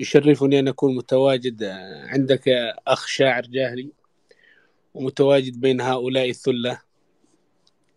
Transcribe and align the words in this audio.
يشرفني 0.00 0.58
أن 0.58 0.68
أكون 0.68 0.96
متواجد 0.96 1.64
عندك 2.04 2.48
أخ 2.86 3.06
شاعر 3.06 3.42
جاهلي 3.42 3.90
ومتواجد 4.94 5.60
بين 5.60 5.80
هؤلاء 5.80 6.30
الثلة 6.30 6.80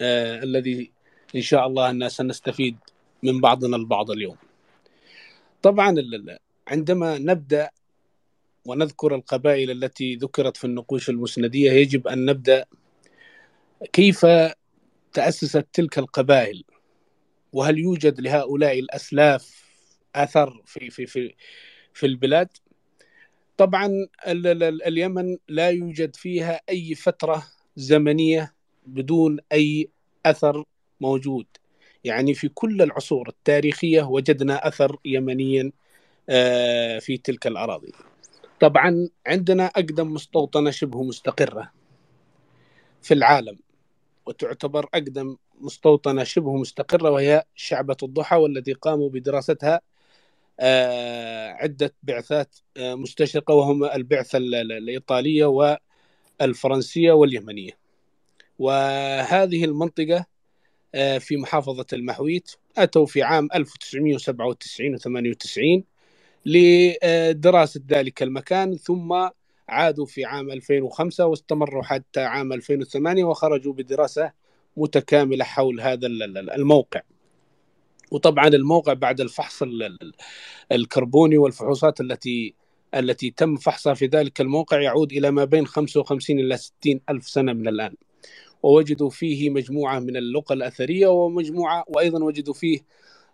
آه 0.01 0.43
الذي 0.43 0.91
إن 1.35 1.41
شاء 1.41 1.67
الله 1.67 1.89
أن 1.89 2.09
سنستفيد 2.09 2.77
من 3.23 3.41
بعضنا 3.41 3.77
البعض 3.77 4.11
اليوم. 4.11 4.35
طبعا 5.61 5.95
عندما 6.67 7.17
نبدأ 7.17 7.69
ونذكر 8.65 9.15
القبائل 9.15 9.71
التي 9.71 10.15
ذكرت 10.15 10.57
في 10.57 10.65
النقوش 10.65 11.09
المسندية 11.09 11.71
يجب 11.71 12.07
أن 12.07 12.25
نبدأ 12.25 12.65
كيف 13.93 14.25
تأسست 15.13 15.65
تلك 15.73 15.97
القبائل؟ 15.99 16.63
وهل 17.53 17.77
يوجد 17.77 18.21
لهؤلاء 18.21 18.79
الأسلاف 18.79 19.63
أثر 20.15 20.61
في 20.65 20.89
في 20.89 21.05
في 21.05 21.35
في 21.93 22.05
البلاد. 22.05 22.49
طبعا 23.57 23.89
اليمن 24.87 25.37
لا 25.47 25.69
يوجد 25.69 26.15
فيها 26.15 26.61
أي 26.69 26.95
فترة 26.95 27.47
زمنية 27.75 28.53
بدون 28.85 29.39
أي 29.51 29.89
أثر 30.25 30.63
موجود. 31.01 31.45
يعني 32.03 32.33
في 32.33 32.47
كل 32.47 32.81
العصور 32.81 33.29
التاريخية 33.29 34.01
وجدنا 34.01 34.67
أثر 34.67 34.97
يمنيا 35.05 35.71
آه، 36.29 36.99
في 36.99 37.17
تلك 37.17 37.47
الأراضي. 37.47 37.91
طبعا 38.59 39.09
عندنا 39.27 39.65
أقدم 39.65 40.13
مستوطنة 40.13 40.71
شبه 40.71 41.03
مستقرة 41.03 41.71
في 43.01 43.13
العالم 43.13 43.59
وتعتبر 44.25 44.89
أقدم 44.93 45.37
مستوطنة 45.61 46.23
شبه 46.23 46.55
مستقرة 46.55 47.09
وهي 47.09 47.43
شعبة 47.55 47.97
الضحى 48.03 48.35
والتي 48.35 48.73
قاموا 48.73 49.09
بدراستها 49.09 49.81
آه، 50.59 51.51
عدة 51.51 51.95
بعثات 52.03 52.55
آه، 52.77 52.95
مستشرقة 52.95 53.53
وهم 53.53 53.83
البعثة 53.85 54.37
الإيطالية 54.37 55.45
والفرنسية 56.41 57.11
واليمنية. 57.11 57.77
وهذه 58.59 59.65
المنطقة 59.65 60.25
آه، 60.95 61.17
في 61.17 61.37
محافظة 61.37 61.85
المحويت 61.93 62.51
أتوا 62.77 63.05
في 63.05 63.23
عام 63.23 63.47
1997 63.55 64.95
و 64.95 64.97
98 64.97 65.83
لدراسة 66.45 67.81
ذلك 67.89 68.23
المكان 68.23 68.77
ثم 68.77 69.29
عادوا 69.69 70.05
في 70.05 70.25
عام 70.25 70.51
2005 70.51 71.25
واستمروا 71.25 71.83
حتى 71.83 72.21
عام 72.21 72.53
2008 72.53 73.23
وخرجوا 73.23 73.73
بدراسة 73.73 74.31
متكاملة 74.77 75.45
حول 75.45 75.81
هذا 75.81 76.07
الموقع. 76.55 77.01
وطبعا 78.13 78.47
الموقع 78.47 78.93
بعد 78.93 79.21
الفحص 79.21 79.63
الكربوني 80.71 81.37
والفحوصات 81.37 82.01
التي 82.01 82.53
التي 82.95 83.29
تم 83.31 83.55
فحصها 83.55 83.93
في 83.93 84.05
ذلك 84.05 84.41
الموقع 84.41 84.81
يعود 84.81 85.11
إلى 85.11 85.31
ما 85.31 85.45
بين 85.45 85.67
55 85.67 86.39
إلى 86.39 86.57
60 86.57 86.99
ألف 87.09 87.27
سنة 87.27 87.53
من 87.53 87.67
الآن. 87.67 87.95
ووجدوا 88.63 89.09
فيه 89.09 89.49
مجموعة 89.49 89.99
من 89.99 90.17
اللقى 90.17 90.55
الأثرية 90.55 91.07
ومجموعة 91.07 91.83
وأيضا 91.87 92.23
وجدوا 92.23 92.53
فيه 92.53 92.79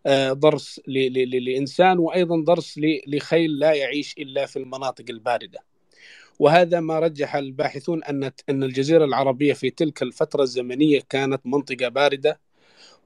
آه، 0.06 0.34
ضرس 0.34 0.82
لإنسان 0.88 2.00
وأيضا 2.00 2.36
ضرس 2.44 2.80
لخيل 3.08 3.60
لا 3.60 3.74
يعيش 3.74 4.16
إلا 4.18 4.46
في 4.46 4.60
المناطق 4.60 5.06
الباردة. 5.10 5.60
وهذا 6.40 6.80
ما 6.80 7.00
رجح 7.00 7.36
الباحثون 7.36 8.04
أن 8.04 8.32
أن 8.50 8.64
الجزيرة 8.64 9.06
العربية 9.06 9.54
في 9.54 9.70
تلك 9.70 10.04
الفترة 10.04 10.44
الزمنية 10.44 11.02
كانت 11.10 11.42
منطقة 11.46 11.88
باردة 11.90 12.40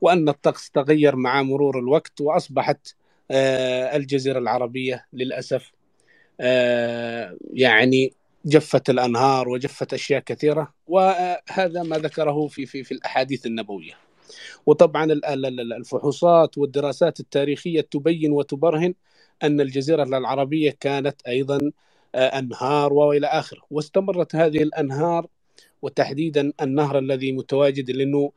وأن 0.02 0.30
الطقس 0.30 0.70
تغير 0.70 1.16
مع 1.16 1.42
مرور 1.42 1.80
الوقت 1.80 2.22
وأصبحت 2.22 2.96
آه، 3.32 3.96
الجزيرة 3.96 4.40
العربية 4.40 5.06
للأسف 5.14 5.72
آه، 6.40 7.38
يعني 7.54 8.14
جفت 8.46 8.90
الأنهار 8.90 9.50
وجفت 9.50 9.94
أشياء 9.94 10.20
كثيرة 10.20 10.74
وهذا 10.88 11.84
ما 11.84 11.98
ذكره 11.98 12.48
في 12.48 12.66
في 12.66 12.84
في 12.84 12.92
الأحاديث 12.92 13.46
النبوية. 13.46 13.94
وطبعا 14.66 15.06
الفحوصات 15.78 16.58
والدراسات 16.58 17.20
التاريخية 17.20 17.82
تبين 17.82 18.32
وتبرهن 18.32 18.94
أن 19.44 19.62
الجزيرة 19.62 20.04
العربية 20.04 20.78
كانت 20.80 21.22
أيضا 21.28 21.72
آه، 22.16 22.40
أنهار 22.40 22.94
وإلى 22.94 23.28
آخره. 23.28 23.62
واستمرت 23.72 24.36
هذه 24.36 24.64
الأنهار 24.64 25.28
وتحديدا 25.82 26.54
النهر 26.62 27.00
الذي 27.00 27.32
متواجد 27.32 27.92
لأنه 27.92 28.32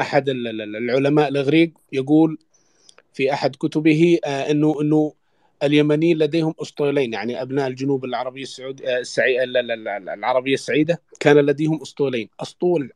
أحد 0.00 0.28
العلماء 0.28 1.28
الإغريق 1.28 1.72
يقول 1.92 2.38
في 3.12 3.32
أحد 3.32 3.56
كتبه 3.56 4.18
آه، 4.24 4.50
أنه 4.50 4.80
أنه 4.80 5.12
اليمنيين 5.62 6.18
لديهم 6.18 6.54
أسطولين 6.62 7.12
يعني 7.12 7.42
أبناء 7.42 7.66
الجنوب 7.66 8.04
العربية 8.04 8.42
السعود 8.42 8.82
آه، 8.82 8.98
السعي... 8.98 9.44
العربية 9.44 10.54
السعيدة 10.54 11.02
كان 11.20 11.36
لديهم 11.36 11.82
أسطولين 11.82 12.28
أسطول 12.40 12.92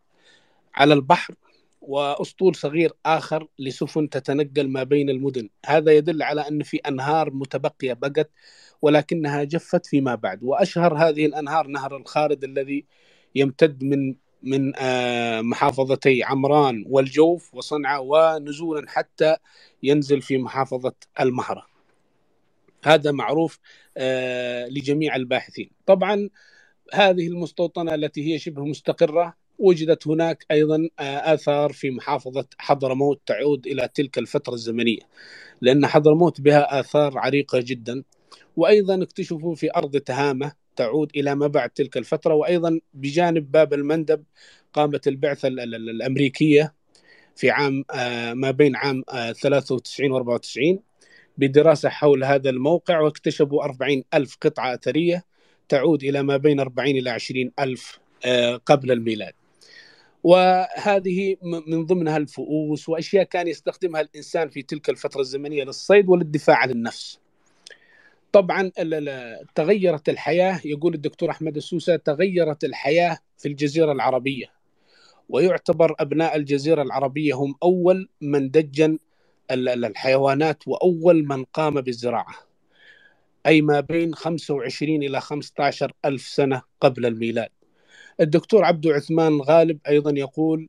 على 0.75 0.95
البحر 0.95 1.35
وأسطول 1.83 2.55
صغير 2.55 2.93
آخر 3.07 3.47
لسفن 3.59 4.09
تتنقل 4.09 4.69
ما 4.69 4.83
بين 4.83 5.11
المدن. 5.11 5.49
هذا 5.67 5.93
يدل 5.93 6.23
على 6.23 6.41
أن 6.41 6.63
في 6.63 6.77
أنهار 6.77 7.31
متبقية 7.35 7.93
بقت 7.93 8.31
ولكنها 8.83 9.45
جفت 9.45 9.87
فيما 9.87 10.15
بعد. 10.15 10.39
وأشهر 10.43 10.95
هذه 10.95 11.27
الأنهار 11.27 11.67
نهر 11.67 11.97
الخالد 11.97 12.45
الذي 12.45 12.85
يمتد 13.35 13.85
من 13.85 14.15
من 14.43 14.73
آه، 14.77 15.41
محافظتي 15.41 16.23
عمران 16.23 16.85
والجوف 16.89 17.55
وصنعاء 17.55 18.05
ونزولا 18.05 18.91
حتى 18.91 19.37
ينزل 19.83 20.23
في 20.23 20.39
محافظة 20.39 20.95
المهرة. 21.21 21.67
هذا 22.85 23.13
معروف 23.13 23.59
آه، 23.97 24.67
لجميع 24.67 25.17
الباحثين. 25.17 25.71
طبعا 25.87 26.29
هذه 26.95 27.27
المستوطنة 27.29 27.95
التي 27.95 28.33
هي 28.35 28.39
شبه 28.39 28.65
مستقرة 28.65 29.35
وجدت 29.59 30.09
هناك 30.09 30.47
أيضا 30.51 30.89
آه، 30.99 31.35
آثار 31.35 31.73
في 31.73 31.91
محافظة 31.91 32.47
حضرموت 32.59 33.21
تعود 33.27 33.67
إلى 33.67 33.89
تلك 33.95 34.19
الفترة 34.19 34.55
الزمنية 34.55 35.01
لأن 35.61 35.87
حضرموت 35.87 36.41
بها 36.41 36.81
آثار 36.81 37.19
عريقة 37.19 37.61
جدا. 37.61 38.05
وأيضا 38.57 39.03
اكتشفوا 39.03 39.55
في 39.55 39.71
أرض 39.77 39.97
تهامة 39.97 40.53
تعود 40.77 41.11
إلى 41.17 41.35
ما 41.35 41.47
بعد 41.47 41.71
تلك 41.71 41.97
الفترة 41.97 42.35
وأيضا 42.35 42.81
بجانب 42.95 43.51
باب 43.53 43.75
المندب 43.75 44.25
قامت 44.73 45.09
البعثة 45.09 45.49
الأمريكية 45.49 46.75
في 47.37 47.51
عام 47.51 47.85
آه، 47.91 48.35
ما 48.35 48.51
بين 48.51 48.77
عام 48.77 49.03
93 49.43 50.13
و 50.13 50.17
94 50.17 50.81
بدراسة 51.39 51.89
حول 51.89 52.25
هذا 52.25 52.51
الموقع 52.51 53.01
واكتشفوا 53.01 53.65
40 53.65 54.03
ألف 54.15 54.37
قطعة 54.41 54.75
أثرية 54.75 55.25
تعود 55.69 56.05
إلى 56.05 56.23
ما 56.23 56.37
بين 56.37 56.61
40 56.61 56.89
إلى 56.89 57.11
20 57.11 57.53
ألف 57.59 57.99
آه، 58.25 58.57
قبل 58.57 58.93
الميلاد 58.93 59.33
وهذه 60.23 61.37
من 61.67 61.87
ضمنها 61.87 62.17
الفؤوس 62.17 62.89
وأشياء 62.89 63.25
كان 63.25 63.49
يستخدمها 63.49 64.01
الإنسان 64.01 64.49
في 64.49 64.63
تلك 64.63 64.91
الفترة 64.91 65.21
الزمنية 65.21 65.65
للصيد 65.65 66.09
وللدفاع 66.09 66.57
عن 66.57 66.71
النفس. 66.71 67.19
طبعا 68.33 68.71
تغيرت 69.55 70.09
الحياة 70.09 70.61
يقول 70.65 70.95
الدكتور 70.95 71.31
أحمد 71.31 71.57
السوسة 71.57 71.97
تغيرت 71.97 72.65
الحياة 72.65 73.19
في 73.39 73.49
الجزيرة 73.49 73.93
العربية. 73.93 74.47
ويعتبر 75.29 75.95
أبناء 76.01 76.37
الجزيرة 76.37 76.83
العربية 76.83 77.35
هم 77.35 77.55
أول 77.63 78.09
من 78.21 78.51
دجن 78.51 78.99
الحيوانات 79.51 80.69
وأول 80.69 81.25
من 81.25 81.45
قام 81.45 81.81
بالزراعة. 81.81 82.35
أي 83.47 83.63
ما 83.63 83.81
بين 83.81 84.15
25 84.15 85.03
إلى 85.03 85.21
15 85.21 85.93
ألف 86.05 86.23
سنة 86.23 86.63
قبل 86.81 87.07
الميلاد. 87.07 87.49
الدكتور 88.21 88.65
عبد 88.65 88.87
عثمان 88.87 89.41
غالب 89.41 89.79
أيضا 89.89 90.13
يقول 90.17 90.69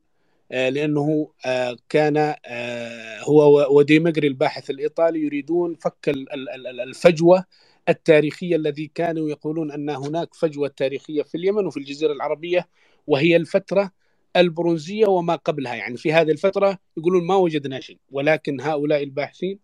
لأنه 0.54 1.32
آه، 1.46 1.78
كان 1.90 2.36
آه، 2.46 3.20
هو 3.20 3.68
وديمقري 3.78 4.28
الباحث 4.28 4.70
الإيطالي 4.70 5.20
يريدون 5.20 5.76
فك 5.76 6.10
الفجوة 6.88 7.46
التاريخية 7.90 8.56
الذي 8.56 8.92
كانوا 8.96 9.30
يقولون 9.30 9.72
أن 9.72 9.90
هناك 9.90 10.34
فجوة 10.34 10.68
تاريخية 10.68 11.24
في 11.24 11.36
اليمن 11.36 11.66
وفي 11.66 11.78
الجزيرة 11.78 12.14
العربية 12.14 12.68
وهي 13.08 13.36
الفترة 13.36 13.92
البرونزية 14.36 15.08
وما 15.08 15.36
قبلها 15.36 15.76
يعني 15.76 15.98
في 15.98 16.14
هذه 16.14 16.32
الفترة 16.32 16.78
يقولون 16.98 17.28
ما 17.28 17.36
وجدنا 17.36 17.80
شيء 17.80 17.98
ولكن 18.12 18.62
هؤلاء 18.62 19.04
الباحثين 19.04 19.60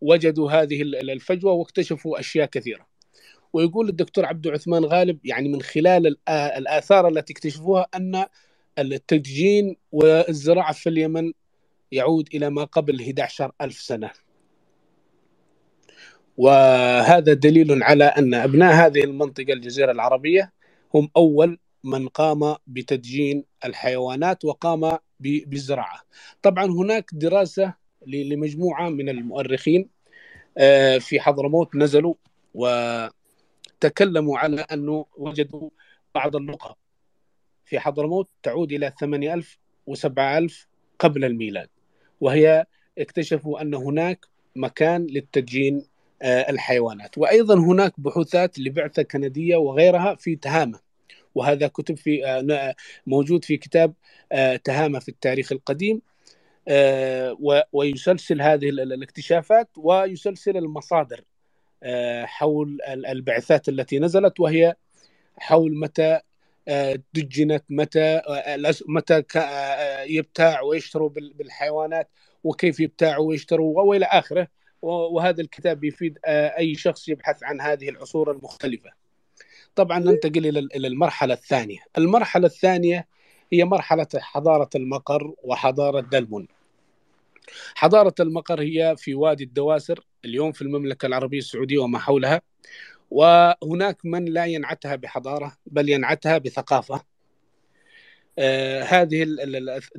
وجدوا 0.00 0.50
هذه 0.50 0.82
الفجوة 0.82 1.52
واكتشفوا 1.52 2.20
أشياء 2.20 2.46
كثيرة. 2.46 2.86
ويقول 3.52 3.88
الدكتور 3.88 4.26
عبد 4.26 4.48
عثمان 4.48 4.84
غالب 4.84 5.18
يعني 5.24 5.48
من 5.48 5.62
خلال 5.62 6.16
الآثار 6.28 7.08
التي 7.08 7.32
اكتشفوها 7.32 7.86
أن 7.96 8.24
التدجين 8.78 9.76
والزراعة 9.92 10.72
في 10.72 10.88
اليمن 10.88 11.32
يعود 11.92 12.28
إلى 12.34 12.50
ما 12.50 12.64
قبل 12.64 13.00
11 13.00 13.52
ألف 13.60 13.80
سنة 13.80 14.10
وهذا 16.36 17.32
دليل 17.32 17.82
على 17.82 18.04
أن 18.04 18.34
أبناء 18.34 18.74
هذه 18.74 19.04
المنطقة 19.04 19.52
الجزيرة 19.52 19.92
العربية 19.92 20.52
هم 20.94 21.10
أول 21.16 21.58
من 21.84 22.08
قام 22.08 22.56
بتدجين 22.66 23.44
الحيوانات 23.64 24.44
وقام 24.44 24.98
بالزراعة. 25.20 26.00
طبعا 26.42 26.64
هناك 26.66 27.10
دراسة 27.12 27.74
لمجموعة 28.06 28.88
من 28.88 29.08
المؤرخين 29.08 29.88
آه، 30.58 30.98
في 30.98 31.20
حضرموت 31.20 31.76
نزلوا 31.76 32.14
وتكلموا 32.54 34.38
على 34.38 34.60
أنه 34.60 35.06
وجدوا 35.16 35.70
بعض 36.14 36.36
اللقى 36.36 36.76
في 37.68 37.80
حضرموت 37.80 38.28
تعود 38.42 38.72
إلى 38.72 38.92
8000 39.00 39.58
و7000 39.90 40.66
قبل 40.98 41.24
الميلاد 41.24 41.68
وهي 42.20 42.66
اكتشفوا 42.98 43.62
أن 43.62 43.74
هناك 43.74 44.26
مكان 44.56 45.06
للتدجين 45.06 45.86
آه، 46.22 46.50
الحيوانات. 46.50 47.18
وأيضا 47.18 47.54
هناك 47.54 48.00
بحوثات 48.00 48.58
لبعثة 48.58 49.02
كندية 49.02 49.56
وغيرها 49.56 50.14
في 50.14 50.36
تهامة. 50.36 50.80
وهذا 51.34 51.68
كتب 51.68 51.96
في 51.96 52.26
آه، 52.26 52.74
موجود 53.06 53.44
في 53.44 53.56
كتاب 53.56 53.94
تهامة 54.64 54.98
في 54.98 55.08
التاريخ 55.08 55.52
القديم 55.52 56.00
ويسلسل 57.72 58.42
هذه 58.42 58.68
الاكتشافات 58.68 59.68
ويسلسل 59.76 60.56
المصادر 60.56 61.24
حول 62.24 62.78
البعثات 62.88 63.68
التي 63.68 63.98
نزلت 63.98 64.40
وهي 64.40 64.74
حول 65.38 65.78
متى 65.78 66.20
دجنت 67.14 67.64
متى 67.70 68.22
متى 68.88 69.22
يبتاع 70.08 70.60
ويشتروا 70.60 71.08
بالحيوانات 71.08 72.10
وكيف 72.44 72.80
يبتاعوا 72.80 73.28
ويشتروا 73.28 73.82
وإلى 73.82 74.04
آخره 74.04 74.48
وهذا 74.82 75.40
الكتاب 75.40 75.84
يفيد 75.84 76.18
أي 76.26 76.74
شخص 76.74 77.08
يبحث 77.08 77.42
عن 77.42 77.60
هذه 77.60 77.88
العصور 77.88 78.30
المختلفة. 78.30 78.90
طبعا 79.74 79.98
ننتقل 79.98 80.46
إلى 80.46 80.86
المرحلة 80.86 81.34
الثانية، 81.34 81.78
المرحلة 81.98 82.46
الثانية 82.46 83.06
هي 83.52 83.64
مرحلة 83.64 84.06
حضارة 84.16 84.70
المقر 84.74 85.34
وحضارة 85.42 86.00
دلمون. 86.00 86.48
حضارة 87.74 88.14
المقر 88.20 88.60
هي 88.60 88.94
في 88.98 89.14
وادي 89.14 89.44
الدواسر 89.44 90.00
اليوم 90.24 90.52
في 90.52 90.62
المملكة 90.62 91.06
العربية 91.06 91.38
السعودية 91.38 91.78
وما 91.78 91.98
حولها 91.98 92.40
وهناك 93.10 93.98
من 94.04 94.24
لا 94.24 94.46
ينعتها 94.46 94.96
بحضارة 94.96 95.56
بل 95.66 95.88
ينعتها 95.88 96.38
بثقافة 96.38 97.02
آه 98.38 98.82
هذه 98.82 99.26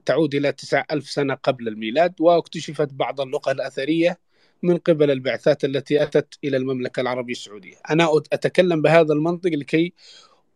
تعود 0.06 0.35
إلى 0.35 0.51
9000 0.51 1.09
سنة 1.09 1.33
قبل 1.33 1.67
الميلاد 1.67 2.13
واكتشفت 2.21 2.94
بعض 2.94 3.21
اللقى 3.21 3.51
الأثرية 3.51 4.19
من 4.63 4.77
قبل 4.77 5.11
البعثات 5.11 5.65
التي 5.65 6.03
أتت 6.03 6.39
إلى 6.44 6.57
المملكة 6.57 7.01
العربية 7.01 7.33
السعودية. 7.33 7.75
أنا 7.89 8.09
أتكلم 8.33 8.81
بهذا 8.81 9.13
المنطق 9.13 9.50
لكي 9.50 9.94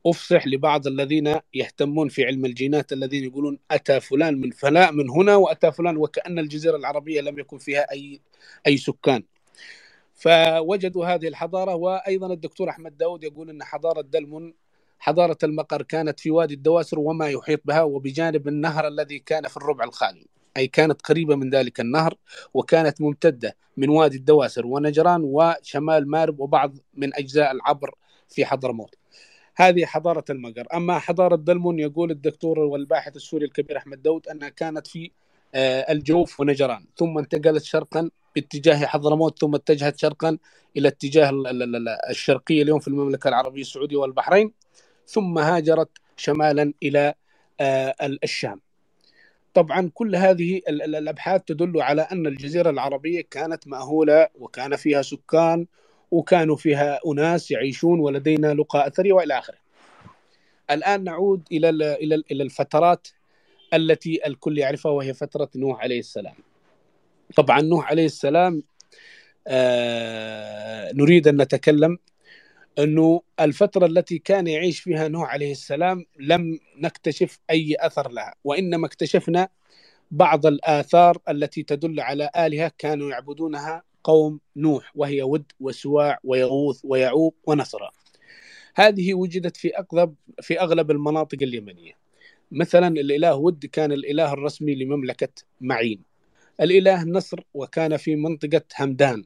أفصح 0.06 0.48
لبعض 0.48 0.88
الذين 0.88 1.36
يهتمون 1.54 2.10
في 2.10 2.26
علم 2.26 2.46
الجينات 2.46 2.94
الذين 2.94 3.24
يقولون 3.24 3.60
أتى 3.72 4.00
فلان 4.00 4.40
من 4.42 4.52
فلاء 4.52 4.92
من 4.92 5.10
هنا 5.10 5.36
وأتى 5.36 5.72
فلان 5.72 5.98
وكأن 5.98 6.40
الجزيرة 6.40 6.76
العربية 6.78 7.22
لم 7.22 7.40
يكن 7.40 7.58
فيها 7.58 7.92
اي 7.92 8.22
أي 8.68 8.78
سكان. 8.78 9.24
فوجدوا 10.24 11.06
هذه 11.06 11.28
الحضارة 11.28 11.76
وأيضا 11.76 12.34
الدكتور 12.34 12.70
أحمد 12.70 12.98
داود 12.98 13.24
يقول 13.24 13.50
إن 13.50 13.64
حضارة 13.64 14.02
دلمن 14.02 14.54
حضارة 15.00 15.38
المقر 15.44 15.82
كانت 15.82 16.20
في 16.20 16.32
وادي 16.32 16.54
الدواسر 16.54 17.00
وما 17.00 17.30
يحيط 17.30 17.62
بها 17.66 17.82
وبجانب 17.82 18.48
النهر 18.48 18.88
الذي 18.88 19.20
كان 19.20 19.48
في 19.48 19.58
الربع 19.58 19.84
الخالي. 19.84 20.28
أي 20.58 20.68
كانت 20.68 21.02
قريبة 21.02 21.36
من 21.36 21.50
ذلك 21.50 21.80
النهر 21.80 22.16
وكانت 22.54 23.02
ممتدة 23.02 23.56
من 23.78 23.90
وادي 23.90 24.18
الدواسر 24.18 24.66
ونجران 24.66 25.22
وشمال 25.24 26.10
مارب 26.10 26.40
وبعض 26.40 26.78
من 26.94 27.16
أجزاء 27.16 27.52
العبر 27.52 27.96
في 28.30 28.46
حضرموت. 28.46 28.96
هذه 29.56 29.86
حضارة 29.86 30.26
المقر 30.30 30.68
أما 30.74 31.00
حضارة 31.00 31.36
دلمون 31.36 31.80
يقول 31.80 32.12
الدكتور 32.12 32.60
والباحث 32.60 33.16
السوري 33.16 33.46
الكبير 33.46 33.78
أحمد 33.78 34.02
داود 34.02 34.28
أنها 34.28 34.50
كانت 34.50 34.88
في 34.88 35.12
آه، 35.56 35.92
الجوف 35.92 36.40
ونجران 36.40 36.86
ثم 36.98 37.18
انتقلت 37.18 37.64
شرقا 37.64 38.10
باتجاه 38.36 38.86
حضرموت 38.86 39.40
ثم 39.40 39.56
اتجهت 39.56 40.00
شرقا 40.00 40.38
إلى 40.78 40.88
اتجاه 40.88 41.32
الشرقية 42.10 42.62
اليوم 42.64 42.80
في 42.80 42.88
المملكة 42.88 43.28
العربية 43.28 43.62
السعودية 43.62 43.98
والبحرين 43.98 44.52
ثم 45.08 45.38
هاجرت 45.38 45.90
شمالا 46.18 46.74
إلى 46.84 47.14
آه، 47.60 47.96
الشام 48.24 48.60
طبعا 49.54 49.92
كل 49.94 50.16
هذه 50.16 50.62
الأبحاث 50.70 51.42
تدل 51.44 51.82
على 51.82 52.02
أن 52.02 52.28
الجزيرة 52.28 52.70
العربية 52.70 53.22
كانت 53.32 53.68
مأهولة 53.68 54.28
وكان 54.36 54.76
فيها 54.76 55.02
سكان 55.02 55.66
وكانوا 56.12 56.56
فيها 56.56 57.00
أناس 57.08 57.52
يعيشون 57.52 58.00
ولدينا 58.00 58.54
لقاء 58.54 58.88
اثري 58.88 59.12
وإلى 59.12 59.40
آخره. 59.40 59.58
الآن 60.72 61.04
نعود 61.04 61.42
إلى 61.52 61.70
إلى 61.70 62.24
إلى 62.32 62.44
الفترات 62.44 63.08
التي 63.74 64.28
الكل 64.28 64.58
يعرفها 64.58 64.92
وهي 64.92 65.14
فترة 65.14 65.50
نوح 65.56 65.82
عليه 65.82 66.00
السلام. 66.00 66.36
طبعا 67.36 67.62
نوح 67.62 67.90
عليه 67.90 68.06
السلام 68.06 68.64
آه 69.48 70.92
نريد 70.94 71.28
أن 71.28 71.42
نتكلم 71.42 71.98
أنه 72.80 73.22
الفترة 73.40 73.86
التي 73.86 74.18
كان 74.18 74.48
يعيش 74.48 74.80
فيها 74.80 75.08
نوح 75.08 75.30
عليه 75.30 75.52
السلام 75.52 76.06
لم 76.20 76.60
نكتشف 76.78 77.40
أي 77.50 77.76
أثر 77.80 78.12
لها 78.12 78.36
وإنما 78.44 78.88
اكتشفنا 78.88 79.50
بعض 80.12 80.46
الآثار 80.46 81.18
التي 81.30 81.64
تدل 81.64 82.00
على 82.00 82.30
آلهة 82.38 82.72
كانوا 82.78 83.10
يعبدونها 83.10 83.84
قوم 84.04 84.40
نوح 84.56 84.92
وهي 84.96 85.24
ود 85.24 85.52
وسواع 85.60 86.20
ويغوث 86.24 86.82
ويعوق 86.84 87.36
ونصرا 87.48 87.92
هذه 88.76 89.14
وجدت 89.14 89.58
في 89.58 89.78
اغلب 89.78 90.16
في 90.42 90.60
أغلب 90.60 90.92
المناطق 90.92 91.38
اليمنية. 91.42 91.92
مثلا 92.52 92.88
الإله 92.88 93.36
ود 93.36 93.66
كان 93.66 93.92
الإله 93.92 94.34
الرسمي 94.34 94.76
لمملكة 94.76 95.30
معين. 95.62 96.13
الإله 96.62 97.04
نصر 97.04 97.40
وكان 97.54 97.98
في 97.98 98.16
منطقة 98.16 98.62
همدان 98.80 99.24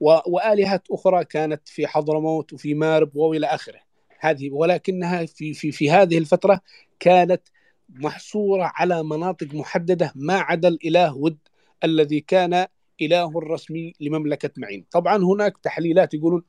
والهات 0.00 0.88
أخرى 0.90 1.24
كانت 1.24 1.68
في 1.68 1.86
حضرموت 1.86 2.52
وفي 2.52 2.74
مارب 2.74 3.16
وإلى 3.16 3.46
آخره. 3.46 3.80
هذه 4.20 4.50
ولكنها 4.50 5.26
في 5.26 5.54
في 5.54 5.72
في 5.72 5.90
هذه 5.90 6.18
الفترة 6.18 6.60
كانت 7.00 7.42
محصورة 7.90 8.72
على 8.74 9.02
مناطق 9.02 9.54
محددة 9.54 10.12
ما 10.14 10.38
عدا 10.38 10.68
الإله 10.68 11.16
ود 11.16 11.38
الذي 11.84 12.20
كان 12.20 12.66
إله 13.02 13.40
رسمي 13.40 13.92
لمملكة 14.00 14.50
معين. 14.56 14.84
طبعا 14.90 15.16
هناك 15.16 15.58
تحليلات 15.58 16.14
يقولون 16.14 16.42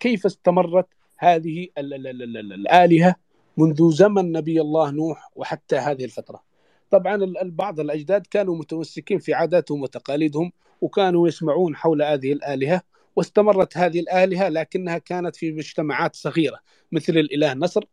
كيف 0.00 0.26
استمرت 0.26 0.86
هذه 1.18 1.68
الآلهة 1.78 3.16
منذ 3.56 3.90
زمن 3.92 4.32
نبي 4.32 4.60
الله 4.60 4.90
نوح 4.90 5.30
وحتى 5.36 5.76
هذه 5.76 6.04
الفترة. 6.04 6.53
طبعا 6.94 7.32
بعض 7.42 7.80
الأجداد 7.80 8.26
كانوا 8.26 8.56
متمسكين 8.56 9.18
في 9.18 9.34
عاداتهم 9.34 9.82
وتقاليدهم 9.82 10.52
وكانوا 10.80 11.28
يسمعون 11.28 11.76
حول 11.76 12.02
هذه 12.02 12.32
الآلهة 12.32 12.82
واستمرت 13.16 13.76
هذه 13.76 14.00
الآلهة 14.00 14.48
لكنها 14.48 14.98
كانت 14.98 15.36
في 15.36 15.52
مجتمعات 15.52 16.16
صغيرة 16.16 16.58
مثل 16.92 17.12
الإله 17.12 17.54
نصر. 17.54 17.84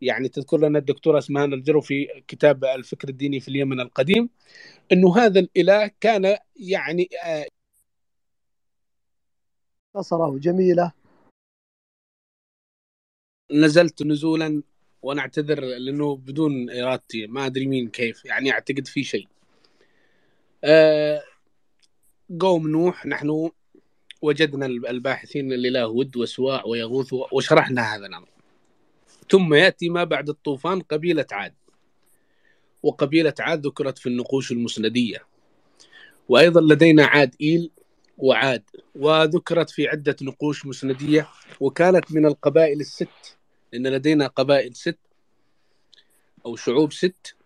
يعني 0.00 0.28
تذكر 0.28 0.58
لنا 0.58 0.78
الدكتوره 0.78 1.18
أسمهان 1.18 1.52
الجرو 1.52 1.80
في 1.80 2.22
كتاب 2.28 2.64
الفكر 2.64 3.08
الديني 3.08 3.40
في 3.40 3.48
اليمن 3.48 3.80
القديم 3.80 4.28
إنه 4.92 5.16
هذا 5.18 5.40
الإله 5.40 5.90
كان 6.00 6.36
يعني 6.56 7.08
قصره 9.94 10.38
جميله 10.38 10.92
نزلت 13.52 14.02
نزولا 14.02 14.62
وأنا 15.04 15.20
أعتذر 15.20 15.60
لأنه 15.60 16.16
بدون 16.16 16.70
إرادتي 16.70 17.26
ما 17.26 17.46
أدري 17.46 17.66
مين 17.66 17.88
كيف 17.88 18.24
يعني 18.24 18.52
أعتقد 18.52 18.86
في 18.86 19.04
شيء. 19.04 19.28
آه، 20.64 21.22
قوم 22.40 22.68
نوح 22.68 23.06
نحن 23.06 23.50
وجدنا 24.22 24.66
الباحثين 24.66 25.52
الاله 25.52 25.88
ود 25.88 26.16
وسواع 26.16 26.64
ويغوث 26.66 27.12
وشرحنا 27.32 27.94
هذا 27.94 28.06
الأمر. 28.06 28.28
ثم 29.30 29.54
يأتي 29.54 29.88
ما 29.88 30.04
بعد 30.04 30.28
الطوفان 30.28 30.80
قبيلة 30.80 31.26
عاد. 31.32 31.54
وقبيلة 32.82 33.34
عاد 33.40 33.66
ذكرت 33.66 33.98
في 33.98 34.08
النقوش 34.08 34.52
المسندية. 34.52 35.26
وأيضا 36.28 36.60
لدينا 36.60 37.06
عاد 37.06 37.34
إيل 37.40 37.70
وعاد 38.18 38.62
وذكرت 38.94 39.70
في 39.70 39.88
عدة 39.88 40.16
نقوش 40.22 40.66
مسندية 40.66 41.28
وكانت 41.60 42.12
من 42.12 42.26
القبائل 42.26 42.80
الست 42.80 43.38
لأن 43.74 43.86
لدينا 43.86 44.26
قبائل 44.26 44.76
ست 44.76 44.98
أو 46.46 46.56
شعوب 46.56 46.92
ست 46.92 47.36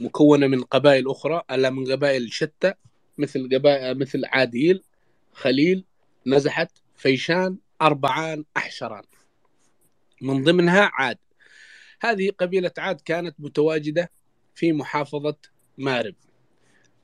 مكونة 0.00 0.46
من 0.46 0.62
قبائل 0.62 1.10
أخرى 1.10 1.42
ألا 1.50 1.70
من 1.70 1.92
قبائل 1.92 2.32
شتى 2.32 2.74
مثل 3.18 3.48
قبائل 3.52 3.98
مثل 3.98 4.22
عاديل 4.24 4.82
خليل 5.32 5.84
نزحت 6.26 6.70
فيشان 6.96 7.56
أربعان 7.82 8.44
أحشران. 8.56 9.02
من 10.22 10.44
ضمنها 10.44 10.90
عاد. 10.92 11.18
هذه 12.00 12.30
قبيلة 12.38 12.72
عاد 12.78 13.00
كانت 13.00 13.34
متواجدة 13.38 14.10
في 14.54 14.72
محافظة 14.72 15.36
مارب 15.78 16.14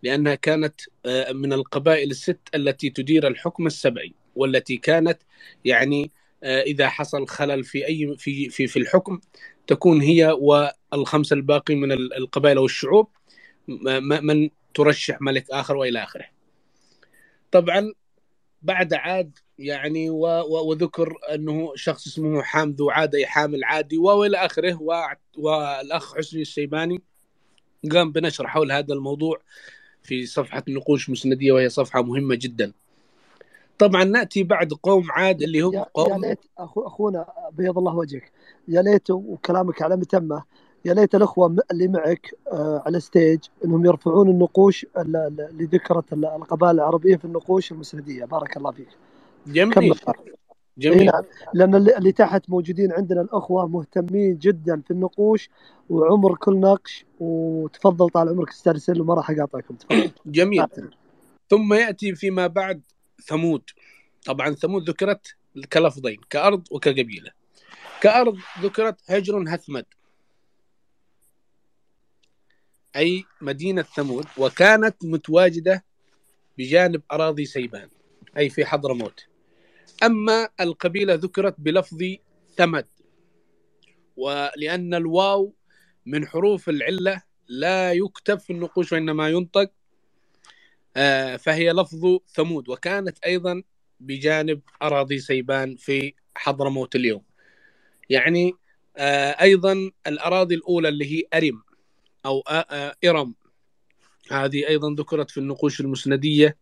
لأنها 0.02 0.34
كانت 0.34 0.80
آه، 1.06 1.32
من 1.32 1.52
القبائل 1.52 2.10
الست 2.10 2.40
التي 2.54 2.90
تدير 2.90 3.26
الحكم 3.26 3.66
السبعي 3.66 4.14
والتي 4.36 4.76
كانت 4.76 5.18
يعني 5.64 6.10
آه، 6.42 6.62
إذا 6.62 6.88
حصل 6.88 7.26
خلل 7.26 7.64
في 7.64 7.86
أي 7.86 8.16
في 8.18 8.48
في 8.48 8.66
في 8.66 8.78
الحكم 8.78 9.20
تكون 9.66 10.00
هي 10.00 10.36
والخمسة 10.92 11.34
الباقي 11.34 11.74
من 11.74 11.92
القبائل 11.92 12.58
والشعوب 12.58 13.08
م- 13.68 14.26
من 14.26 14.50
ترشح 14.74 15.20
ملك 15.20 15.50
آخر 15.50 15.76
وإلى 15.76 16.02
آخره. 16.02 16.24
طبعا 17.52 17.92
بعد 18.62 18.94
عاد 18.94 19.38
يعني 19.58 20.10
و... 20.10 20.26
وذكر 20.68 21.14
أنه 21.34 21.72
شخص 21.76 22.06
اسمه 22.06 22.42
حام 22.42 22.70
ذو 22.70 22.90
عادة 22.90 23.18
يحام 23.18 23.54
العادي 23.54 23.98
وإلى 23.98 24.36
آخره. 24.36 24.78
والأخ 25.36 26.16
حسني 26.16 26.42
الشيباني 26.42 27.02
قام 27.92 28.12
بنشر 28.12 28.48
حول 28.48 28.72
هذا 28.72 28.94
الموضوع 28.94 29.40
في 30.02 30.26
صفحة 30.26 30.64
نقوش 30.68 31.10
مسندية 31.10 31.52
وهي 31.52 31.68
صفحة 31.68 32.02
مهمة 32.02 32.34
جدا. 32.34 32.72
طبعا 33.80 34.04
نأتي 34.04 34.42
بعد 34.42 34.72
قوم 34.82 35.10
عاد 35.10 35.42
اللي 35.42 35.62
هو 35.62 35.72
يا, 35.72 35.78
يا 35.78 35.84
قوم 35.94 36.24
ليت 36.24 36.38
أخو 36.58 36.86
أخونا 36.86 37.26
بيض 37.52 37.78
الله 37.78 37.96
وجهك. 37.96 38.32
يا 38.68 38.82
ليت 38.82 39.10
وكلامك 39.10 39.82
على 39.82 39.96
متمة. 39.96 40.42
يا 40.84 40.94
ليت 40.94 41.14
الأخوة 41.14 41.56
اللي 41.70 41.88
معك 41.88 42.34
آه، 42.52 42.82
على 42.86 43.00
stage 43.00 43.38
إنهم 43.64 43.86
يرفعون 43.86 44.28
النقوش 44.28 44.86
ال- 44.98 45.16
ال- 45.16 45.40
اللي 45.50 45.64
ذكرت 45.64 46.12
ال- 46.12 46.24
القبائل 46.24 46.74
العربيه 46.74 47.16
في 47.16 47.24
النقوش 47.24 47.72
المسندية. 47.72 48.24
بارك 48.24 48.56
الله 48.56 48.70
فيك. 48.70 48.88
جميل. 49.46 49.94
جميل. 50.78 51.04
نعم. 51.06 51.22
لأن 51.54 51.74
اللي, 51.74 52.12
تحت 52.12 52.50
موجودين 52.50 52.92
عندنا 52.92 53.20
الأخوة 53.20 53.66
مهتمين 53.68 54.38
جدا 54.38 54.80
في 54.80 54.90
النقوش 54.90 55.50
وعمر 55.90 56.34
كل 56.34 56.60
نقش 56.60 57.04
وتفضل 57.20 58.08
طال 58.08 58.28
عمرك 58.28 58.48
استرسل 58.50 59.00
وما 59.00 59.14
راح 59.14 59.30
أقاطعكم. 59.30 59.74
تفضل. 59.74 60.10
جميل. 60.26 60.66
ثم 61.50 61.74
يأتي 61.74 62.14
فيما 62.14 62.46
بعد 62.46 62.80
ثمود. 63.20 63.62
طبعا 64.26 64.54
ثمود 64.54 64.90
ذكرت 64.90 65.36
كلفظين 65.72 66.20
كأرض 66.30 66.68
وكقبيلة. 66.70 67.32
كأرض 68.00 68.38
ذكرت 68.60 68.96
هجر 69.06 69.44
هثمد. 69.48 69.86
أي 72.96 73.24
مدينة 73.40 73.82
ثمود 73.82 74.26
وكانت 74.38 74.96
متواجدة 75.04 75.84
بجانب 76.58 77.02
أراضي 77.12 77.44
سيبان 77.44 77.88
أي 78.36 78.50
في 78.50 78.64
حضرموت. 78.64 79.26
أما 80.02 80.48
القبيلة 80.60 81.14
ذكرت 81.14 81.54
بلفظ 81.58 81.98
ثمد 82.56 82.86
ولأن 84.16 84.94
الواو 84.94 85.54
من 86.06 86.26
حروف 86.26 86.68
العلة 86.68 87.22
لا 87.48 87.92
يكتب 87.92 88.38
في 88.38 88.52
النقوش 88.52 88.92
وإنما 88.92 89.28
ينطق 89.28 89.70
فهي 91.38 91.72
لفظ 91.72 92.18
ثمود 92.28 92.68
وكانت 92.68 93.18
أيضا 93.26 93.62
بجانب 94.00 94.60
أراضي 94.82 95.18
سيبان 95.18 95.76
في 95.76 96.14
حضرموت 96.36 96.96
اليوم. 96.96 97.22
يعني 98.10 98.54
آه، 98.96 99.30
أيضا 99.42 99.90
الأراضي 100.06 100.54
الأولى 100.54 100.88
اللي 100.88 101.04
هي 101.04 101.24
ارم 101.34 101.62
أو 102.26 102.40
آه، 102.48 102.66
آه، 102.70 102.94
إرم 103.04 103.34
هذه 104.30 104.68
أيضا 104.68 104.94
ذكرت 104.98 105.30
في 105.30 105.38
النقوش 105.38 105.80
المسندية 105.80 106.56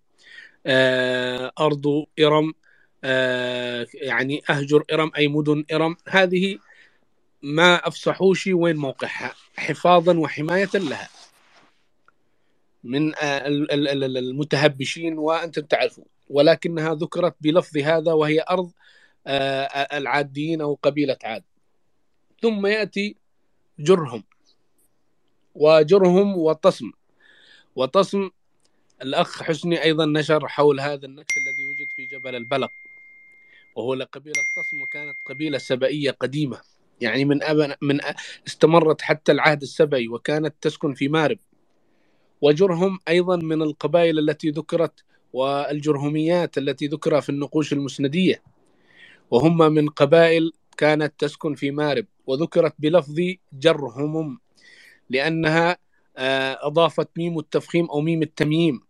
آه، 0.66 1.52
أرض 1.60 2.06
إرم 2.20 2.54
آه، 3.04 3.86
يعني 3.94 4.42
أهجر 4.50 4.84
إرم 4.92 5.10
أي 5.16 5.28
مدن 5.28 5.64
إرم 5.72 5.96
هذه 6.08 6.58
ما 7.42 7.74
افصحوش 7.74 8.46
وين 8.46 8.76
موقعها 8.76 9.34
حفاظا 9.56 10.18
وحماية 10.18 10.70
لها. 10.74 11.08
من 12.88 13.14
آه، 13.14 13.46
ال- 13.46 13.70
ال- 13.72 14.04
ال- 14.04 14.16
المتهبشين 14.16 15.18
وأنتم 15.18 15.62
تعرفون. 15.62 16.04
ولكنها 16.28 16.94
ذكرت 16.94 17.36
بلفظ 17.40 17.78
هذا 17.78 18.12
وهي 18.12 18.44
أرض 18.50 18.70
آه، 19.26 19.62
العاديين 19.98 20.60
أو 20.60 20.78
قبيلة 20.82 21.16
عاد. 21.24 21.44
ثم 22.42 22.66
يأتي 22.66 23.16
جرهم 23.78 24.24
وجرهم 25.54 26.38
وطسم. 26.38 26.90
وطسم 27.76 28.30
الأخ 29.02 29.42
حسني 29.42 29.82
أيضا 29.82 30.06
نشر 30.06 30.48
حول 30.48 30.80
هذا 30.80 31.06
النكس 31.06 31.34
الذي 31.36 31.64
وجد 31.64 31.88
في 31.96 32.06
جبل 32.06 32.34
البلق. 32.34 32.70
وهو 33.76 33.94
لقبيلة 33.94 34.42
طسم 34.56 34.82
وكانت 34.82 35.16
قبيلة 35.26 35.58
سبئية 35.58 36.10
قديمة. 36.10 36.60
يعني 37.00 37.24
من 37.24 37.40
من 37.82 38.00
استمرت 38.46 39.02
حتى 39.02 39.32
العهد 39.32 39.62
السبئي 39.62 40.08
وكانت 40.08 40.54
تسكن 40.60 40.94
في 40.94 41.08
مارب. 41.08 41.38
وجرهم 42.42 42.98
أيضا 43.08 43.36
من 43.36 43.62
القبائل 43.62 44.18
التي 44.18 44.50
ذكرت 44.50 45.04
والجرهميات 45.32 46.58
التي 46.58 46.86
ذكر 46.86 47.20
في 47.20 47.28
النقوش 47.28 47.72
المسندية. 47.72 48.42
وهم 49.30 49.58
من 49.58 49.88
قبائل 49.88 50.52
كانت 50.76 51.14
تسكن 51.18 51.54
في 51.54 51.70
مارب 51.70 52.06
وذكرت 52.26 52.74
بلفظ 52.78 53.16
جرهم 53.52 54.40
لأنها 55.10 55.78
آه، 56.16 56.58
أضافت 56.66 57.08
ميم 57.16 57.38
التفخيم 57.38 57.84
أو 57.90 58.00
ميم 58.00 58.22
التمييم. 58.22 58.80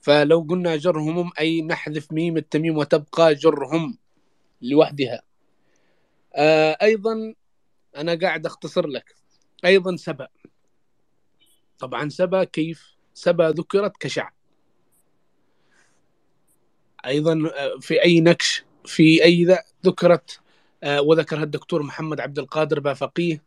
فلو 0.00 0.46
قلنا 0.50 0.76
جرهم 0.76 1.30
أي 1.40 1.62
نحذف 1.62 2.12
ميم 2.12 2.36
التمييم 2.36 2.78
وتبقى 2.78 3.34
جرهم 3.34 3.98
لوحدها. 4.62 5.22
آه، 6.36 6.76
أيضا 6.82 7.34
أنا 7.96 8.14
قاعد 8.14 8.46
أختصر 8.46 8.86
لك. 8.86 9.14
أيضا 9.64 9.96
سبأ. 9.96 10.28
طبعا 11.78 12.08
سبأ 12.08 12.44
كيف 12.44 12.96
سبأ 13.14 13.50
ذكرت 13.50 13.96
كشعب. 13.96 14.32
أيضا 17.06 17.50
آه، 17.56 17.78
في 17.80 18.02
أي 18.02 18.20
نكش 18.20 18.64
في 18.84 19.24
أي 19.24 19.58
ذكرت 19.86 20.40
آه، 20.82 21.02
وذكرها 21.02 21.42
الدكتور 21.42 21.82
محمد 21.82 22.20
عبد 22.20 22.38
القادر 22.38 22.80
بافقيه 22.80 23.42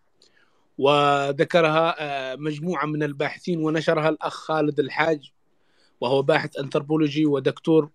وذكرها 0.78 1.96
آه، 2.00 2.36
مجموعة 2.36 2.86
من 2.86 3.04
الباحثين 3.04 3.60
ونشرها 3.60 4.10
الأخ 4.10 4.34
خالد 4.34 4.80
الحاج 4.80 5.32
وهو 6.02 6.22
باحث 6.22 6.58
أنثروبولوجي 6.58 7.26
ودكتور 7.26 7.90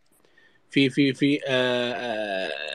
في 0.70 0.90
في 0.90 1.14
في 1.14 1.40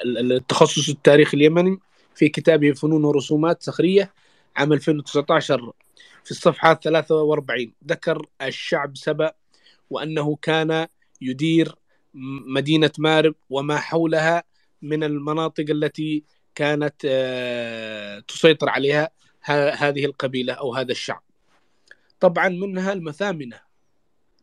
التخصص 0.06 0.90
التاريخ 0.90 1.34
اليمني 1.34 1.80
في 2.16 2.30
كتابه 2.30 2.72
فنون 2.72 3.04
ورسومات 3.04 3.64
صخريه 3.64 4.14
عام 4.56 4.74
2019 4.74 5.72
في 6.26 6.32
الصفحة 6.32 6.74
43 6.74 7.74
ذكر 7.88 8.26
الشعب 8.42 8.98
سبأ 8.98 9.32
وأنه 9.90 10.36
كان 10.42 10.88
يدير 11.22 11.76
م- 12.14 12.54
مدينة 12.54 12.92
مارب 13.00 13.36
وما 13.50 13.78
حولها 13.78 14.44
من 14.82 15.04
المناطق 15.04 15.66
التي 15.70 16.24
كانت 16.56 16.96
آه، 17.06 18.20
تسيطر 18.20 18.70
عليها 18.70 19.10
هذه 19.78 20.06
القبيلة 20.06 20.54
أو 20.54 20.76
هذا 20.76 20.92
الشعب. 20.92 21.24
طبعا 22.20 22.50
منها 22.50 22.94
المثامنة 22.94 23.60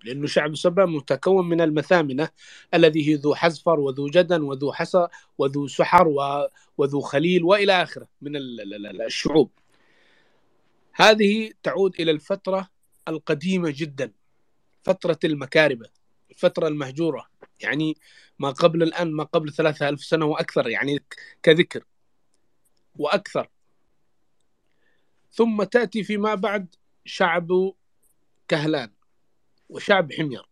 لأنه 0.05 0.27
شعب 0.27 0.57
سبأ 0.57 0.87
متكون 0.87 1.49
من 1.49 1.61
المثامنة 1.61 2.29
الذي 2.75 3.09
هي 3.09 3.15
ذو 3.15 3.35
حزفر 3.35 3.81
وذو 3.81 4.07
جدن 4.07 4.43
وذو 4.43 4.73
حسى 4.73 5.07
وذو 5.39 5.67
سحر 5.67 6.09
وذو 6.79 7.01
خليل 7.01 7.45
وإلى 7.45 7.83
آخره 7.83 8.09
من 8.23 8.37
ال- 8.37 8.61
ال- 8.61 8.87
ال- 8.87 9.03
الشعوب. 9.03 9.51
هذه 11.01 11.53
تعود 11.63 11.95
إلى 12.01 12.11
الفترة 12.11 12.69
القديمة 13.09 13.73
جدا 13.77 14.13
فترة 14.83 15.19
المكاربة 15.25 15.89
الفترة 16.31 16.69
المهجورة 16.69 17.27
يعني 17.61 17.97
ما 18.39 18.51
قبل 18.51 18.83
الآن 18.83 19.13
ما 19.13 19.25
قبل 19.25 19.53
ثلاثة 19.53 19.89
ألف 19.89 20.05
سنة 20.05 20.25
وأكثر 20.27 20.69
يعني 20.69 21.05
كذكر 21.43 21.85
وأكثر. 22.97 23.49
ثم 25.33 25.63
تأتي 25.63 26.05
فيما 26.05 26.35
بعد 26.35 26.75
شعب 27.05 27.49
كهلان 28.49 28.91
وشعب 29.69 30.13
حمير. 30.13 30.49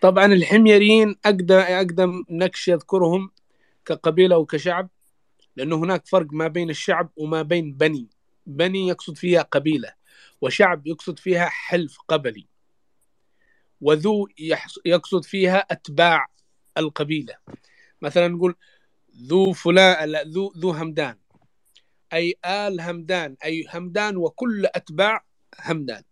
طبعا 0.00 0.26
الحميريين 0.26 1.16
أقدم 1.24 1.58
أقدم 1.58 2.24
نكش 2.30 2.68
يذكرهم 2.68 3.30
كقبيلة 3.84 4.38
وكشعب 4.38 4.88
لأنه 5.56 5.76
هناك 5.76 6.06
فرق 6.06 6.26
ما 6.32 6.48
بين 6.48 6.70
الشعب 6.70 7.10
وما 7.16 7.42
بين 7.42 7.72
بني. 7.72 8.13
بني 8.46 8.88
يقصد 8.88 9.16
فيها 9.16 9.42
قبيلة 9.42 9.94
وشعب 10.40 10.86
يقصد 10.86 11.18
فيها 11.18 11.48
حلف 11.48 11.98
قبلي 12.08 12.46
وذو 13.80 14.28
يقصد 14.84 15.24
فيها 15.24 15.58
أتباع 15.58 16.26
القبيلة. 16.78 17.34
مثلا 18.02 18.28
نقول 18.28 18.54
ذو 19.16 19.52
فلان 19.52 20.08
لا، 20.08 20.24
ذو 20.24 20.52
ذو 20.56 20.70
همدان 20.70 21.18
أي 22.12 22.34
آل 22.44 22.80
همدان 22.80 23.36
أي 23.44 23.66
همدان 23.74 24.16
وكل 24.16 24.66
أتباع 24.66 25.24
همدان. 25.60 26.02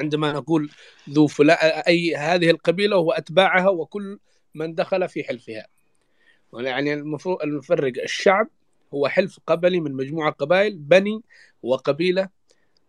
عندما 0.00 0.32
نقول 0.32 0.70
ذو 1.10 1.26
فلان 1.26 1.56
أي 1.88 2.16
هذه 2.16 2.50
القبيلة 2.50 2.96
واتباعها 2.96 3.68
وكل 3.68 4.18
من 4.54 4.74
دخل 4.74 5.08
في 5.08 5.24
حلفها. 5.24 5.66
يعني 6.54 6.94
المفروض 6.94 7.44
نفرق 7.44 8.02
الشعب 8.02 8.48
هو 8.94 9.08
حلف 9.08 9.40
قبلي 9.46 9.80
من 9.80 9.92
مجموعة 9.92 10.32
قبائل 10.32 10.78
بني 10.78 11.22
وقبيلة 11.62 12.28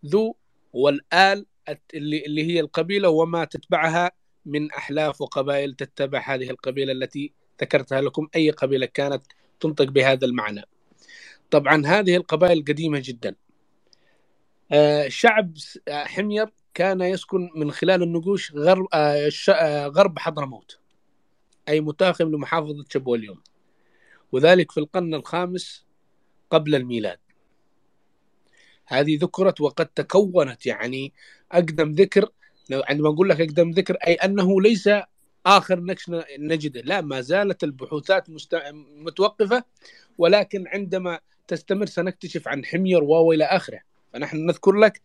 ذو 0.06 0.36
والآل 0.72 1.46
اللي 1.94 2.26
اللي 2.26 2.44
هي 2.44 2.60
القبيلة 2.60 3.08
وما 3.08 3.44
تتبعها 3.44 4.10
من 4.46 4.70
أحلاف 4.70 5.20
وقبائل 5.20 5.74
تتبع 5.74 6.34
هذه 6.34 6.50
القبيلة 6.50 6.92
التي 6.92 7.32
ذكرتها 7.60 8.00
لكم 8.00 8.28
أي 8.36 8.50
قبيلة 8.50 8.86
كانت 8.86 9.22
تنطق 9.60 9.84
بهذا 9.84 10.26
المعنى. 10.26 10.62
طبعا 11.50 11.86
هذه 11.86 12.16
القبائل 12.16 12.64
قديمة 12.64 13.02
جدا. 13.04 13.34
آه، 14.72 15.08
شعب 15.08 15.54
آه، 15.88 16.04
حمير 16.04 16.52
كان 16.74 17.00
يسكن 17.00 17.50
من 17.54 17.72
خلال 17.72 18.02
النقوش 18.02 18.52
غرب 18.52 18.86
آه، 18.94 19.86
غرب 19.86 20.18
حضرموت 20.18 20.78
أي 21.68 21.80
متاخم 21.80 22.28
لمحافظة 22.28 22.84
شبوة 22.88 23.18
اليوم 23.18 23.40
وذلك 24.32 24.72
في 24.72 24.80
القرن 24.80 25.14
الخامس 25.14 25.84
قبل 26.50 26.74
الميلاد. 26.74 27.18
هذه 28.86 29.18
ذكرت 29.20 29.60
وقد 29.60 29.86
تكونت 29.86 30.66
يعني 30.66 31.12
أقدم 31.52 31.92
ذكر 31.92 32.28
عندما 32.72 33.08
أقول 33.08 33.28
لك 33.28 33.40
أقدم 33.40 33.70
ذكر 33.70 33.94
أي 34.06 34.14
أنه 34.14 34.60
ليس 34.60 34.88
آخر 35.46 35.80
نكش 35.80 36.10
نجده. 36.38 36.80
لا 36.80 37.00
ما 37.00 37.20
زالت 37.20 37.64
البحوثات 37.64 38.30
مست... 38.30 38.56
متوقفة 38.96 39.64
ولكن 40.18 40.68
عندما 40.68 41.20
تستمر 41.48 41.86
سنكتشف 41.86 42.48
عن 42.48 42.64
حمير 42.64 43.04
واو 43.04 43.32
إلى 43.32 43.44
آخره. 43.44 43.80
فنحن 44.12 44.46
نذكر 44.46 44.72
لك 44.72 45.00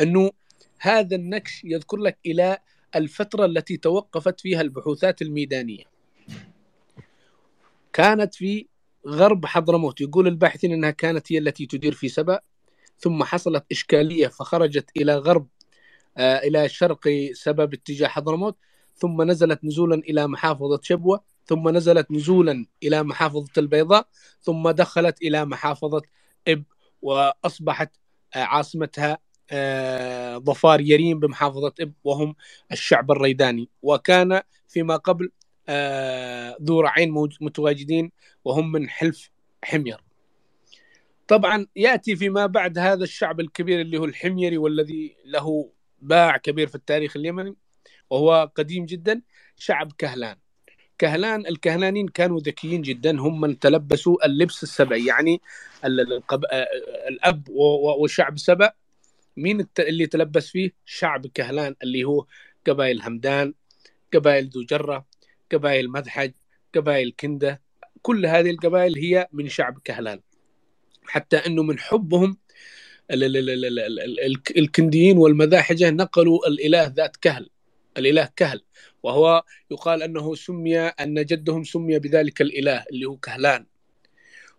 أنه 0.00 0.30
هذا 0.78 1.16
النكش 1.16 1.64
يذكر 1.64 1.96
لك 1.96 2.18
إلى 2.26 2.58
الفترة 2.96 3.44
التي 3.44 3.76
توقفت 3.76 4.40
فيها 4.40 4.60
البحوثات 4.60 5.22
الميدانية. 5.22 5.84
كانت 7.92 8.34
في 8.34 8.66
غرب 9.08 9.46
حضرموت. 9.46 10.00
يقول 10.00 10.26
الباحثين 10.26 10.72
أنها 10.72 10.90
كانت 10.90 11.32
هي 11.32 11.38
التي 11.38 11.66
تدير 11.66 11.92
في 11.92 12.08
سبأ 12.08 12.40
ثم 12.98 13.24
حصلت 13.24 13.64
إشكالية 13.72 14.28
فخرجت 14.28 14.90
إلى 14.96 15.16
غرب 15.16 15.48
آه، 16.16 16.38
إلى 16.38 16.68
شرق 16.68 17.08
سبأ 17.32 17.64
باتجاه 17.64 18.08
حضرموت 18.08 18.56
ثم 18.96 19.22
نزلت 19.22 19.64
نزولا 19.64 19.94
إلى 19.94 20.26
محافظة 20.26 20.80
شبوة 20.82 21.24
ثم 21.46 21.68
نزلت 21.68 22.10
نزولا 22.10 22.66
إلى 22.82 23.02
محافظة 23.02 23.52
البيضاء 23.58 24.08
ثم 24.40 24.70
دخلت 24.70 25.22
إلى 25.22 25.44
محافظة 25.44 26.02
إب 26.48 26.64
وأصبحت 27.02 27.90
آه، 28.34 28.38
عاصمتها 28.38 29.18
آه، 29.50 30.38
ظفار 30.38 30.80
يريم 30.80 31.20
بمحافظة 31.20 31.72
إب 31.80 31.92
وهم 32.04 32.34
الشعب 32.72 33.10
الريداني. 33.10 33.68
وكان 33.82 34.40
فيما 34.68 34.96
قبل 34.96 35.30
ذو 36.62 36.80
رعين 36.80 37.10
متواجدين 37.40 38.12
وهم 38.44 38.72
من 38.72 38.88
حلف 38.88 39.30
حمير. 39.64 40.00
طبعا 41.28 41.66
يأتي 41.76 42.16
فيما 42.16 42.46
بعد 42.46 42.78
هذا 42.78 43.04
الشعب 43.04 43.40
الكبير 43.40 43.80
اللي 43.80 43.98
هو 43.98 44.04
الحميري 44.04 44.58
والذي 44.58 45.16
له 45.24 45.70
باع 46.02 46.36
كبير 46.36 46.66
في 46.66 46.74
التاريخ 46.74 47.16
اليمني 47.16 47.56
وهو 48.10 48.50
قديم 48.54 48.86
جدا 48.86 49.22
شعب 49.56 49.92
كهلان. 49.98 50.36
كهلان 50.98 51.46
الكهلانيين 51.46 52.08
كانوا 52.08 52.40
ذكيين 52.40 52.82
جدا 52.82 53.20
هم 53.20 53.40
من 53.40 53.58
تلبسوا 53.58 54.26
اللبس 54.26 54.62
السبعي 54.62 55.06
يعني. 55.06 55.40
آه، 55.84 55.88
الأب 57.08 57.48
وشعب 57.98 58.38
سبأ 58.38 58.72
مين 59.36 59.66
اللي 59.78 60.06
تلبس 60.06 60.50
فيه؟ 60.50 60.70
شعب 60.84 61.26
كهلان 61.26 61.74
اللي 61.82 62.04
هو 62.04 62.26
قبائل 62.66 63.02
همدان 63.02 63.54
قبائل 64.14 64.48
ذو 64.48 64.64
جرة. 64.64 65.11
قبائل 65.52 65.90
مدحج 65.90 66.32
قبائل 66.74 67.12
كندة 67.20 67.62
كل 68.02 68.26
هذه 68.26 68.50
القبائل 68.50 68.98
هي 68.98 69.28
من 69.32 69.48
شعب 69.48 69.78
كهلان. 69.84 70.20
حتى 71.04 71.36
إنه 71.36 71.62
من 71.62 71.78
حبهم 71.78 72.36
ال- 73.10 73.24
ال- 73.24 73.36
ال- 73.36 73.50
ال- 73.50 73.64
ال- 73.64 74.00
ال- 74.00 74.20
ال- 74.20 74.58
الكنديين 74.58 75.18
والمذاحجة 75.18 75.90
نقلوا 75.90 76.46
الإله 76.46 76.86
ذات 76.96 77.16
كهل 77.16 77.50
الإله 77.98 78.28
كهل. 78.36 78.60
وهو 79.02 79.44
يقال 79.70 80.02
أنه 80.02 80.34
سمي 80.34 80.78
أن 80.78 81.24
جدهم 81.24 81.64
سمي 81.64 81.98
بذلك 81.98 82.40
الإله 82.40 82.84
اللي 82.92 83.06
هو 83.06 83.16
كهلان. 83.16 83.66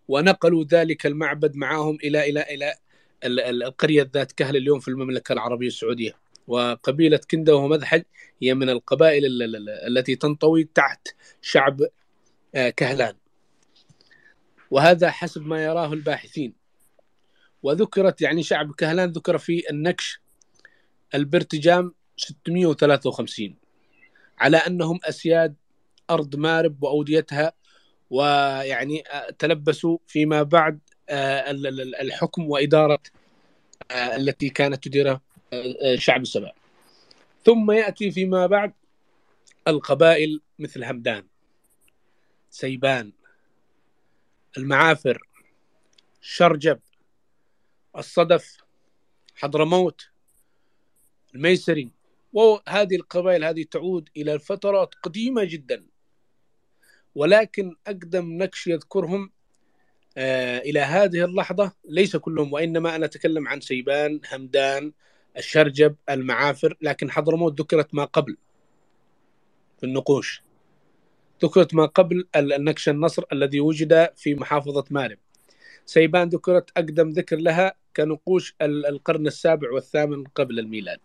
ونقلوا 0.08 0.64
ذلك 0.64 1.06
المعبد 1.06 1.56
معهم 1.56 1.98
إلى 2.04 2.30
إلى 2.30 2.42
إلى 2.42 2.74
ال- 3.24 3.40
ال- 3.40 3.64
القرية 3.64 4.12
ذات 4.14 4.32
كهل 4.32 4.56
اليوم 4.56 4.80
في 4.80 4.88
المملكة 4.88 5.34
العربية 5.34 5.68
السعودية. 5.68 6.23
وقبيلة 6.48 7.20
كندة 7.32 7.56
ومذحج 7.56 8.04
هي 8.42 8.54
من 8.54 8.70
القبائل 8.70 9.26
ال- 9.26 9.44
ال- 9.44 9.56
ال- 9.56 9.98
التي 9.98 10.16
تنطوي 10.16 10.64
تحت 10.64 11.08
شعب 11.42 11.82
آه، 12.56 12.70
كهلان. 12.70 13.16
وهذا 14.72 15.10
حسب 15.12 15.42
ما 15.48 15.64
يراه 15.64 15.94
الباحثين. 15.94 16.54
وذكرت 17.64 18.22
يعني 18.22 18.44
شعب 18.44 18.72
كهلان 18.76 19.10
ذكر 19.12 19.38
في 19.38 19.70
النكش 19.70 20.22
البرتجام 21.16 21.94
653 22.18 23.56
على 24.40 24.58
أنهم 24.58 25.00
أسياد 25.04 25.56
أرض 26.10 26.36
مارب 26.36 26.84
وأوديتها 26.84 27.54
ويعني 28.10 29.04
آه، 29.12 29.30
تلبسوا 29.40 29.98
فيما 30.08 30.44
بعد 30.44 30.80
آه، 31.10 31.52
ال- 31.52 31.68
ال- 31.68 31.96
الحكم 31.96 32.50
وإدارة 32.50 33.00
آه، 33.92 34.16
التي 34.16 34.50
كانت 34.50 34.84
تديرها. 34.84 35.22
شعب 35.96 36.26
سبأ 36.26 36.52
ثم 37.46 37.72
يأتي 37.72 38.12
فيما 38.12 38.48
بعد 38.48 38.74
القبائل 39.68 40.42
مثل 40.60 40.84
همدان 40.84 41.28
سيبان 42.50 43.12
المعافر 44.58 45.28
شرجب 46.22 46.80
الصدف 47.98 48.58
حضرموت 49.36 50.10
الميسري. 51.36 51.92
وهذه 52.34 52.96
القبائل 52.96 53.44
هذه 53.44 53.64
تعود 53.72 54.10
إلى 54.18 54.40
فترات 54.40 54.96
قديمة 54.96 55.44
جدا. 55.44 55.86
ولكن 57.16 57.76
أقدم 57.88 58.44
نكش 58.44 58.68
يذكرهم 58.68 59.32
آه 60.18 60.58
إلى 60.60 60.80
هذه 60.80 61.26
اللحظة 61.26 61.72
ليس 61.86 62.16
كلهم 62.16 62.54
وإنما 62.54 62.96
أنا 62.96 63.06
أتكلم 63.06 63.48
عن 63.48 63.62
سيبان 63.62 64.22
همدان 64.32 64.94
الشرجب 65.38 65.96
المعافر 66.10 66.78
لكن 66.82 67.12
حضرموت 67.12 67.62
ذكرت 67.62 67.96
ما 67.96 68.06
قبل 68.06 68.38
في 69.78 69.86
النقوش. 69.86 70.44
ذكرت 71.44 71.74
ما 71.74 71.86
قبل 71.86 72.28
ال- 72.36 72.54
النكش 72.54 72.90
النصر 72.90 73.24
الذي 73.32 73.60
وجد 73.60 74.10
في 74.16 74.36
محافظة 74.36 74.86
مارب. 74.92 75.18
سيبان 75.86 76.30
ذكرت 76.30 76.70
أقدم 76.78 77.10
ذكر 77.10 77.36
لها 77.38 77.74
كنقوش 77.96 78.56
ال- 78.62 78.86
القرن 78.86 79.28
السابع 79.28 79.72
والثامن 79.72 80.24
قبل 80.24 80.60
الميلاد. 80.60 81.00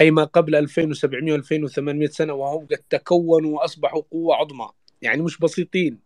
أي 0.00 0.10
ما 0.10 0.24
قبل 0.24 0.54
2700 0.54 1.32
و 1.32 1.36
2800 1.36 2.08
سنة 2.08 2.32
وهم 2.32 2.66
قد 2.66 2.82
تكونوا 2.90 3.58
وأصبحوا 3.58 4.02
قوة 4.10 4.34
عظمى. 4.36 4.68
يعني 5.02 5.22
مش 5.22 5.38
بسيطين. 5.38 5.98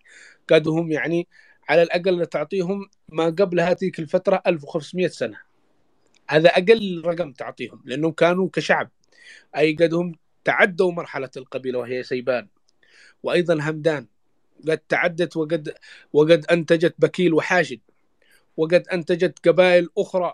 قدهم 0.51 0.93
يعني 0.93 1.29
على 1.69 1.83
الأقل 1.83 2.27
تعطيهم 2.27 2.89
ما 3.09 3.25
قبل 3.25 3.61
هذه 3.61 3.91
الفترة 3.99 4.43
1500 4.47 5.09
سنة. 5.09 5.50
هذا 6.31 6.49
أقل 6.49 7.03
رقم 7.05 7.33
تعطيهم 7.33 7.83
لأنهم 7.85 8.13
كانوا 8.13 8.49
كشعب. 8.53 8.91
أي 9.57 9.75
قدهم 9.75 10.13
تعدوا 10.45 10.93
مرحلة 10.93 11.31
القبيلة 11.37 11.79
وهي 11.79 12.03
سيبان. 12.03 12.49
وأيضا 13.23 13.55
همدان 13.71 14.07
قد 14.69 14.79
تعدت 14.79 15.37
وقد 15.37 15.75
وقد 16.13 16.47
أنتجت 16.47 16.95
بكيل 16.99 17.35
وحاشد 17.35 17.81
وقد 18.57 18.89
أنتجت 18.93 19.49
قبائل 19.49 19.89
أخرى 19.99 20.33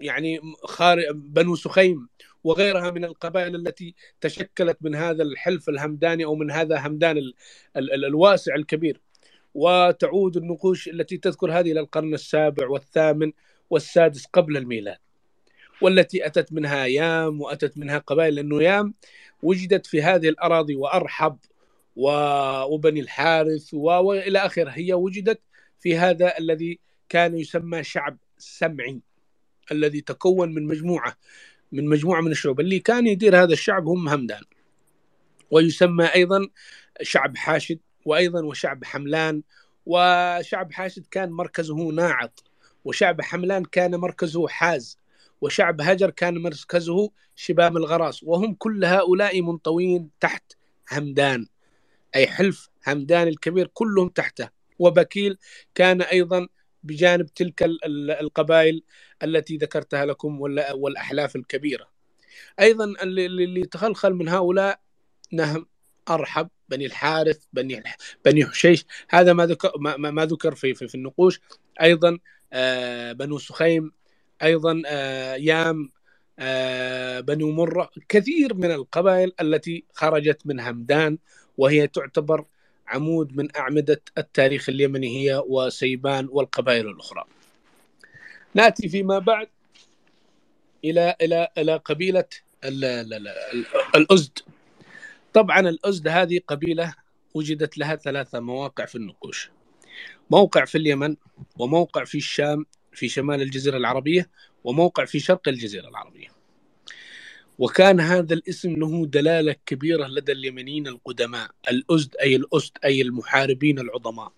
يعني 0.00 0.40
خارج 0.64 1.04
بنو 1.14 1.56
سخيم 1.56 2.08
وغيرها 2.44 2.90
من 2.90 3.04
القبائل 3.04 3.54
التي 3.56 3.94
تشكلت 4.20 4.78
من 4.80 4.94
هذا 4.94 5.22
الحلف 5.22 5.68
الهمداني 5.68 6.24
أو 6.24 6.34
من 6.34 6.50
هذا 6.50 6.86
همدان 6.86 7.18
ال 7.18 7.34
ال 7.76 7.92
ال 7.92 8.04
الواسع 8.04 8.54
الكبير. 8.54 9.00
وتعود 9.54 10.36
النقوش 10.36 10.88
التي 10.88 11.16
تذكر 11.18 11.52
هذه 11.52 11.72
إلى 11.72 11.80
القرن 11.80 12.14
السابع 12.14 12.68
والثامن 12.68 13.32
والسادس 13.70 14.26
قبل 14.26 14.56
الميلاد. 14.56 14.98
والتي 15.82 16.26
أتت 16.26 16.52
منها 16.52 16.86
يام 16.86 17.40
وأتت 17.40 17.78
منها 17.78 17.98
قبائل 17.98 18.34
لأنه 18.34 18.62
يام 18.62 18.94
وجدت 19.42 19.86
في 19.86 20.02
هذه 20.02 20.28
الأراضي 20.28 20.74
وأرحب 20.76 21.36
و- 21.96 22.62
وبني 22.74 23.00
الحارث 23.00 23.74
و- 23.74 23.86
وإلى 23.86 24.38
آخره. 24.38 24.70
هي 24.70 24.92
وجدت 24.92 25.40
في 25.80 25.96
هذا 25.98 26.38
الذي 26.38 26.78
كان 27.08 27.38
يسمى 27.38 27.84
شعب 27.84 28.18
سمعي 28.38 29.00
الذي 29.72 30.00
تكون 30.00 30.54
من 30.54 30.66
مجموعة 30.66 31.16
من 31.72 31.86
مجموعة 31.88 32.20
من 32.20 32.30
الشعوب. 32.30 32.60
اللي 32.60 32.78
كان 32.78 33.06
يدير 33.06 33.42
هذا 33.42 33.52
الشعب 33.52 33.86
هم 33.88 34.08
همدان. 34.08 34.42
ويسمى 35.50 36.04
أيضا 36.14 36.48
شعب 37.02 37.36
حاشد 37.36 37.78
وأيضا 38.04 38.44
وشعب 38.44 38.84
حملان. 38.84 39.42
وشعب 39.86 40.72
حاشد 40.72 41.06
كان 41.10 41.30
مركزه 41.30 41.76
ناعط 41.92 42.44
وشعب 42.84 43.20
حملان 43.20 43.64
كان 43.64 43.94
مركزه 43.96 44.48
حاز. 44.48 44.99
وشعب 45.40 45.80
هجر 45.80 46.10
كان 46.10 46.38
مركزه 46.38 47.10
شبام 47.36 47.76
الغراس 47.76 48.22
وهم 48.22 48.54
كل 48.54 48.84
هؤلاء 48.84 49.42
منطوين 49.42 50.10
تحت 50.20 50.52
همدان 50.92 51.46
أي 52.16 52.26
حلف 52.26 52.68
همدان 52.86 53.28
الكبير 53.28 53.66
كلهم 53.66 54.08
تحته 54.08 54.48
وبكيل 54.78 55.38
كان 55.74 56.02
أيضا 56.02 56.48
بجانب 56.82 57.26
تلك 57.26 57.62
ال- 57.62 57.84
ال- 57.84 58.10
القبائل 58.10 58.82
التي 59.22 59.56
ذكرتها 59.56 60.04
لكم 60.04 60.40
وال- 60.40 60.72
والأحلاف 60.72 61.36
الكبيرة. 61.36 61.86
أيضا 62.60 62.84
اللي, 62.84 63.26
تخلخل 63.66 64.14
من 64.14 64.28
هؤلاء 64.28 64.80
نهم 65.32 65.66
أرحب 66.10 66.48
بني 66.68 66.86
الحارث 66.86 67.38
بني 67.52 67.82
بني 68.24 68.46
حشيش 68.46 68.84
هذا 69.10 69.32
ما 69.32 69.46
ذكر 69.46 69.72
ما, 69.78 69.96
ذكر 70.24 70.54
في, 70.54 70.74
في 70.74 70.88
في 70.88 70.94
النقوش 70.94 71.40
أيضا 71.82 72.18
آه، 72.52 73.12
بنو 73.12 73.38
سخيم 73.38 73.92
أيضا 74.42 74.82
آه، 74.86 75.34
يام 75.34 75.90
آه، 76.38 77.20
بنو 77.20 77.50
مرة 77.50 77.90
كثير 78.08 78.54
من 78.54 78.70
القبائل 78.70 79.32
التي 79.40 79.84
خرجت 79.92 80.42
من 80.44 80.60
همدان 80.60 81.18
وهي 81.58 81.86
تعتبر 81.86 82.44
عمود 82.86 83.36
من 83.36 83.56
أعمدة 83.56 84.02
التاريخ 84.18 84.68
اليمني 84.68 85.18
هي 85.18 85.42
وسيبان 85.46 86.28
والقبائل 86.30 86.88
الأخرى. 86.88 87.24
نأتي 88.54 88.88
فيما 88.88 89.18
بعد 89.18 89.48
إلى 90.84 91.16
إلى 91.22 91.48
إلى 91.58 91.76
قبيلة 91.76 92.24
ال- 92.64 92.84
ال- 92.84 93.14
ال- 93.14 93.28
ال- 93.28 93.66
الأزد. 93.94 94.38
طبعا 95.32 95.60
الأزد 95.60 96.08
هذه 96.08 96.40
قبيلة 96.48 96.94
وجدت 97.34 97.78
لها 97.78 97.96
ثلاثة 97.96 98.40
مواقع 98.40 98.84
في 98.84 98.94
النقوش. 98.94 99.50
موقع 100.30 100.64
في 100.64 100.78
اليمن 100.78 101.16
وموقع 101.58 102.04
في 102.04 102.18
الشام 102.18 102.66
في 102.92 103.08
شمال 103.08 103.42
الجزيرة 103.42 103.76
العربية 103.76 104.30
وموقع 104.64 105.04
في 105.04 105.20
شرق 105.20 105.48
الجزيرة 105.48 105.88
العربية. 105.88 106.28
وكان 107.58 108.00
هذا 108.00 108.34
الاسم 108.34 108.76
له 108.76 109.06
دلالة 109.06 109.56
كبيرة 109.66 110.06
لدى 110.06 110.32
اليمنيين 110.32 110.86
القدماء 110.86 111.50
الأزد 111.70 112.16
أي 112.16 112.36
الأسد 112.36 112.72
أي 112.84 113.02
المحاربين 113.02 113.78
العظماء. 113.78 114.32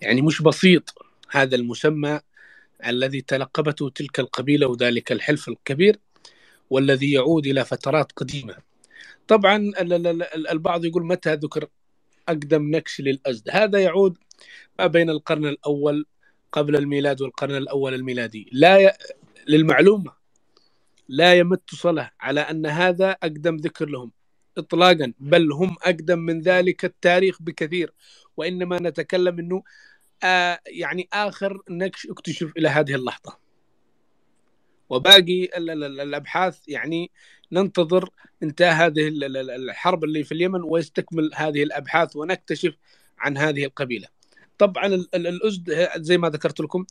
يعني 0.00 0.22
مش 0.22 0.42
بسيط 0.42 0.94
هذا 1.30 1.56
المسمى 1.56 2.20
الذي 2.86 3.20
تلقبته 3.20 3.88
تلك 3.88 4.20
القبيلة 4.20 4.66
وذلك 4.66 5.12
الحلف 5.12 5.48
الكبير 5.48 5.98
والذي 6.70 7.12
يعود 7.12 7.46
إلى 7.46 7.64
فترات 7.64 8.12
قديمة. 8.12 8.56
طبعا 9.28 9.56
ال- 9.56 9.92
ال- 9.92 10.06
ال- 10.22 10.48
البعض 10.48 10.84
يقول 10.84 11.06
متى 11.06 11.34
ذكر 11.34 11.66
أقدم 12.28 12.76
نكش 12.76 13.00
للأزد؟ 13.00 13.50
هذا 13.50 13.78
يعود 13.78 14.18
ما 14.78 14.86
بين 14.86 15.10
القرن 15.10 15.46
الأول 15.46 16.06
قبل 16.52 16.76
الميلاد 16.76 17.22
والقرن 17.22 17.56
الأول 17.56 17.94
الميلادي. 17.94 18.50
لا 18.52 18.78
ي... 18.78 18.92
للمعلومة 19.48 20.12
لا 21.08 21.34
يمت 21.34 21.74
صلة 21.74 22.10
على 22.20 22.40
أن 22.40 22.66
هذا 22.66 23.10
أقدم 23.10 23.56
ذكر 23.56 23.88
لهم. 23.88 24.12
إطلاقا 24.58 25.12
بل 25.20 25.52
هم 25.52 25.76
أقدم 25.82 26.18
من 26.18 26.40
ذلك 26.40 26.84
التاريخ 26.84 27.42
بكثير. 27.42 27.92
وإنما 28.36 28.78
نتكلم 28.82 29.38
أنه 29.38 29.62
آه 30.22 30.60
يعني 30.66 31.08
آخر 31.12 31.62
نكش 31.70 32.06
اكتشف 32.06 32.52
إلى 32.56 32.68
هذه 32.68 32.94
اللحظة. 32.94 33.38
وباقي 34.90 35.44
ال- 35.44 35.70
ال- 35.70 35.84
ال- 35.84 36.00
الأبحاث 36.00 36.58
يعني 36.68 37.10
ننتظر 37.52 38.08
انتهاء 38.42 38.86
هذه 38.86 39.08
ال- 39.08 39.24
ال- 39.24 39.36
ال- 39.36 39.50
الحرب 39.50 40.04
اللي 40.04 40.24
في 40.24 40.32
اليمن 40.32 40.62
ويستكمل 40.62 41.30
هذه 41.34 41.62
الأبحاث 41.62 42.16
ونكتشف 42.16 42.74
عن 43.18 43.38
هذه 43.38 43.64
القبيلة. 43.64 44.08
طبعا 44.62 44.86
ال- 44.86 45.08
ال- 45.14 45.28
الأزد 45.28 45.88
زي 45.96 46.18
ما 46.18 46.30
ذكرت 46.30 46.60
لكم 46.60 46.86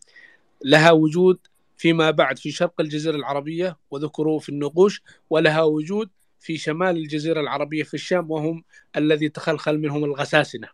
لها 0.65 0.91
وجود 0.91 1.39
فيما 1.77 2.11
بعد 2.11 2.39
في 2.39 2.51
شرق 2.51 2.81
الجزيرة 2.81 3.15
العربية 3.15 3.77
وذكروا 3.91 4.39
في 4.39 4.49
النقوش 4.49 5.03
ولها 5.29 5.63
وجود 5.63 6.09
في 6.39 6.57
شمال 6.57 6.97
الجزيرة 6.97 7.41
العربية 7.41 7.83
في 7.83 7.95
الشام 7.95 8.31
وهم 8.31 8.63
الذي 8.97 9.29
تخلخل 9.29 9.79
منهم 9.79 10.05
الغساسنة 10.05 10.69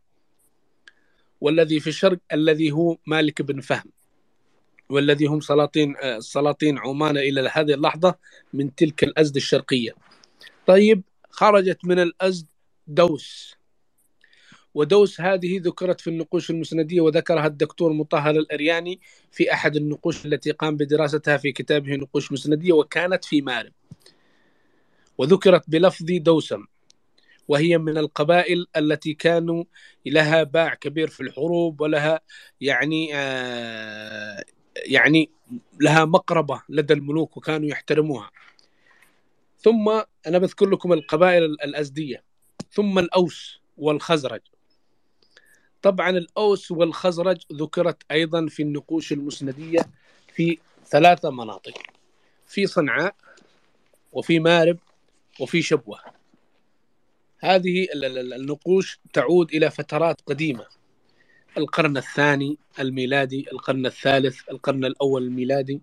والذي 1.41 1.81
في 1.81 1.87
الشرق 1.87 2.19
الذي 2.33 2.71
هو 2.71 2.97
مالك 3.07 3.41
بن 3.41 3.61
فهم 3.61 3.91
والذي 4.89 5.25
هم 5.27 5.41
سلاطين 5.41 5.95
آه، 6.01 6.19
سلاطين 6.19 6.79
عمان 6.79 7.17
إلى 7.17 7.51
هذه 7.53 7.75
اللحظة 7.75 8.15
من 8.53 8.75
تلك 8.75 9.05
الأزد 9.05 9.37
الشرقية. 9.37 9.91
طيب 10.67 11.03
خرجت 11.31 11.79
من 11.85 11.99
الأزد 11.99 12.47
دوس. 12.87 13.56
ودوس 14.77 15.21
هذه 15.21 15.59
ذكرت 15.59 16.01
في 16.01 16.09
النقوش 16.09 16.49
المسندية 16.49 17.01
وذكرها 17.01 17.47
الدكتور 17.47 17.93
مطهر 17.93 18.29
الأرياني 18.29 18.99
في 19.31 19.53
أحد 19.53 19.75
النقوش 19.75 20.25
التي 20.25 20.51
قام 20.51 20.77
بدراستها 20.77 21.37
في 21.37 21.51
كتابه 21.51 21.95
نقوش 21.95 22.31
مسندية 22.31 22.73
وكانت 22.73 23.25
في 23.25 23.41
مارب. 23.41 23.71
وذكرت 25.17 25.69
بلفظ 25.69 26.05
دوسم 26.09 26.65
وهي 27.47 27.77
من 27.77 27.97
القبائل 27.97 28.65
التي 28.77 29.13
كانوا 29.13 29.63
لها 30.05 30.43
باع 30.43 30.73
كبير 30.73 31.07
في 31.07 31.23
الحروب 31.23 31.81
ولها 31.81 32.21
يعني 32.61 33.15
آه 33.15 34.43
يعني 34.75 35.31
لها 35.81 36.05
مقربة 36.05 36.61
لدى 36.69 36.93
الملوك 36.93 37.37
وكانوا 37.37 37.69
يحترموها. 37.69 38.31
ثم 39.57 40.01
أنا 40.27 40.37
بذكر 40.37 40.69
لكم 40.69 40.93
القبائل 40.93 41.43
الأزدية 41.43 42.23
ثم 42.71 42.99
الأوس 42.99 43.59
والخزرج. 43.77 44.41
طبعا 45.81 46.09
الأوس 46.09 46.71
والخزرج 46.71 47.37
ذكرت 47.53 48.03
أيضا 48.11 48.47
في 48.47 48.63
النقوش 48.63 49.11
المسندية 49.11 49.79
في 50.33 50.57
ثلاثة 50.85 51.29
مناطق 51.31 51.73
في 52.47 52.67
صنعاء 52.67 53.15
وفي 54.11 54.39
مارب 54.39 54.77
وفي 55.39 55.61
شبوة. 55.61 55.99
هذه 57.39 57.83
ال- 57.83 58.05
ال- 58.05 58.33
النقوش 58.33 58.99
تعود 59.13 59.53
إلى 59.53 59.71
فترات 59.71 60.21
قديمة 60.21 60.65
القرن 61.57 61.97
الثاني 61.97 62.57
الميلادي 62.79 63.51
القرن 63.51 63.85
الثالث 63.85 64.49
القرن 64.51 64.85
الأول 64.85 65.23
الميلادي. 65.23 65.81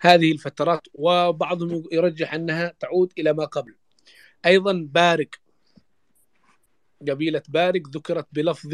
هذه 0.00 0.32
الفترات 0.32 0.80
وبعضهم 0.94 1.84
يرجح 1.92 2.34
أنها 2.34 2.74
تعود 2.80 3.12
إلى 3.18 3.32
ما 3.32 3.44
قبل. 3.44 3.74
أيضا 4.46 4.88
بارك 4.92 5.40
قبيلة 7.08 7.42
بارك 7.48 7.82
ذكرت 7.88 8.26
بلفظ 8.32 8.70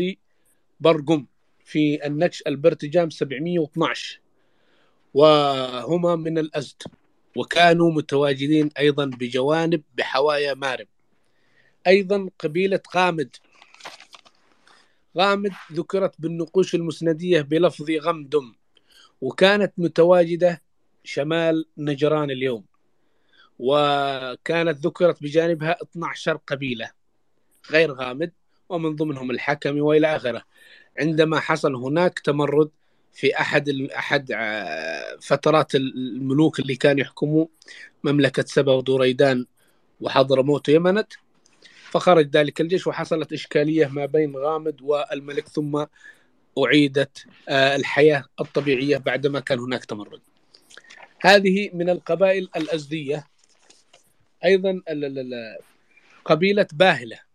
برقم 0.80 1.26
في 1.64 2.06
النكش 2.06 2.42
البرتجام 2.46 3.10
712 3.10 4.20
وهما 5.14 6.16
من 6.16 6.38
الأزد. 6.38 6.82
وكانوا 7.36 7.92
متواجدين 7.92 8.70
أيضا 8.78 9.04
بجوانب 9.04 9.82
بحوايا 9.96 10.54
مارب. 10.54 10.86
أيضا 11.86 12.30
قبيلة 12.38 12.80
غامد. 12.94 13.36
غامد 15.18 15.52
ذكرت 15.72 16.14
بالنقوش 16.20 16.74
المسندية 16.74 17.40
بلفظ 17.40 17.90
غمدم. 17.90 18.54
وكانت 19.20 19.72
متواجدة 19.78 20.62
شمال 21.04 21.64
نجران 21.78 22.30
اليوم. 22.30 22.64
وكانت 23.58 24.86
ذكرت 24.86 25.22
بجانبها 25.22 25.76
12 25.82 26.36
قبيلة. 26.36 26.90
غير 27.70 27.92
غامد. 27.92 28.32
ومن 28.68 28.96
ضمنهم 28.96 29.30
الحكم 29.30 29.80
وإلى 29.80 30.16
آخره. 30.16 30.42
عندما 31.00 31.40
حصل 31.40 31.74
هناك 31.74 32.18
تمرد 32.18 32.70
في 33.12 33.40
أحد 33.40 33.68
أحد 33.68 34.32
آه، 34.34 35.16
فترات 35.20 35.74
الملوك 35.74 36.60
اللي 36.60 36.76
كانوا 36.76 37.00
يحكموا 37.00 37.46
مملكة 38.04 38.44
سبا 38.46 38.72
ودوريدان 38.72 39.46
وحضرموت 40.00 40.68
ويمنت 40.68 41.12
فخرج 41.90 42.36
ذلك 42.36 42.60
الجيش 42.60 42.86
وحصلت 42.86 43.32
إشكالية 43.32 43.86
ما 43.86 44.06
بين 44.06 44.36
غامد 44.36 44.82
والملك 44.82 45.48
ثم 45.48 45.84
أعيدت 46.64 47.24
آه، 47.48 47.76
الحياة 47.76 48.24
الطبيعية 48.40 48.96
بعدما 48.96 49.40
كان 49.40 49.58
هناك 49.58 49.84
تمرد. 49.84 50.20
هذه 51.20 51.70
من 51.72 51.90
القبائل 51.90 52.48
الأزدية. 52.56 53.26
أيضا 54.44 54.80
قبيلة 56.24 56.66
باهلة. 56.72 57.27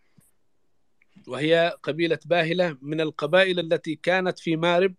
وهي 1.27 1.77
قبيلة 1.83 2.19
باهلة 2.25 2.77
من 2.81 3.01
القبائل 3.01 3.59
التي 3.59 3.95
كانت 3.95 4.39
في 4.39 4.55
مارب 4.55 4.95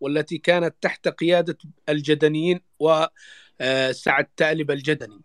والتي 0.00 0.38
كانت 0.38 0.74
تحت 0.80 1.08
قيادة 1.08 1.58
الجدنيين 1.88 2.60
وسعد 2.78 4.26
تالب 4.36 4.70
الجدني. 4.70 5.20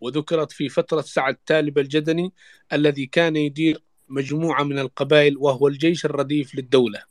وذكرت 0.00 0.52
في 0.52 0.68
فترة 0.68 1.00
سعد 1.00 1.36
تالب 1.46 1.78
الجدني 1.78 2.32
الذي 2.72 3.06
كان 3.06 3.36
يدير 3.36 3.82
مجموعة 4.08 4.62
من 4.62 4.78
القبائل 4.78 5.36
وهو 5.38 5.68
الجيش 5.68 6.04
الرديف 6.04 6.54
للدولة. 6.54 7.02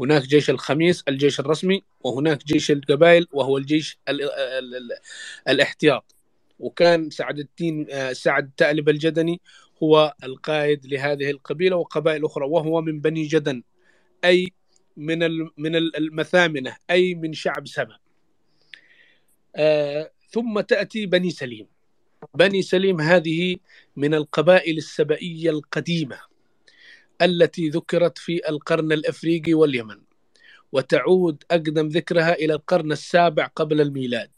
هناك 0.00 0.22
جيش 0.22 0.50
الخميس 0.50 1.04
الجيش 1.08 1.40
الرسمي 1.40 1.82
وهناك 2.00 2.44
جيش 2.44 2.70
القبائل 2.70 3.26
وهو 3.32 3.58
الجيش 3.58 3.98
ال 4.08 4.22
ال 4.22 4.74
ال 4.76 4.90
الاحتياط. 5.48 6.14
وكان 6.58 7.10
سعد 7.10 7.38
الدين 7.38 7.86
آه، 7.90 8.12
سعد 8.12 8.50
تالب 8.56 8.88
الجدني 8.88 9.40
هو 9.84 10.14
القائد 10.24 10.86
لهذه 10.86 11.30
القبيلة 11.30 11.76
وقبائل 11.76 12.24
أخرى 12.24 12.44
وهو 12.46 12.80
من 12.80 13.00
بني 13.00 13.22
جدن 13.26 13.62
أي 14.24 14.52
من 14.96 15.18
من 15.56 15.76
ال- 15.76 15.96
المثامنة 15.96 16.76
أي 16.90 17.14
من 17.14 17.32
شعب 17.32 17.66
سبا. 17.66 17.98
آه 19.56 20.10
ثم 20.30 20.60
تأتي 20.60 21.06
بني 21.06 21.30
سليم. 21.30 21.66
بني 22.34 22.62
سليم 22.62 23.00
هذه 23.00 23.56
من 23.96 24.14
القبائل 24.14 24.76
السبئيه 24.78 25.50
القديمة 25.50 26.18
التي 27.22 27.68
ذكرت 27.68 28.18
في 28.18 28.48
القرن 28.48 28.92
الإفريقي 28.92 29.54
واليمن 29.54 30.00
وتعود 30.72 31.44
أقدم 31.50 31.88
ذكرها 31.88 32.32
إلى 32.32 32.54
القرن 32.54 32.92
السابع 32.92 33.46
قبل 33.46 33.80
الميلاد 33.80 34.30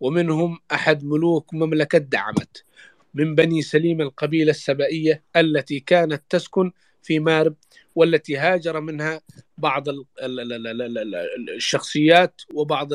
ومنهم 0.00 0.58
أحد 0.72 1.04
ملوك 1.04 1.54
مملكة 1.54 1.98
دعمت 1.98 2.64
من 3.14 3.34
بني 3.34 3.62
سليم 3.62 4.00
القبيلة 4.00 4.50
السبائية 4.50 5.22
التي 5.36 5.80
كانت 5.80 6.22
تسكن 6.30 6.72
في 7.02 7.18
مارب 7.18 7.54
والتي 7.94 8.36
هاجر 8.36 8.80
منها 8.80 9.20
بعض 9.58 9.88
ال- 9.88 10.04
ال- 10.22 10.40
ال- 10.40 10.52
ال- 10.66 10.82
ال- 10.82 10.98
ال- 10.98 11.50
الشخصيات 11.56 12.42
وبعض 12.54 12.88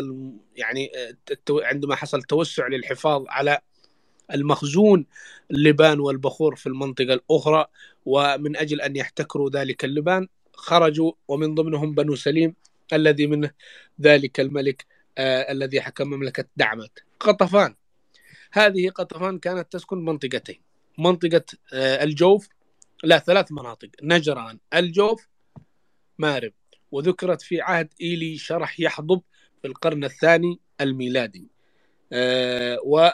يعني 0.56 0.92
التو- 1.32 1.64
عندما 1.64 1.96
حصل 1.96 2.22
توسع 2.22 2.68
للحفاظ 2.68 3.24
على 3.28 3.60
المخزون 4.34 5.06
اللبان 5.52 6.00
والبخور 6.00 6.56
في 6.56 6.68
المنطقة 6.68 7.14
الأخرى 7.14 7.66
ومن 8.06 8.58
أجل 8.58 8.82
أن 8.82 8.96
يحتكروا 8.96 9.50
ذلك 9.50 9.86
اللبان 9.86 10.28
خرجوا 10.54 11.12
ومن 11.28 11.56
ضمنهم 11.56 11.96
بنو 11.96 12.16
سليم 12.16 12.56
الذي 12.94 13.28
منه 13.28 13.52
ذلك 14.02 14.40
الملك 14.40 14.86
آه 15.18 15.52
الذي 15.52 15.82
حكم 15.82 16.08
مملكة 16.08 16.46
دعمت 16.58 16.92
قطفان. 17.20 17.76
هذه 18.54 18.90
قطفان 18.90 19.40
كانت 19.40 19.74
تسكن 19.74 20.06
منطقتين. 20.06 20.62
منطقة 20.98 21.46
آه 21.74 22.04
الجوف 22.04 22.48
لا 23.04 23.20
ثلاث 23.20 23.52
مناطق. 23.52 23.90
نجران 24.04 24.60
الجوف 24.74 25.28
مارب. 26.18 26.54
وذكرت 26.92 27.42
في 27.42 27.62
عهد 27.62 27.90
إيلي 28.02 28.38
شرح 28.38 28.80
يحضب 28.80 29.22
في 29.62 29.68
القرن 29.68 30.04
الثاني 30.04 30.60
الميلادي. 30.82 31.48
آه 32.12 32.80
و 32.86 33.10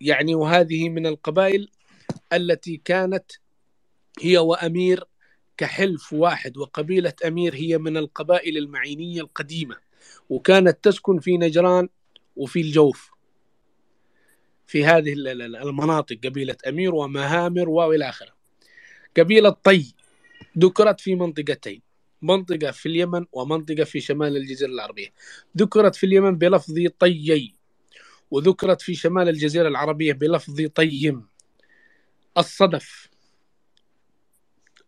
يعني 0.00 0.34
وهذه 0.34 0.88
من 0.88 1.06
القبائل 1.06 1.70
التي 2.32 2.76
كانت 2.84 3.32
هي 4.20 4.38
وأمير 4.38 5.04
كحلف 5.56 6.12
واحد 6.12 6.56
وقبيلة 6.56 7.12
أمير 7.26 7.54
هي 7.54 7.78
من 7.78 7.96
القبائل 7.96 8.56
المعينية 8.56 9.20
القديمة. 9.20 9.76
وكانت 10.30 10.84
تسكن 10.84 11.18
في 11.18 11.36
نجران 11.38 11.88
وفي 12.36 12.60
الجوف. 12.60 13.15
في 14.66 14.84
هذه 14.84 15.12
ال- 15.12 15.28
ال- 15.28 15.56
المناطق 15.56 16.16
قبيلة 16.24 16.56
أمير 16.68 16.94
ومهامر 16.94 17.68
وإلى 17.68 18.08
آخره. 18.08 18.32
قبيلة 19.16 19.50
طي 19.50 19.94
ذكرت 20.58 21.00
في 21.00 21.14
منطقتين 21.14 21.82
منطقة 22.22 22.70
في 22.70 22.86
اليمن 22.86 23.26
ومنطقة 23.32 23.84
في 23.84 24.00
شمال 24.00 24.36
الجزيرة 24.36 24.68
العربية. 24.70 25.08
ذكرت 25.58 25.94
في 25.96 26.06
اليمن 26.06 26.38
بلفظ 26.38 26.74
طيي 26.98 27.54
وذكرت 28.30 28.82
في 28.82 28.94
شمال 28.94 29.28
الجزيرة 29.28 29.68
العربية 29.68 30.12
بلفظ 30.12 30.66
طيم. 30.74 31.26
الصدف 32.38 33.08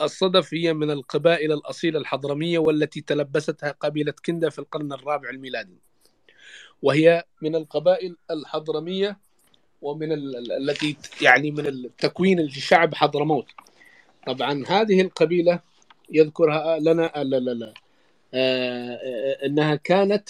الصدف 0.00 0.54
هي 0.54 0.74
من 0.74 0.90
القبائل 0.90 1.52
الأصيلة 1.52 1.98
الحضرمية 1.98 2.58
والتي 2.58 3.00
تلبستها 3.00 3.70
قبيلة 3.70 4.14
كندة 4.26 4.50
في 4.50 4.58
القرن 4.58 4.92
الرابع 4.92 5.30
الميلادي. 5.30 5.78
وهي 6.82 7.24
من 7.42 7.56
القبائل 7.56 8.16
الحضرمية 8.30 9.20
ومن 9.82 10.12
ال- 10.12 10.36
ال- 10.36 10.70
التي 10.70 10.96
يعني 11.22 11.50
من 11.50 11.66
التكوين 11.66 12.40
لشعب 12.40 12.94
حضرموت. 12.94 13.46
طبعا 14.26 14.64
هذه 14.68 15.00
القبيلة 15.00 15.60
يذكرها 16.10 16.78
لنا 16.78 17.12
لا 17.16 17.36
لا 17.36 17.50
لا 17.50 17.74
آه، 18.34 18.94
آه، 18.94 19.46
إنها 19.46 19.74
كانت 19.74 20.28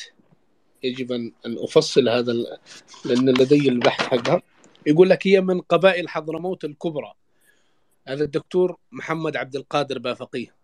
يجب 0.83 1.13
ان 1.13 1.33
أفصل 1.47 2.09
هذا 2.09 2.33
لأن 3.05 3.29
لدي 3.29 3.69
البحث 3.69 4.01
حقها. 4.01 4.43
يقول 4.87 5.11
لك 5.11 5.27
هي 5.27 5.41
من 5.41 5.61
قبائل 5.61 6.09
حضرموت 6.09 6.65
الكبرى. 6.65 7.13
هذا 8.09 8.25
الدكتور 8.25 8.77
محمد 8.93 9.37
عبد 9.37 9.57
القادر 9.57 9.99
بافقيه. 9.99 10.55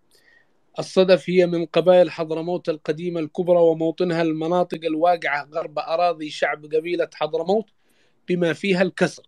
الصدف 0.79 1.31
هي 1.31 1.47
من 1.47 1.67
قبائل 1.67 2.11
حضرموت 2.11 2.69
القديمة 2.69 3.21
الكبرى 3.21 3.59
وموطنها 3.59 4.23
المناطق 4.23 4.81
الواقعة 4.85 5.49
غرب 5.53 5.79
أراضي 5.79 6.31
شعب 6.31 6.65
قبيلة 6.75 7.09
حضرموت. 7.15 7.67
بما 8.29 8.53
فيها 8.53 8.83
الكسر. 8.83 9.23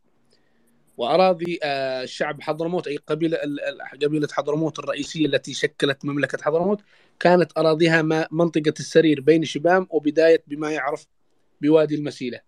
وأراضي 0.96 1.58
آه، 1.62 2.04
شعب 2.04 2.42
حضرموت 2.42 2.86
ال- 2.86 3.04
ال- 3.10 3.80
قبيلة 4.04 4.28
حضرموت 4.32 4.78
الرئيسية 4.78 5.26
التي 5.26 5.54
شكلت 5.54 6.04
مملكة 6.04 6.42
حضرموت 6.42 6.80
كانت 7.20 7.58
أراضيها 7.58 8.02
ما- 8.02 8.28
منطقة 8.30 8.74
السرير 8.80 9.20
بين 9.20 9.44
شبام 9.44 9.86
وبداية 9.90 10.42
بما 10.46 10.70
يعرف 10.70 11.06
بوادي 11.62 11.94
المسيلة. 11.94 12.40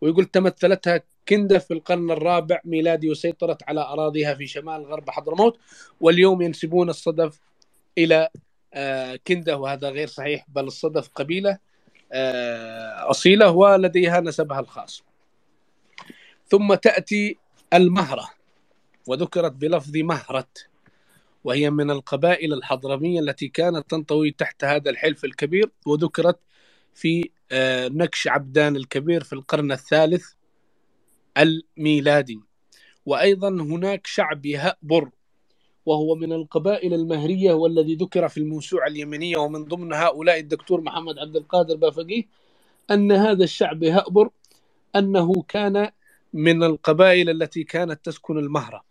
ويقول 0.00 0.24
تمثلتها 0.24 1.00
كندة 1.28 1.58
في 1.58 1.74
القرن 1.74 2.10
الرابع 2.10 2.60
ميلادي 2.64 3.10
وسيطرت 3.10 3.62
على 3.62 3.80
أراضيها 3.80 4.34
في 4.34 4.46
شمال 4.46 4.84
غرب 4.84 5.10
حضرموت 5.10 5.58
واليوم 6.00 6.42
ينسبون 6.42 6.90
الصدف 6.90 7.40
إلى 7.98 8.28
آه، 8.74 9.18
كندة 9.26 9.56
وهذا 9.58 9.88
غير 9.90 10.06
صحيح 10.08 10.46
بل 10.48 10.64
الصدف 10.64 11.08
قبيلة 11.08 11.58
آه، 12.12 13.10
أصيلة 13.10 13.50
ولديها 13.50 14.20
نسبها 14.20 14.60
الخاص. 14.60 15.02
ثم 16.50 16.74
تأتي 16.74 17.36
المهرة. 17.74 18.30
وذكرت 19.06 19.52
بلفظ 19.52 19.96
مهرة 19.96 20.48
وهي 21.44 21.70
من 21.70 21.90
القبائل 21.90 22.52
الحضرمية 22.52 23.20
التي 23.20 23.48
كانت 23.48 23.90
تنطوي 23.90 24.30
تحت 24.30 24.64
هذا 24.64 24.90
الحلف 24.90 25.24
الكبير 25.24 25.70
وذكرت 25.86 26.38
في 26.94 27.30
آه، 27.52 27.88
نكش 27.88 28.28
عبدان 28.28 28.76
الكبير 28.76 29.24
في 29.24 29.32
القرن 29.32 29.72
الثالث 29.72 30.24
الميلادي. 31.38 32.40
وأيضا 33.06 33.48
هناك 33.48 34.06
شعب 34.06 34.46
يهأبر 34.46 35.10
وهو 35.86 36.14
من 36.14 36.32
القبائل 36.32 36.94
المهرية 36.94 37.52
والذي 37.52 37.94
ذكر 37.94 38.28
في 38.28 38.38
الموسوعة 38.38 38.86
اليمنية 38.86 39.36
ومن 39.36 39.64
ضمن 39.64 39.92
هؤلاء 39.92 40.40
الدكتور 40.40 40.80
محمد 40.80 41.18
عبد 41.18 41.36
القادر 41.36 41.76
بافقيه 41.76 42.24
أن 42.90 43.12
هذا 43.12 43.44
الشعب 43.44 43.82
يهأبر 43.82 44.30
أنه 44.96 45.42
كان 45.48 45.90
من 46.32 46.62
القبائل 46.62 47.30
التي 47.30 47.64
كانت 47.64 48.04
تسكن 48.04 48.38
المهرة. 48.38 48.90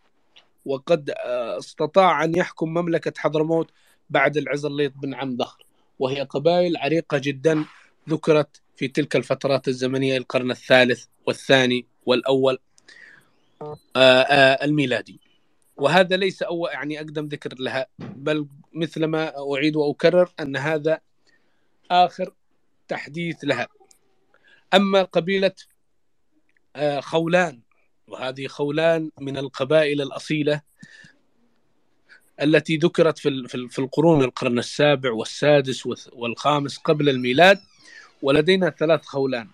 وقد 0.66 1.10
آه، 1.10 1.58
استطاع 1.58 2.24
أن 2.24 2.36
يحكم 2.36 2.70
مملكة 2.70 3.14
حضرموت 3.18 3.72
بعد 4.10 4.38
العزليط 4.38 4.94
بن 4.96 5.14
عمدخر 5.14 5.66
وهي 6.00 6.22
قبائل 6.22 6.78
عريقة 6.78 7.18
جدا 7.18 7.66
ذكرت 8.10 8.62
في 8.76 8.88
تلك 8.88 9.16
الفترات 9.16 9.68
الزمنية 9.68 10.18
القرن 10.18 10.52
الثالث 10.52 11.06
والثاني 11.28 11.86
والأول 12.06 12.60
آه، 13.62 13.78
آه، 13.96 14.66
الميلادي. 14.66 15.20
وهذا 15.78 16.18
ليس 16.18 16.44
أول 16.44 16.70
يعني 16.70 17.00
أقدم 17.00 17.26
ذكر 17.26 17.56
لها 17.60 17.88
بل 18.00 18.48
مثلما 18.74 19.34
أعيد 19.54 19.76
وأكرر 19.76 20.34
أن 20.40 20.58
هذا 20.58 21.00
آخر 21.92 22.34
تحديث 22.88 23.38
لها. 23.44 23.68
أما 24.74 25.04
قبيلة 25.04 25.52
خولان 27.02 27.62
وهذه 28.08 28.48
خولان 28.48 29.12
من 29.20 29.38
القبائل 29.38 30.02
الأصيلة 30.02 30.62
التي 32.42 32.78
ذكرت 32.78 33.18
في 33.18 33.48
في 33.48 33.56
ال- 33.56 33.70
في 33.70 33.80
القرون 33.80 34.24
القرن 34.24 34.60
السابع 34.60 35.12
والسادس 35.12 35.86
والخامس 36.14 36.78
قبل 36.78 37.10
الميلاد 37.10 37.60
ولدينا 38.22 38.70
ثلاث 38.70 39.06
خولان. 39.06 39.50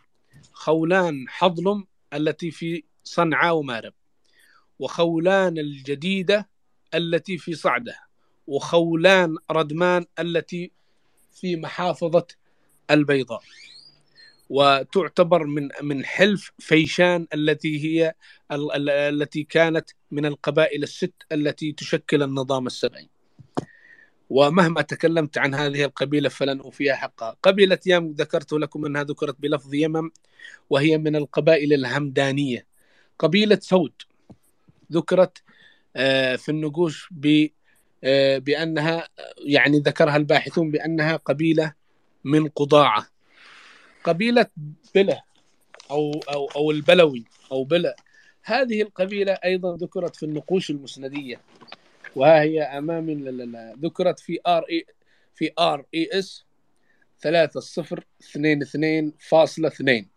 خولان 0.54 1.26
حضلم 1.30 1.86
التي 2.14 2.52
في 2.52 2.84
صنعاء 3.04 3.56
ومارب 3.56 3.94
وخولان 4.80 5.58
الجديدة 5.58 6.50
التي 6.94 7.38
في 7.38 7.54
صعدة 7.56 7.96
وخولان 8.48 9.36
ردمان 9.52 10.06
التي 10.20 10.72
في 11.34 11.56
محافظة 11.56 12.28
البيضاء. 12.92 13.42
وتعتبر 14.50 15.44
من 15.44 15.70
من 15.82 16.06
حلف 16.06 16.52
فيشان 16.60 17.28
التي 17.34 17.84
هي 17.86 18.14
ال- 18.52 18.72
ال- 18.72 18.90
التي 18.90 19.44
كانت 19.44 19.90
من 20.12 20.26
القبائل 20.26 20.84
الست 20.84 21.14
التي 21.32 21.72
تشكل 21.72 22.24
النظام 22.24 22.68
السبعي 22.68 23.10
ومهما 24.30 24.82
تكلمت 24.82 25.38
عن 25.38 25.56
هذه 25.56 25.84
القبيلة 25.84 26.30
فلن 26.30 26.60
أوفيها 26.60 26.96
حقها. 26.96 27.38
قبيلة 27.44 27.80
يم 27.86 28.12
ذكرت 28.12 28.54
لكم 28.54 28.86
أنها 28.86 29.04
ذكرت 29.04 29.36
بلفظ 29.40 29.74
يمم 29.74 30.12
وهي 30.70 30.98
من 30.98 31.16
القبائل 31.16 31.74
الهمدانية. 31.74 32.68
قبيلة 33.20 33.60
سود 33.62 33.94
ذكرت 34.92 35.38
آه، 35.96 36.36
في 36.36 36.50
النقوش 36.50 37.08
ب 37.12 37.48
آه، 38.04 38.38
بأنها 38.38 39.08
يعني 39.46 39.80
ذكرها 39.80 40.16
الباحثون 40.18 40.72
بأنها 40.72 41.16
قبيلة 41.16 41.74
من 42.24 42.48
قضاعة. 42.48 43.08
قبيلة 44.06 44.46
بلة 44.96 45.22
أو 45.92 46.12
أو 46.34 46.46
أو 46.56 46.72
البلوي 46.72 47.24
أو 47.52 47.64
بلة 47.64 47.94
هذه 48.44 48.82
القبيلة 48.82 49.32
أيضا 49.34 49.78
ذكرت 49.78 50.16
في 50.16 50.24
النقوش 50.24 50.70
المسندية 50.70 51.42
وها 52.16 52.42
هي 52.42 52.80
لا. 53.46 53.76
ذكرت 53.82 54.20
في 54.20 54.40
RE 54.48 54.86
في 55.36 55.52
RES 55.60 56.46
3 57.22 57.60
0 57.60 58.06
2 58.32 58.62
2 58.62 59.14
فاصلة 59.20 59.68
2 59.68 60.08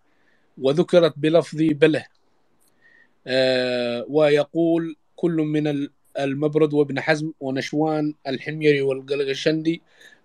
وذكرت 0.59 1.15
بلفظ 1.17 1.59
بلة 1.61 2.07
آه 3.27 4.05
ويقول 4.09 4.97
كل 5.17 5.33
من 5.33 5.67
ال- 5.67 5.91
المبرد 6.19 6.75
وابن 6.75 7.01
حزم 7.01 7.33
ونشوان 7.41 8.15
الحميري 8.27 8.83
والقلقشندي 8.83 9.83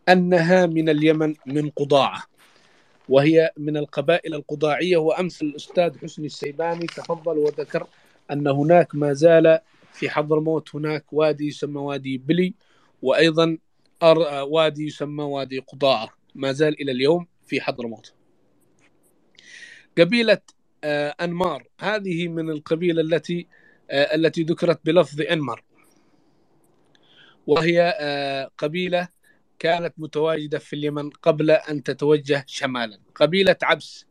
أنها 0.10 0.65
من 0.65 0.89
اليمن 0.89 1.36
من 1.45 1.69
قضاعة 1.69 2.23
وهي 3.10 3.52
من 3.58 3.78
القبائل 3.78 4.34
القضاعية. 4.34 4.98
وأمس 4.98 5.42
الأستاذ 5.42 5.98
حسني 5.98 6.26
السيباني 6.26 6.86
تفضل 6.86 7.38
وذكر 7.38 7.88
أن 8.32 8.48
هناك 8.48 8.96
ما 8.96 9.13
زال 9.13 9.60
في 9.94 10.10
حضرموت 10.10 10.76
هناك 10.76 11.13
وادي 11.13 11.48
يسمى 11.48 11.80
وادي 11.80 12.18
بلي 12.18 12.54
وأيضا 13.02 13.58
وادي 14.42 14.86
يسمى 14.86 15.24
وادي 15.24 15.60
قضاءة 15.60 16.13
ما 16.36 16.52
زال 16.52 16.82
إلى 16.82 16.92
اليوم 16.92 17.28
في 17.46 17.62
حضرموت 17.62 18.13
قبيلة 19.98 20.42
آه، 20.84 21.16
أنمار. 21.22 21.68
هذه 21.80 22.28
من 22.28 22.50
القبيلة 22.50 23.02
التي 23.02 23.48
آه، 23.92 24.16
التي 24.16 24.44
ذكرت 24.44 24.80
بلفظ 24.86 25.22
أنمر 25.22 25.63
وهي 27.48 27.98
آه، 28.00 28.52
قبيلة 28.58 29.08
كانت 29.63 29.93
متواجدة 29.97 30.60
في 30.60 30.76
اليمن 30.76 31.10
قبل 31.10 31.52
أن 31.52 31.84
تتوجه 31.84 32.43
شمالا. 32.47 32.99
قبيلة 33.15 33.56
عبس. 33.63 34.06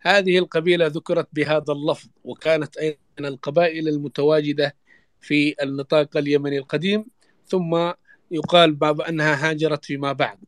هذه 0.00 0.38
القبيلة 0.38 0.86
ذكرت 0.86 1.28
بهذا 1.32 1.72
اللفظ 1.72 2.08
وكانت 2.24 2.76
أيضا 2.76 2.98
القبائل 3.20 3.88
المتواجدة 3.88 4.76
في 5.20 5.54
النطاق 5.62 6.16
اليمني 6.16 6.58
القديم. 6.58 7.06
ثم 7.46 7.92
يقال 8.30 8.74
بعض 8.74 9.00
أنها 9.00 9.50
هاجرت 9.50 9.84
فيما 9.84 10.12
بعد 10.12 10.38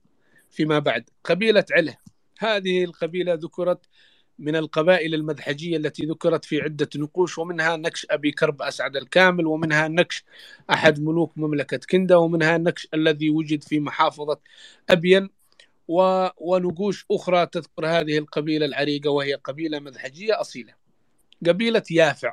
فيما 0.51 0.79
بعد. 0.79 1.11
قبيلة 1.25 1.65
عله 1.73 1.97
هذه 2.39 2.85
القبيلة 2.85 3.35
ذكرت 3.35 3.87
من 4.39 4.57
القبائل 4.57 5.15
المذحجية 5.15 5.77
التي 5.77 6.07
ذكرت 6.07 6.45
في 6.45 6.61
عدة 6.61 6.89
نقوش 6.97 7.39
ومنها 7.39 7.77
نكش 7.77 8.07
أبي 8.11 8.31
كرب 8.31 8.63
أسعد 8.63 8.97
الكامل 8.97 9.47
ومنها 9.47 9.89
نكش 9.89 10.25
أحد 10.71 11.01
ملوك 11.01 11.33
مملكة 11.37 11.81
كندا 11.91 12.17
ومنها 12.17 12.57
النكش 12.57 12.89
الذي 12.95 13.31
وجد 13.31 13.63
في 13.63 13.81
محافظة 13.81 14.39
أبين 14.91 15.29
و... 15.89 16.29
ونقوش 16.39 17.07
أخرى 17.11 17.47
تذكر 17.47 17.87
هذه 17.87 18.19
القبيلة 18.19 18.67
العريقة 18.67 19.11
وهي 19.11 19.35
قبيلة 19.35 19.79
مذحجية 19.79 20.41
أصيلة. 20.41 20.75
قبيلة 21.47 21.83
يافع. 21.91 22.33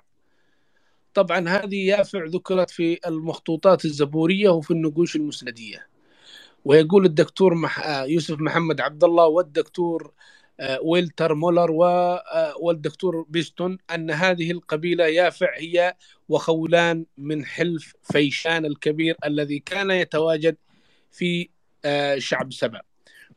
طبعا 1.14 1.50
هذه 1.50 1.88
يافع 1.88 2.26
ذكرت 2.26 2.70
في 2.70 3.00
المخطوطات 3.08 3.86
الزبورية 3.86 4.50
وفي 4.50 4.72
النقوش 4.72 5.16
المسندية. 5.16 5.88
ويقول 6.66 7.06
الدكتور 7.06 7.56
مح... 7.56 7.80
آه، 7.80 8.06
يوسف 8.06 8.40
محمد 8.40 8.82
عبد 8.82 9.04
الله 9.04 9.26
والدكتور 9.26 10.14
ويلتر 10.84 11.34
مولر. 11.34 11.72
آه، 11.86 12.58
والدكتور 12.58 13.26
بيستون 13.30 13.78
أن 13.96 14.12
هذه 14.12 14.52
القبيلة 14.52 15.06
يافع 15.06 15.58
هي 15.58 15.96
وخولان 16.30 17.06
من 17.18 17.46
حلف 17.46 17.94
فيشان 18.04 18.66
الكبير 18.66 19.16
الذي 19.26 19.60
كان 19.60 19.92
يتواجد 19.92 20.58
في 21.12 21.50
آه، 21.86 22.18
شعب 22.18 22.54
سبأ 22.54 22.82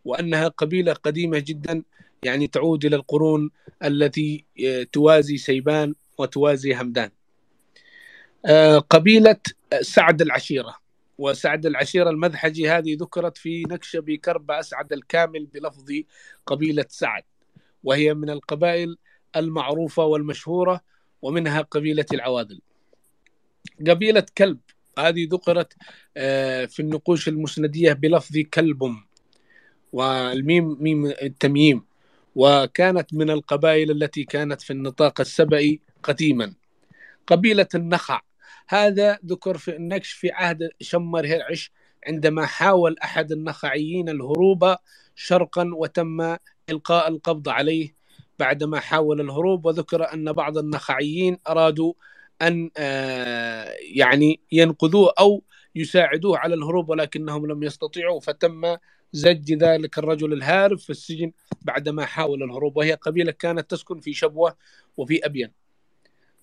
وأنها 0.05 0.49
قبيلة 0.49 0.93
قديمة 0.93 1.39
جدا 1.39 1.83
يعني 2.23 2.47
تعود 2.47 2.85
إلى 2.85 2.97
القرون 2.97 3.51
التي 3.85 4.45
آه، 4.67 4.83
توازي 4.93 5.37
سيبان 5.37 5.95
وتوازي 6.19 6.75
همدان 6.75 7.11
قبيلة 8.91 9.37
سعد 9.81 10.23
العشيرة 10.23 10.84
وسعد 11.19 11.67
العشيرة 11.67 12.11
المذحجي 12.11 12.71
هذه 12.71 12.97
ذكرت 13.01 13.39
في 13.39 13.63
نكشة 13.63 14.01
بكرب 14.01 14.51
أسعد 14.51 14.93
الكامل 14.93 15.47
بلفظ 15.47 15.93
قبيلة 16.47 16.85
سعد. 16.89 17.23
وهي 17.85 18.15
من 18.15 18.31
القبائل 18.31 18.97
المعروفة 19.37 20.05
والمشهورة 20.05 20.81
ومنها 21.23 21.61
قبيلة 21.61 22.07
العوادل. 22.13 22.61
قبيلة 23.89 24.27
كلب 24.39 24.59
هذه 24.99 25.29
ذكرت 25.33 25.73
آه، 26.17 26.65
في 26.65 26.81
النقوش 26.81 27.29
المسندية 27.29 27.93
بلفظ 27.93 28.39
كلب 28.55 28.97
والميم 29.93 30.77
ميم 30.81 31.07
التمييم. 31.07 31.85
وكانت 32.35 33.15
من 33.15 33.31
القبائل 33.31 33.91
التي 33.91 34.25
كانت 34.25 34.63
في 34.63 34.73
النطاق 34.73 35.21
السبئي 35.21 35.81
قديما. 36.03 36.55
قبيلة 37.27 37.69
النخع 37.75 38.21
هذا 38.69 39.19
ذكر 39.27 39.59
في 39.59 39.77
النكش 39.77 40.13
في 40.13 40.31
عهد 40.31 40.71
شمر 40.81 41.27
هرعش 41.27 41.73
عندما 42.07 42.47
حاول 42.47 42.97
أحد 43.05 43.33
النخعيين 43.33 44.09
الهروب 44.09 44.77
شرقا 45.15 45.71
وتم 45.75 46.37
إلقاء 46.71 47.09
القبض 47.09 47.49
عليه 47.49 47.97
بعدما 48.39 48.81
حاول 48.81 49.21
الهروب 49.21 49.67
وذكر 49.67 50.13
أن 50.15 50.33
بعض 50.33 50.59
النخعيين 50.59 51.39
أرادوا 51.49 51.93
أن 52.43 52.71
آه، 52.77 53.75
يعني 53.95 54.41
ينقذوه 54.53 55.13
أو 55.19 55.43
يساعدوه 55.75 56.39
على 56.39 56.55
الهروب 56.55 56.89
ولكنهم 56.91 57.47
لم 57.47 57.63
يستطيعوا 57.63 58.21
فتم 58.21 58.77
زج 59.13 59.53
ذلك 59.53 59.99
الرجل 59.99 60.33
الهارب 60.33 60.79
في 60.79 60.91
السجن 60.91 61.33
بعدما 61.63 62.05
حاول 62.05 62.43
الهروب 62.43 62.77
وهي 62.77 62.93
قبيلة 62.95 63.33
كانت 63.33 63.71
تسكن 63.71 64.01
في 64.01 64.13
شبوة 64.13 64.57
وفي 64.97 65.27
أبين. 65.27 65.64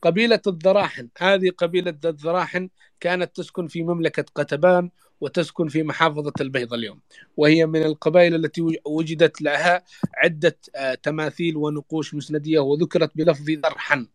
قبيلة 0.01 0.41
الذراحن 0.47 1.09
هذه 1.17 1.49
قبيلة 1.57 1.97
الذراحن 2.05 2.69
كانت 2.99 3.35
تسكن 3.35 3.67
في 3.67 3.83
مملكة 3.83 4.25
قتبان 4.35 4.89
وتسكن 5.21 5.67
في 5.67 5.83
محافظة 5.83 6.33
البيضة 6.41 6.75
اليوم. 6.75 7.01
وهي 7.37 7.65
من 7.65 7.83
القبائل 7.83 8.35
التي 8.35 8.79
وجدت 8.85 9.41
لها 9.41 9.83
عدة 10.17 10.57
آه، 10.75 10.93
تماثيل 10.93 11.57
ونقوش 11.57 12.13
مسندية 12.13 12.59
وذكرت 12.59 13.11
بلفظ 13.17 13.49
ذرحن 13.49 14.07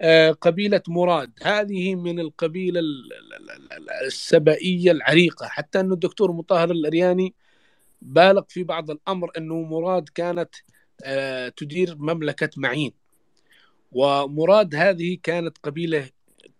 آه، 0.00 0.30
قبيلة 0.30 0.82
مراد. 0.88 1.32
هذه 1.42 1.94
من 1.94 2.20
القبيلة 2.20 2.80
ال- 2.80 3.12
ال- 3.12 3.50
ال- 3.50 3.72
ال- 3.72 3.90
السبائية 4.06 4.90
العريقة. 4.92 5.46
حتى 5.46 5.80
أن 5.80 5.92
الدكتور 5.92 6.32
مطهر 6.32 6.70
الأرياني 6.70 7.34
بالغ 8.02 8.42
في 8.48 8.64
بعض 8.64 8.90
الأمر 8.90 9.30
أنه 9.38 9.62
مراد 9.62 10.08
كانت 10.14 10.54
آه، 11.04 11.48
تدير 11.48 11.96
مملكة 11.98 12.50
معين. 12.56 13.01
ومراد 13.92 14.74
هذه 14.74 15.18
كانت 15.22 15.58
قبيلة 15.62 16.08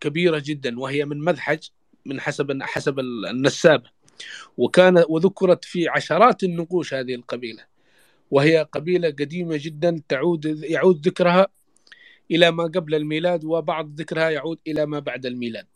كبيرة 0.01 0.43
جدا 0.45 0.81
وهي 0.81 1.05
من 1.05 1.21
مذحج 1.21 1.69
من 2.07 2.21
حسب 2.21 2.63
حسب 2.63 2.99
النسابة. 3.01 3.91
وكان 4.57 5.05
وذكرت 5.09 5.65
في 5.65 5.89
عشرات 5.89 6.45
النقوش 6.45 6.95
هذه 6.95 7.15
القبيلة. 7.15 7.65
وهي 8.31 8.67
قبيلة 8.73 9.09
قديمة 9.09 9.61
جدا 9.61 10.03
تعود 10.09 10.45
يعود 10.45 11.09
ذكرها 11.09 11.47
إلى 12.31 12.51
ما 12.51 12.63
قبل 12.63 12.95
الميلاد 12.95 13.45
وبعض 13.45 14.01
ذكرها 14.01 14.31
يعود 14.31 14.59
إلى 14.67 14.87
ما 14.87 14.99
بعد 14.99 15.27
الميلاد. 15.27 15.67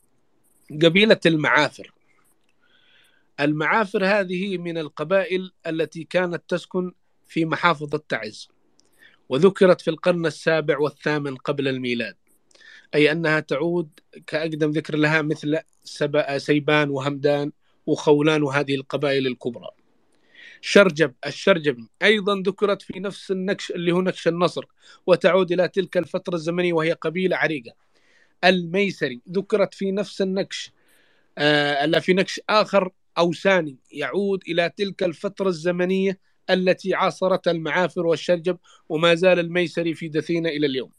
قبيلة 0.82 1.20
المعافر. 1.26 1.92
المعافر 3.40 4.04
هذه 4.04 4.58
من 4.58 4.78
القبائل 4.78 5.52
التي 5.66 6.04
كانت 6.04 6.42
تسكن 6.48 6.92
في 7.26 7.44
محافظة 7.44 8.02
تعز. 8.08 8.48
وذكرت 9.28 9.80
في 9.80 9.90
القرن 9.90 10.26
السابع 10.26 10.78
والثامن 10.78 11.36
قبل 11.36 11.68
الميلاد 11.68 12.16
أي 12.94 13.12
أنها 13.12 13.40
تعود 13.40 13.88
كأقدم 14.26 14.70
ذكر 14.70 14.96
لها 14.96 15.22
مثل 15.22 15.58
سيبان 16.36 16.90
وهمدان 16.90 17.52
وخولان 17.86 18.42
وهذه 18.42 18.74
القبائل 18.74 19.26
الكبرى. 19.26 19.68
شرجب 20.60 21.14
الشرجبي 21.26 21.88
أيضا 22.02 22.42
ذكرت 22.46 22.82
في 22.82 23.00
نفس 23.00 23.30
النكش 23.30 23.70
اللي 23.70 23.92
هو 23.92 24.00
نكش 24.00 24.28
النصر 24.28 24.64
وتعود 25.06 25.52
إلى 25.52 25.68
تلك 25.68 25.96
الفترة 25.96 26.34
الزمنية 26.34 26.72
وهي 26.72 26.92
قبيلة 26.92 27.36
عريقة. 27.36 27.72
الميسري 28.44 29.20
ذكرت 29.30 29.74
في 29.74 29.92
نفس 29.92 30.22
النكش 30.22 30.72
آه 31.38 31.98
في 31.98 32.14
نكش 32.14 32.40
آخر 32.48 32.90
أوساني 33.18 33.76
يعود 33.92 34.42
إلى 34.48 34.70
تلك 34.76 35.02
الفترة 35.02 35.48
الزمنية 35.48 36.18
التي 36.50 36.94
عاصرتها 36.94 37.50
المعافر 37.50 38.06
والشرجب 38.06 38.58
وما 38.88 39.14
زال 39.14 39.38
الميسري 39.38 39.94
في 39.94 40.08
دثينة 40.08 40.48
إلى 40.48 40.66
اليوم. 40.66 40.90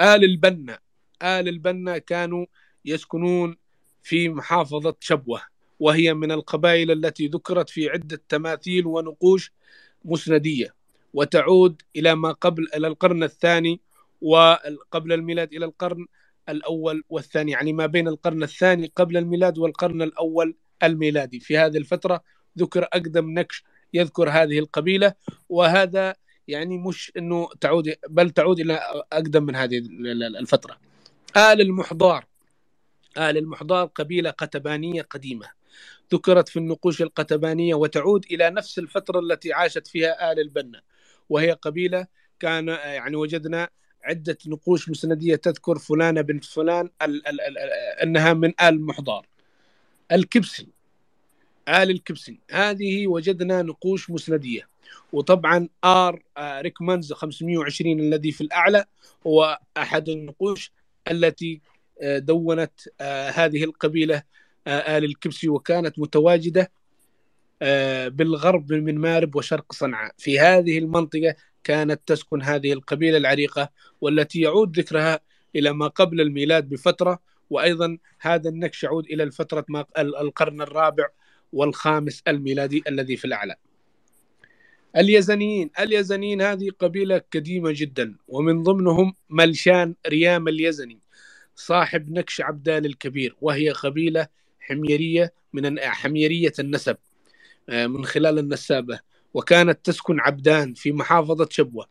آل 0.00 0.24
البنا 0.24 0.78
آل 1.22 1.48
البنا 1.48 1.98
كانوا 1.98 2.46
يسكنون 2.84 3.56
في 4.02 4.28
محافظة 4.28 4.96
شبوة 5.00 5.40
وهي 5.80 6.14
من 6.14 6.32
القبائل 6.32 6.90
التي 6.90 7.26
ذكرت 7.26 7.70
في 7.70 7.90
عدة 7.90 8.22
تماثيل 8.28 8.86
ونقوش 8.86 9.52
مسندية 10.04 10.74
وتعود 11.14 11.82
إلى 11.96 12.14
ما 12.14 12.32
قبل 12.32 12.68
إلى 12.76 12.86
القرن 12.86 13.22
الثاني 13.22 13.80
وقبل 14.20 15.12
الميلاد 15.12 15.54
إلى 15.54 15.64
القرن 15.64 16.06
الأول 16.48 17.04
والثاني 17.08 17.52
يعني 17.52 17.72
ما 17.72 17.86
بين 17.86 18.08
القرن 18.08 18.42
الثاني 18.42 18.92
قبل 18.96 19.16
الميلاد 19.16 19.58
والقرن 19.58 20.02
الأول 20.02 20.54
الميلادي. 20.82 21.40
في 21.40 21.58
هذه 21.58 21.76
الفترة 21.76 22.22
ذكر 22.58 22.84
أقدم 22.84 23.30
نكش 23.38 23.64
يذكر 23.94 24.30
هذه 24.30 24.58
القبيلة 24.58 25.14
وهذا 25.48 26.14
يعني 26.48 26.78
مش 26.78 27.12
أنه 27.16 27.48
تعود 27.60 27.94
بل 28.08 28.30
تعود 28.30 28.60
إلى 28.60 28.74
أقدم 29.12 29.42
من 29.42 29.56
هذه 29.56 29.78
الفترة. 30.40 30.78
آل 31.36 31.60
المحضار 31.60 32.24
آل 33.18 33.36
المحضار 33.36 33.86
قبيلة 33.86 34.30
قتبانية 34.30 35.02
قديمة. 35.02 35.50
ذكرت 36.14 36.48
في 36.48 36.58
النقوش 36.58 37.02
القتبانية 37.02 37.74
وتعود 37.74 38.24
إلى 38.30 38.50
نفس 38.50 38.78
الفترة 38.78 39.20
التي 39.20 39.52
عاشت 39.52 39.86
فيها 39.86 40.32
آل 40.32 40.40
البنا. 40.40 40.82
وهي 41.28 41.52
قبيلة 41.52 42.06
كان 42.40 42.68
يعني 42.68 43.16
وجدنا 43.16 43.68
عدة 44.04 44.38
نقوش 44.46 44.88
مسندية 44.88 45.36
تذكر 45.36 45.78
فلانة 45.78 46.20
بنت 46.20 46.44
فلان 46.44 46.90
ال 47.02 47.28
ال 47.28 47.40
ال 47.40 47.58
أنها 48.02 48.32
من 48.32 48.52
آل 48.60 48.86
محضار 48.86 49.26
الكبسي. 50.12 50.68
آل 51.68 51.90
الكبسي. 51.90 52.40
هذه 52.50 53.06
وجدنا 53.06 53.62
نقوش 53.62 54.10
مسندية. 54.10 54.68
وطبعا 55.12 55.68
آر 55.84 56.22
ريكمانز 56.38 57.12
520 57.12 58.00
الذي 58.00 58.32
في 58.32 58.40
الأعلى 58.40 58.84
هو 59.26 59.58
أحد 59.76 60.08
النقوش 60.08 60.72
التي 61.10 61.60
دونت 62.02 62.72
هذه 63.34 63.64
القبيلة 63.64 64.22
آه، 64.66 64.98
آل 64.98 65.04
الكبسي 65.04 65.48
وكانت 65.48 65.98
متواجدة 65.98 66.70
آه، 67.62 68.08
بالغرب 68.08 68.72
من 68.72 68.98
مارب 68.98 69.36
وشرق 69.36 69.72
صنعاء. 69.72 70.12
في 70.18 70.38
هذه 70.38 70.78
المنطقة 70.78 71.34
كانت 71.64 72.00
تسكن 72.06 72.42
هذه 72.42 72.72
القبيلة 72.72 73.16
العريقة 73.16 73.68
والتي 74.00 74.40
يعود 74.40 74.78
ذكرها 74.78 75.20
إلى 75.56 75.72
ما 75.72 75.88
قبل 75.88 76.20
الميلاد 76.20 76.68
بفترة. 76.68 77.18
وأيضا 77.50 77.98
هذا 78.20 78.48
النكش 78.48 78.82
يعود 78.82 79.04
إلى 79.06 79.22
الفترة 79.22 79.64
ما 79.68 79.84
القرن 79.98 80.62
الرابع 80.62 81.08
والخامس 81.52 82.22
الميلادي 82.28 82.82
الذي 82.88 83.16
في 83.16 83.24
الأعلى. 83.24 83.56
اليزنيين 84.96 85.70
اليزنيين 85.80 86.42
هذه 86.42 86.70
قبيلة 86.78 87.22
قديمة 87.34 87.72
جدا 87.76 88.16
ومن 88.28 88.62
ضمنهم 88.62 89.14
ملشان 89.30 89.94
ريام 90.08 90.48
اليزني 90.48 90.98
صاحب 91.56 92.10
نكش 92.10 92.40
عبدان 92.40 92.84
الكبير 92.84 93.36
وهي 93.40 93.70
قبيلة 93.70 94.26
حميرية 94.60 95.32
من 95.52 95.80
حميرية 95.80 96.52
النسب 96.58 96.96
آه، 97.68 97.86
من 97.86 98.04
خلال 98.04 98.38
النسابة 98.38 99.00
وكانت 99.34 99.78
تسكن 99.84 100.20
عبدان 100.20 100.74
في 100.74 100.92
محافظة 100.92 101.48
شبوة. 101.50 101.86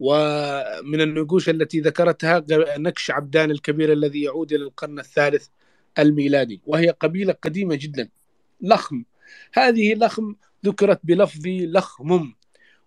ومن 0.00 1.00
النقوش 1.00 1.48
التي 1.48 1.80
ذكرتها 1.80 2.44
نكش 2.78 3.10
عبدان 3.10 3.50
الكبير 3.50 3.92
الذي 3.92 4.22
يعود 4.22 4.52
إلى 4.52 4.64
القرن 4.64 4.98
الثالث 4.98 5.46
الميلادي 5.98 6.60
وهي 6.66 6.90
قبيلة 6.90 7.32
قديمة 7.32 7.78
جدا. 7.80 8.08
لخم. 8.62 9.04
هذه 9.54 9.94
لخم 9.94 10.34
ذكرت 10.66 11.00
بلفظ 11.04 11.42
لخمم 11.46 12.34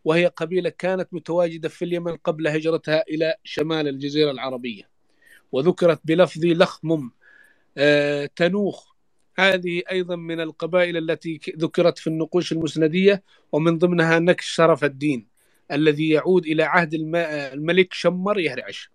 وهي 0.05 0.26
قبيلة 0.26 0.69
كانت 0.69 1.07
متواجدة 1.11 1.69
في 1.69 1.86
اليمن 1.86 2.15
قبل 2.15 2.47
هجرتها 2.47 3.03
إلى 3.09 3.36
شمال 3.43 3.88
الجزيرة 3.88 4.32
العربية 4.32 4.89
وذكرت 5.51 5.99
بلفظ 6.05 6.45
لخمم. 6.45 7.11
آه 7.78 8.30
تنوخ. 8.36 8.95
هذه 9.38 9.82
أيضا 9.91 10.15
من 10.15 10.39
القبائل 10.39 10.97
التي 10.97 11.39
ذكرت 11.57 11.97
في 11.97 12.07
النقوش 12.07 12.51
المسندية 12.51 13.23
ومن 13.51 13.78
ضمنها 13.78 14.19
نكش 14.19 14.45
شرف 14.45 14.84
الدين 14.84 15.28
الذي 15.71 16.09
يعود 16.09 16.45
إلى 16.45 16.63
عهد 16.63 16.93
الملك 16.93 17.93
شمر 17.93 18.39
يهرعش 18.39 18.91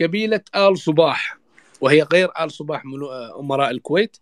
قبيلة 0.00 0.40
آل 0.56 0.78
صباح 0.78 1.38
وهي 1.80 2.02
غير 2.02 2.30
آل 2.40 2.52
صباح 2.52 2.82
أمراء 3.38 3.70
الكويت 3.70 4.16
آه، 4.16 4.21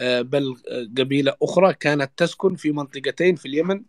بل 0.00 0.56
قبيلة 0.98 1.34
أخرى 1.42 1.74
كانت 1.74 2.10
تسكن 2.16 2.54
في 2.54 2.72
منطقتين 2.72 3.36
في 3.36 3.46
اليمن 3.46 3.82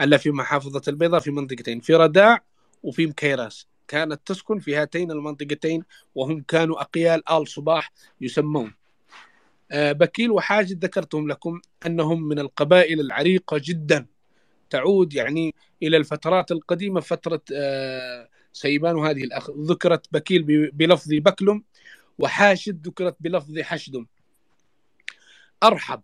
ألا 0.00 0.16
في 0.16 0.30
محافظة 0.30 0.82
البيضاء 0.88 1.20
في 1.20 1.30
منطقتين 1.30 1.80
في 1.80 1.94
رداع 1.94 2.44
وفي 2.82 3.06
مكيراس. 3.06 3.66
كانت 3.88 4.20
تسكن 4.26 4.58
في 4.58 4.76
هاتين 4.76 5.10
المنطقتين 5.10 5.84
وهم 6.14 6.40
كانوا 6.48 6.80
أقيال 6.80 7.28
آل 7.30 7.48
صباح 7.48 7.92
يسمون. 8.20 8.74
آه، 9.72 9.92
بكيل 9.92 10.30
وحاجد 10.30 10.84
ذكرتهم 10.84 11.28
لكم 11.28 11.60
أنهم 11.86 12.22
من 12.22 12.38
القبائل 12.38 13.00
العريقة 13.00 13.60
جدا. 13.64 14.06
تعود 14.70 15.14
يعني 15.14 15.54
إلى 15.82 15.96
الفترات 15.96 16.52
القديمة 16.52 17.00
فترة 17.00 17.42
آه، 17.54 18.28
سيبان 18.52 18.96
وهذه 18.96 19.24
الأخ 19.24 19.50
ذكرت 19.50 20.06
بكيل 20.12 20.70
بلفظ 20.70 21.08
بكلم 21.12 21.62
وحاشد 22.18 22.86
ذكرت 22.86 23.16
بلفظ 23.20 23.58
حشدم. 23.58 24.06
أرحب. 25.62 26.02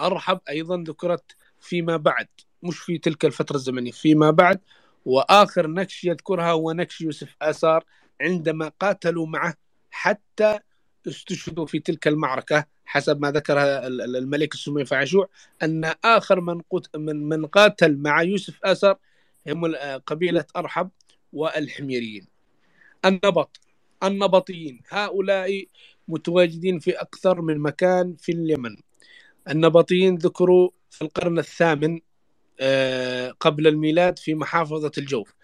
أرحب 0.00 0.40
أيضا 0.48 0.84
ذكرت 0.88 1.36
فيما 1.60 1.96
بعد 1.96 2.28
مش 2.62 2.78
في 2.78 2.98
تلك 2.98 3.24
الفترة 3.24 3.56
الزمنية 3.56 3.90
فيما 3.90 4.30
بعد. 4.30 4.60
وآخر 5.04 5.66
نكش 5.66 6.04
يذكرها 6.04 6.50
هو 6.50 6.72
نكش 6.72 7.00
يوسف 7.00 7.36
آثار 7.42 7.84
عندما 8.20 8.72
قاتلوا 8.80 9.26
معه 9.26 9.54
حتى 9.90 10.58
استشهدوا 11.08 11.66
في 11.66 11.78
تلك 11.78 12.08
المعركة 12.08 12.66
حسب 12.84 13.20
ما 13.20 13.30
ذكر 13.30 13.58
الملك 13.86 14.54
السمي 14.54 14.84
فعشوع 14.84 15.28
أن 15.62 15.92
آخر 16.04 16.40
من, 16.40 16.60
من, 16.96 17.28
من 17.28 17.46
قاتل 17.46 17.96
مع 17.96 18.22
يوسف 18.22 18.64
آثار 18.64 18.98
هم 19.46 19.74
قبيلة 20.06 20.44
أرحب 20.56 20.90
والحميريين. 21.32 22.26
النبط 23.04 23.60
النبطيين 24.04 24.82
هؤلاء 24.88 25.64
متواجدين 26.08 26.78
في 26.78 26.90
أكثر 26.90 27.40
من 27.40 27.58
مكان 27.58 28.16
في 28.18 28.32
اليمن. 28.32 28.76
النبطيين 29.50 30.14
ذكروا 30.14 30.70
في 30.90 31.02
القرن 31.02 31.38
الثامن 31.38 32.00
آه، 32.60 33.30
قبل 33.40 33.66
الميلاد 33.66 34.18
في 34.18 34.34
محافظة 34.34 34.92
الجوف. 34.98 35.34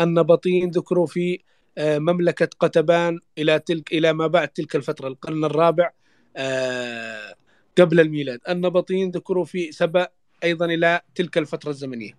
النبطيين 0.00 0.70
ذكروا 0.70 1.06
في 1.06 1.38
آه، 1.78 1.98
مملكة 1.98 2.48
قتبان 2.60 3.18
إلى 3.38 3.58
تلك 3.58 3.92
إلى 3.92 4.12
ما 4.12 4.26
بعد 4.26 4.48
تلك 4.48 4.76
الفترة 4.76 5.08
القرن 5.08 5.44
الرابع 5.44 5.90
آه، 6.36 7.34
قبل 7.78 8.00
الميلاد. 8.00 8.40
النبطيين 8.48 9.10
ذكروا 9.10 9.44
في 9.44 9.72
سبأ 9.72 10.08
أيضا 10.44 10.66
إلى 10.66 11.00
تلك 11.14 11.38
الفترة 11.38 11.70
الزمنية. 11.70 12.12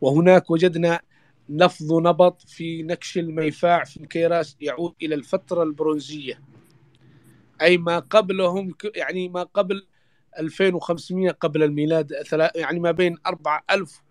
وهناك 0.00 0.50
وجدنا 0.50 1.00
لفظ 1.48 1.92
نبط 1.92 2.42
في 2.42 2.82
نكش 2.82 3.18
الميفاع 3.18 3.84
في 3.84 3.96
الكيراس 3.96 4.56
يعود 4.60 4.94
إلى 5.02 5.14
الفترة 5.14 5.62
البرونزية. 5.62 6.40
أي 7.62 7.78
ما 7.78 7.98
قبلهم 7.98 8.74
يعني 8.96 9.28
ما 9.28 9.42
قبل 9.42 9.86
2500 10.38 11.30
قبل 11.30 11.62
الميلاد 11.62 12.12
يعني 12.54 12.80
ما 12.80 12.90
بين 12.90 13.16
4000 13.26 14.02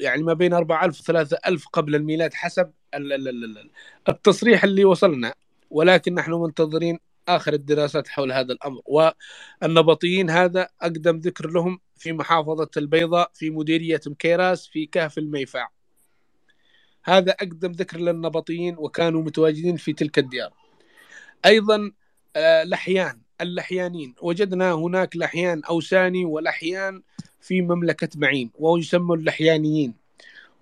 يعني 0.00 0.22
ما 0.22 0.32
بين 0.32 0.54
4000 0.54 1.00
و 1.00 1.02
3000 1.02 1.66
قبل 1.68 1.94
الميلاد 1.94 2.34
حسب 2.34 2.72
التصريح 4.08 4.64
اللي 4.64 4.84
وصلنا. 4.84 5.34
ولكن 5.70 6.14
نحن 6.14 6.32
منتظرين 6.32 6.98
آخر 7.28 7.52
الدراسات 7.52 8.08
حول 8.08 8.32
هذا 8.32 8.52
الأمر. 8.52 8.80
والنبطيين 8.86 10.30
هذا 10.30 10.68
أقدم 10.82 11.16
ذكر 11.16 11.50
لهم 11.50 11.80
في 11.96 12.12
محافظة 12.12 12.70
البيضاء 12.76 13.30
في 13.34 13.50
مديرية 13.50 14.00
مكيراس 14.06 14.66
في 14.66 14.86
كهف 14.86 15.18
الميفاع 15.18 15.70
هذا 17.04 17.32
أقدم 17.32 17.72
ذكر 17.72 17.98
للنبطيين 17.98 18.76
وكانوا 18.78 19.22
متواجدين 19.22 19.76
في 19.76 19.92
تلك 19.92 20.18
الديار. 20.18 20.52
أيضا 21.46 21.92
لحيان 22.64 23.20
اللحيانين. 23.40 24.14
وجدنا 24.22 24.72
هناك 24.72 25.16
لحيان 25.16 25.62
أوساني 25.64 26.24
ولحيان 26.24 27.02
في 27.40 27.62
مملكة 27.62 28.08
معين 28.16 28.50
ويسموا 28.58 29.16
اللحيانيين. 29.16 29.94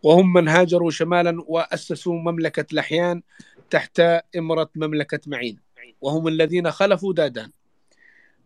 وهم 0.02 0.32
من 0.32 0.48
هاجروا 0.48 0.90
شمالا 0.90 1.44
وأسسوا 1.46 2.14
مملكة 2.14 2.66
لحيان 2.72 3.22
تحت 3.70 4.00
إمرة 4.38 4.70
مملكة 4.76 5.20
معين. 5.26 5.58
وهم 6.00 6.28
الذين 6.28 6.70
خلفوا 6.70 7.12
دادان. 7.12 7.50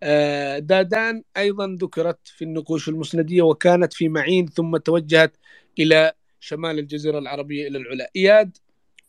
آه، 0.02 0.58
دادان 0.58 1.22
أيضا 1.36 1.76
ذكرت 1.80 2.28
في 2.28 2.44
النقوش 2.44 2.88
المسندية 2.88 3.42
وكانت 3.42 3.92
في 3.92 4.08
معين 4.08 4.46
ثم 4.46 4.76
توجهت 4.76 5.36
إلى 5.78 6.12
شمال 6.40 6.78
الجزيرة 6.78 7.18
العربية 7.18 7.68
إلى 7.68 7.78
العلا. 7.78 8.10
إياد 8.16 8.56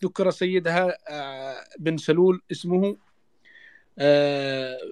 ذكر 0.03 0.30
سيدها 0.30 0.97
آه، 1.09 1.55
بن 1.80 1.97
سلول 1.97 2.41
اسمه 2.51 2.97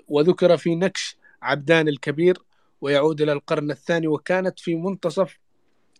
وذكر 0.07 0.57
في 0.57 0.75
نكش 0.75 1.17
عبدان 1.41 1.87
الكبير 1.87 2.37
ويعود 2.81 3.21
إلى 3.21 3.31
القرن 3.31 3.71
الثاني 3.71 4.07
وكانت 4.07 4.59
في 4.59 4.75
منتصف 4.75 5.39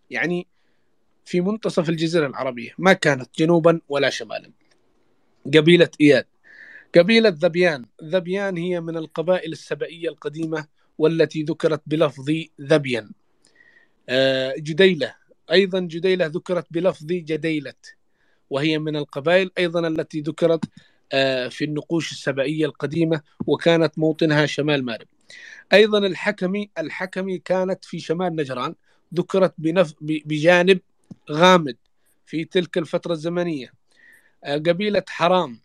يعني 0.09 0.47
في 1.25 1.41
منتصف 1.41 1.89
الجزيرة 1.89 2.27
العربية 2.27 2.71
ما 2.77 2.93
كانت 2.93 3.39
جنوبا 3.39 3.81
ولا 3.89 4.09
شمالا. 4.09 4.51
قبيلة 5.55 5.89
إياد. 6.01 6.25
قبيلة 6.95 7.29
ذبيان. 7.29 7.85
ذبيان 8.03 8.57
هي 8.57 8.81
من 8.81 8.97
القبائل 8.97 9.51
السبئية 9.51 10.09
القديمة 10.09 10.67
والتي 10.97 11.43
ذكرت 11.43 11.81
بلفظ 11.87 12.29
ذبيا. 12.61 13.09
آه، 14.09 14.53
جديلة. 14.57 15.15
أيضا 15.51 15.79
جديلة 15.79 16.25
ذكرت 16.25 16.65
بلفظ 16.71 17.05
جديلة 17.05 17.73
وهي 18.49 18.79
من 18.79 18.95
القبائل 18.95 19.51
أيضا 19.57 19.87
التي 19.87 20.21
ذكرت 20.21 20.65
آه، 20.65 20.69
في 21.49 21.61
النقوش 21.61 22.11
السبعية 22.11 22.65
القديمة 22.65 23.21
وكانت 23.47 23.99
موطنها 23.99 24.45
شمال 24.45 24.85
مارب. 24.85 25.07
أيضا 25.73 25.97
الحكمي 25.97 26.69
الحكمي 26.77 27.37
كانت 27.37 27.85
في 27.85 27.99
شمال 27.99 28.35
نجران 28.35 28.75
ذكرت 29.13 29.53
بنف 29.57 29.93
بجانب 30.01 30.79
غامد 31.31 31.77
في 32.25 32.45
تلك 32.45 32.77
الفترة 32.77 33.13
الزمنية. 33.13 33.73
آه، 34.43 34.57
قبيلة 34.57 35.03
حرام 35.09 35.59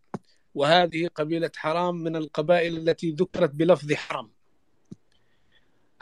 وهذه 0.55 1.09
قبيلة 1.15 1.51
حرام 1.57 1.97
من 1.97 2.17
القبائل 2.17 2.77
التي 2.77 3.11
ذكرت 3.11 3.51
بلفظ 3.51 3.93
حرم. 3.93 4.31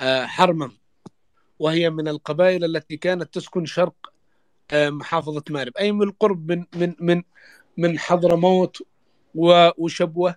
آه، 0.00 0.26
حرمم 0.26 0.72
وهي 1.58 1.90
من 1.90 2.08
القبائل 2.08 2.64
التي 2.64 2.96
كانت 2.96 3.34
تسكن 3.34 3.66
شرق 3.66 4.12
محافظة 4.72 5.42
مارب. 5.50 5.72
أي 5.78 5.92
من 5.92 6.02
القرب 6.02 6.52
من 6.52 6.64
من 6.76 6.94
من 7.00 7.22
من 7.76 7.98
حضرموت 7.98 8.82
وشبوة 9.34 10.34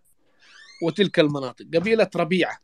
وتلك 0.83 1.19
المناطق. 1.19 1.65
قبيلة 1.73 2.09
ربيعة. 2.15 2.57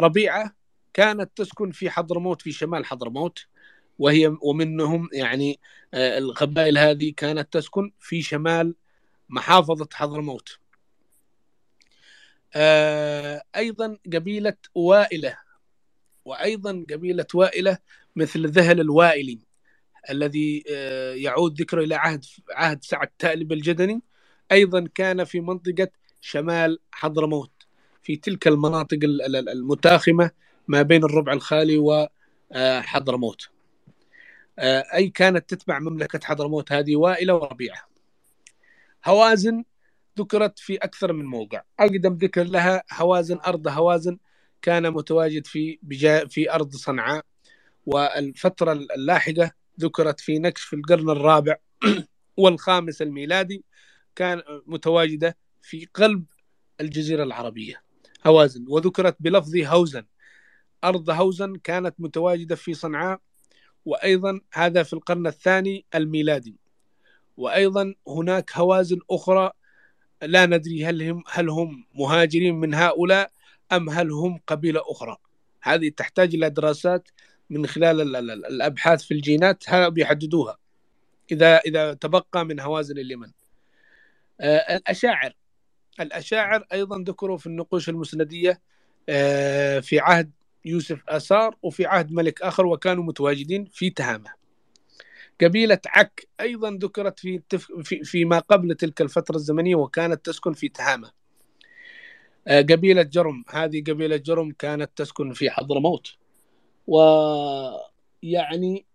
ربيعة 0.00 0.56
كانت 0.94 1.30
تسكن 1.36 1.70
في 1.70 1.90
حضرموت 1.90 2.42
في 2.42 2.52
شمال 2.52 2.86
حضرموت 2.86 3.46
وهي 3.98 4.36
ومنهم 4.42 5.08
يعني 5.12 5.60
آه، 5.94 6.18
القبائل 6.18 6.78
هذه 6.78 7.12
كانت 7.16 7.52
تسكن 7.52 7.92
في 8.00 8.22
شمال 8.22 8.74
محافظة 9.28 9.88
حضرموت. 9.92 10.58
آه، 12.54 13.42
أيضا 13.56 13.98
قبيلة 14.12 14.56
وائلة 14.74 15.38
وأيضا 16.24 16.84
قبيلة 16.90 17.26
وائلة 17.34 17.78
مثل 18.16 18.46
ذهل 18.48 18.80
الوائلي 18.80 19.38
الذي 20.10 20.64
آه، 20.70 21.14
يعود 21.14 21.60
ذكره 21.60 21.84
إلى 21.84 21.94
عهد 21.94 22.24
عهد 22.50 22.84
سعد 22.84 23.08
تالب 23.18 23.52
الجدني. 23.52 24.02
أيضا 24.52 24.86
كان 24.94 25.24
في 25.24 25.40
منطقة 25.40 25.88
شمال 26.20 26.78
حضرموت 26.92 27.50
في 28.02 28.16
تلك 28.16 28.48
المناطق 28.48 28.98
ال- 29.02 29.36
ال- 29.36 29.48
المتاخمة 29.48 30.30
ما 30.68 30.82
بين 30.82 31.04
الربع 31.04 31.32
الخالي 31.32 31.78
وحضرموت 31.78 33.48
آه، 34.58 34.84
أي 34.94 35.08
كانت 35.08 35.50
تتبع 35.54 35.78
مملكة 35.78 36.20
حضرموت 36.24 36.72
هذه 36.72 36.96
وائلة 36.96 37.34
وربيعة 37.34 37.88
هوازن 39.04 39.64
ذكرت 40.18 40.58
في 40.58 40.76
أكثر 40.76 41.12
من 41.12 41.24
موقع. 41.24 41.62
أقدم 41.80 42.14
ذكر 42.14 42.44
لها 42.44 42.82
هوازن 42.92 43.38
أرض 43.46 43.68
هوازن 43.68 44.18
كان 44.62 44.90
متواجد 44.90 45.46
في 45.46 45.78
بجا 45.82 46.26
في 46.26 46.52
أرض 46.52 46.70
صنعاء. 46.76 47.24
والفترة 47.86 48.72
اللاحقة 48.72 49.50
ذكرت 49.80 50.20
في 50.20 50.38
نكش 50.38 50.62
في 50.62 50.76
القرن 50.76 51.10
الرابع 51.10 51.56
والخامس 52.36 53.02
الميلادي. 53.02 53.64
كان 54.16 54.42
متواجدة 54.66 55.36
في 55.62 55.86
قلب 55.94 56.24
الجزيرة 56.80 57.22
العربية. 57.22 57.82
هوازن. 58.26 58.64
وذكرت 58.68 59.16
بلفظ 59.20 59.56
هوزن. 59.56 60.06
أرض 60.84 61.10
هوزن 61.10 61.56
كانت 61.56 61.94
متواجدة 61.98 62.54
في 62.54 62.74
صنعاء 62.74 63.20
وأيضا 63.84 64.40
هذا 64.52 64.82
في 64.82 64.92
القرن 64.92 65.26
الثاني 65.26 65.84
الميلادي. 65.94 66.56
وأيضا 67.36 67.94
هناك 68.08 68.50
هوازن 68.56 68.98
أخرى 69.10 69.50
لا 70.22 70.46
ندري 70.46 70.84
هل 70.84 71.02
هم 71.02 71.24
هل 71.28 71.48
هم 71.48 71.86
مهاجرين 71.94 72.54
من 72.54 72.74
هؤلاء 72.74 73.30
أم 73.72 73.90
هل 73.90 74.10
هم 74.10 74.40
قبيلة 74.46 74.80
أخرى. 74.84 75.16
هذه 75.62 75.88
تحتاج 75.88 76.34
إلى 76.34 76.50
دراسات 76.50 77.08
من 77.50 77.66
خلال 77.66 78.00
ال- 78.00 78.16
ال- 78.16 78.30
ال- 78.30 78.46
الأبحاث 78.46 79.04
في 79.04 79.14
الجينات 79.14 79.70
ها 79.70 79.88
بيحددوها. 79.88 80.58
إذا 81.32 81.58
إذا 81.58 81.94
تبقى 81.94 82.44
من 82.44 82.60
هوازن 82.60 82.98
اليمن. 82.98 83.30
آه، 84.40 84.76
الأشاعر. 84.76 85.32
الأشاعر 86.00 86.66
أيضا 86.72 87.04
ذكروا 87.08 87.36
في 87.36 87.46
النقوش 87.46 87.88
المسندية 87.88 88.60
آه، 89.08 89.80
في 89.80 90.00
عهد 90.00 90.30
يوسف 90.64 91.08
آثار 91.08 91.56
وفي 91.62 91.86
عهد 91.86 92.12
ملك 92.12 92.42
آخر 92.42 92.66
وكانوا 92.66 93.04
متواجدين 93.04 93.64
في 93.64 93.90
تهامة. 93.90 94.30
قبيلة 95.42 95.80
عك 95.86 96.28
أيضا 96.40 96.78
ذكرت 96.82 97.18
في 97.18 97.36
التف... 97.36 97.72
في 97.82 98.04
فيما 98.04 98.38
قبل 98.38 98.74
تلك 98.74 99.00
الفترة 99.00 99.36
الزمنية 99.36 99.74
وكانت 99.74 100.26
تسكن 100.26 100.52
في 100.52 100.68
تهامة. 100.68 101.10
آه، 102.48 102.60
قبيلة 102.60 103.02
جرم 103.02 103.44
هذه 103.50 103.82
قبيلة 103.82 104.16
جرم 104.16 104.52
كانت 104.58 104.90
تسكن 104.96 105.32
في 105.32 105.50
حضرموت. 105.50 106.14
ويعني 106.86 108.86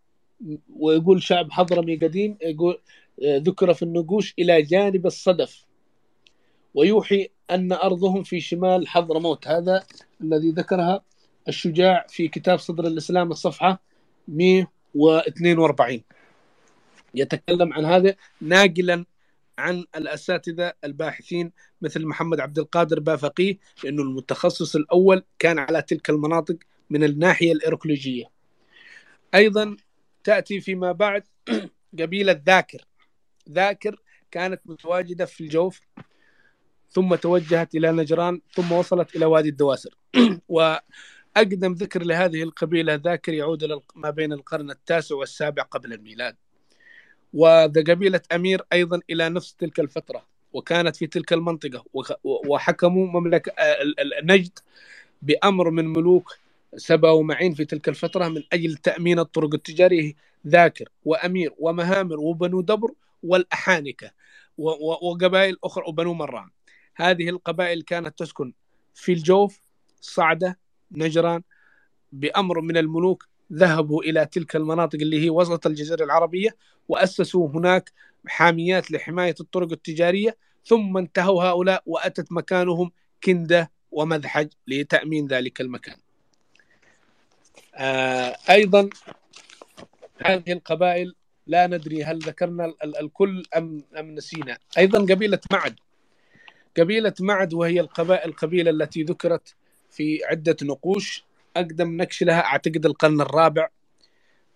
ويقول 0.76 1.24
شعب 1.24 1.52
حضرمي 1.52 1.96
قديم 1.96 2.38
يقول 2.42 2.82
ذكر 3.24 3.74
في 3.74 3.84
النقوش 3.84 4.34
إلى 4.40 4.62
جانب 4.62 5.06
الصدف 5.06 5.66
ويوحي 6.74 7.30
أن 7.52 7.72
أرضهم 7.72 8.24
في 8.24 8.40
شمال 8.40 8.88
حضرموت 8.88 9.48
هذا 9.48 9.84
الذي 10.22 10.52
ذكرها 10.52 11.04
الشجاع 11.48 12.06
في 12.10 12.28
كتاب 12.28 12.60
صدر 12.60 12.88
الإسلام 12.88 13.32
الصفحة 13.32 13.82
142 14.28 16.02
يتكلم 17.16 17.74
عن 17.74 17.86
هذا 17.86 18.16
ناقلا 18.42 19.06
عن 19.58 19.86
الأساتذة 19.96 20.74
الباحثين 20.84 21.52
مثل 21.82 22.06
محمد 22.06 22.40
عبد 22.40 22.60
القادر 22.60 23.00
بافقيه 23.00 23.58
لأنه 23.84 24.02
المتخصص 24.04 24.76
الأول 24.76 25.24
كان 25.40 25.60
على 25.60 25.82
تلك 25.82 26.10
المناطق 26.10 26.56
من 26.90 27.04
الناحية 27.04 27.52
الإيروكلوجية 27.52 28.26
أيضا 29.36 29.78
تأتي 30.24 30.60
فيما 30.60 30.92
بعد 30.92 31.24
قبيلة 32.00 32.42
ذاكر. 32.46 32.86
ذاكر 33.50 34.02
كانت 34.32 34.62
متواجدة 34.66 35.26
في 35.26 35.42
الجوف 35.42 35.82
ثم 36.90 37.16
توجهت 37.16 37.76
إلى 37.76 37.92
نجران 37.92 38.42
ثم 38.54 38.72
وصلت 38.72 39.16
إلى 39.16 39.26
وادي 39.26 39.50
الدواسر. 39.50 39.96
وأقدم 40.50 41.74
ذكر 41.74 42.04
لهذه 42.04 42.44
القبيلة 42.44 42.96
ذاكر 42.96 43.34
يعود 43.34 43.82
ما 43.96 44.10
بين 44.10 44.34
القرن 44.34 44.72
التاسع 44.72 45.16
والسابع 45.16 45.64
قبل 45.64 45.94
الميلاد. 45.94 46.36
وقبيلة 47.34 48.22
أمير 48.32 48.62
أيضا 48.74 49.00
إلى 49.10 49.30
نفس 49.30 49.56
تلك 49.56 49.80
الفترة 49.80 50.26
وكانت 50.54 50.96
في 50.96 51.08
تلك 51.08 51.34
المنطقة 51.34 51.86
وحكموا 52.24 53.08
مملكة 53.08 53.52
آه، 53.60 53.78
نجد 54.24 54.60
بأمر 55.22 55.70
من 55.70 55.88
ملوك 55.88 56.38
سبا 56.76 57.10
ومعين 57.10 57.54
في 57.54 57.66
تلك 57.66 57.90
الفترة 57.90 58.28
من 58.28 58.44
أجل 58.54 58.76
تأمين 58.76 59.20
الطرق 59.20 59.54
التجارية 59.54 60.14
ذاكر 60.48 60.90
وأمير 61.06 61.54
ومهامر 61.60 62.20
وبنو 62.20 62.62
دبر 62.62 62.92
والأحانكة 63.24 64.12
وقبائل 65.02 65.58
أخرى 65.64 65.84
وبنو 65.88 66.14
مران. 66.14 66.50
هذه 66.96 67.30
القبائل 67.30 67.82
كانت 67.82 68.20
تسكن 68.20 68.54
في 68.94 69.14
الجوف 69.14 69.60
صعدة 70.02 70.60
نجران. 70.92 71.44
بأمر 72.12 72.62
من 72.62 72.78
الملوك 72.78 73.28
ذهبوا 73.54 74.04
إلى 74.04 74.26
تلك 74.26 74.56
المناطق 74.56 75.00
اللي 75.02 75.26
هي 75.26 75.30
وسط 75.30 75.68
الجزيرة 75.68 76.04
العربية 76.04 76.56
وأسسوا 76.88 77.50
هناك 77.50 77.92
حاميات 78.28 78.92
لحماية 78.92 79.36
الطرق 79.40 79.72
التجارية. 79.72 80.38
ثم 80.66 80.98
انتهوا 80.98 81.44
هؤلاء 81.44 81.84
وأتت 81.86 82.32
مكانهم 82.32 82.92
كندة 83.24 83.72
ومذحج 83.92 84.48
لتأمين 84.68 85.28
ذلك 85.28 85.62
المكان. 85.62 85.98
آه 87.76 88.38
أيضا 88.50 88.90
هذه 90.26 90.52
القبائل 90.52 91.16
لا 91.48 91.68
ندري 91.68 92.04
هل 92.04 92.20
ذكرنا 92.20 92.66
ال- 92.66 92.84
ال- 92.84 92.98
الكل 92.98 93.44
أم, 93.58 93.84
أم 94.00 94.16
نسينا. 94.16 94.58
أيضا 94.78 95.00
قبيلة 95.00 95.40
معد. 95.52 95.80
قبيلة 96.78 97.14
معد 97.20 97.54
وهي 97.54 97.80
القبائل 97.80 98.30
القبيلة 98.30 98.72
التي 98.72 99.04
ذكرت 99.04 99.56
في 99.90 100.20
عدة 100.26 100.58
نقوش. 100.64 101.24
أقدم 101.58 102.02
نكش 102.02 102.24
لها 102.24 102.40
أعتقد 102.46 102.86
القرن 102.86 103.22
الرابع 103.22 103.70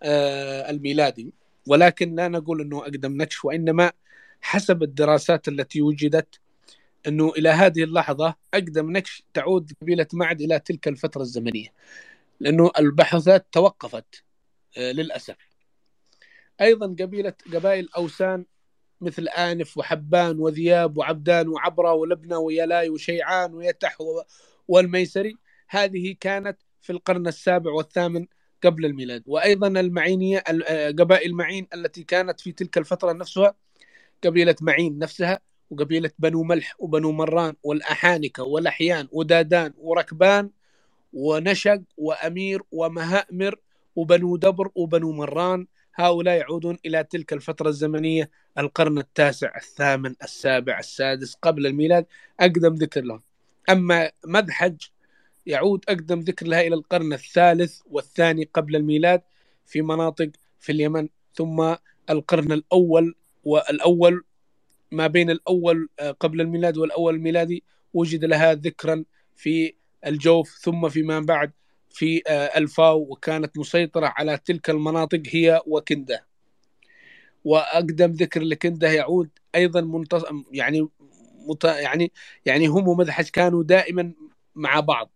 آه، 0.02 0.70
الميلادي. 0.70 1.32
ولكن 1.68 2.14
لا 2.14 2.28
نقول 2.28 2.60
أنه 2.60 2.82
أقدم 2.82 3.22
نكش 3.22 3.44
وإنما 3.44 3.92
حسب 4.40 4.82
الدراسات 4.82 5.48
التي 5.48 5.82
وجدت 5.82 6.40
أنه 7.08 7.28
إلى 7.38 7.48
هذه 7.48 7.82
اللحظة 7.84 8.34
أقدم 8.54 8.90
نكش 8.90 9.22
تعود 9.34 9.72
قبيلة 9.82 10.06
معد 10.12 10.40
إلى 10.40 10.58
تلك 10.58 10.88
الفترة 10.88 11.22
الزمنية. 11.22 11.68
لأنه 12.40 12.70
البحوثات 12.78 13.46
توقفت 13.52 14.24
آه، 14.78 14.92
للأسف. 14.92 15.36
أيضا 16.60 16.86
قبيلة 16.86 17.32
قبائل 17.54 17.88
أوسان 17.96 18.44
مثل 19.00 19.28
آنف 19.28 19.78
وحبان 19.78 20.38
وذياب 20.38 20.98
وعبدان 20.98 21.48
وعبرة 21.48 21.92
ولبنى 21.92 22.34
ويلاي 22.36 22.88
وشيعان 22.88 23.54
ويتح 23.54 23.98
والميسري 24.68 25.36
هذه 25.68 26.16
كانت 26.20 26.58
في 26.80 26.90
القرن 26.92 27.26
السابع 27.26 27.72
والثامن 27.72 28.26
قبل 28.64 28.86
الميلاد. 28.86 29.22
وأيضا 29.26 29.66
المعينية 29.68 30.44
ال- 30.50 30.64
آه، 30.64 30.90
قبائل 30.90 31.34
معين 31.34 31.66
التي 31.74 32.04
كانت 32.04 32.40
في 32.40 32.52
تلك 32.52 32.78
الفترة 32.78 33.12
نفسها 33.12 33.54
قبيلة 34.24 34.56
معين 34.60 34.98
نفسها 34.98 35.40
وقبيلة 35.70 36.10
بنو 36.18 36.42
ملح 36.42 36.74
وبنو 36.78 37.12
مران 37.12 37.54
والأحانكة 37.62 38.42
والأحيان 38.42 39.08
ودادان 39.12 39.72
وركبان 39.78 40.50
ونشق 41.12 41.82
وأمير 41.96 42.62
ومهأمر 42.72 43.58
وبنو 43.96 44.36
دبر 44.36 44.70
وبنو 44.74 45.12
مران 45.12 45.66
هؤلاء 45.96 46.36
يعودون 46.36 46.78
إلى 46.86 47.04
تلك 47.04 47.32
الفترة 47.32 47.68
الزمنية 47.68 48.30
القرن 48.58 48.98
التاسع 48.98 49.56
الثامن 49.56 50.14
السابع 50.22 50.78
السادس 50.78 51.34
قبل 51.34 51.66
الميلاد 51.66 52.06
أقدم 52.40 52.74
ذكر 52.74 53.00
لهم. 53.00 53.22
أما 53.70 54.10
مذحج 54.26 54.76
يعود 55.46 55.84
أقدم 55.88 56.20
ذكر 56.20 56.46
لها 56.46 56.60
إلى 56.60 56.74
القرن 56.74 57.12
الثالث 57.12 57.80
والثاني 57.86 58.48
قبل 58.54 58.76
الميلاد 58.76 59.22
في 59.66 59.82
مناطق 59.82 60.30
في 60.60 60.72
اليمن 60.72 61.08
ثم 61.34 61.74
القرن 62.10 62.52
الأول 62.52 63.14
والأول 63.44 64.24
ما 64.92 65.06
بين 65.06 65.30
الأول 65.30 65.88
آه، 66.00 66.10
قبل 66.10 66.40
الميلاد 66.40 66.76
والأول 66.78 67.14
الميلادي 67.14 67.64
وجد 67.94 68.24
لها 68.24 68.54
ذكرا 68.54 69.04
في 69.36 69.74
الجوف 70.06 70.58
ثم 70.62 70.88
فيما 70.88 71.20
بعد 71.20 71.52
في 71.96 72.22
آه، 72.26 72.58
الفاو 72.58 73.00
وكانت 73.10 73.58
مسيطرة 73.58 74.06
على 74.16 74.38
تلك 74.38 74.70
المناطق 74.70 75.22
هي 75.26 75.62
وكنده 75.66 76.26
وأقدم 77.44 78.10
ذكر 78.12 78.42
لكنده 78.42 78.88
يعود 78.88 79.30
أيضا 79.54 79.80
منتص... 79.80 80.24
يعني 80.52 80.88
مت... 81.48 81.64
يعني 81.64 82.12
يعني 82.46 82.66
هم 82.66 82.88
ومدحج 82.88 83.28
كانوا 83.28 83.62
دائما 83.62 84.12
مع 84.54 84.80
بعض. 84.80 85.10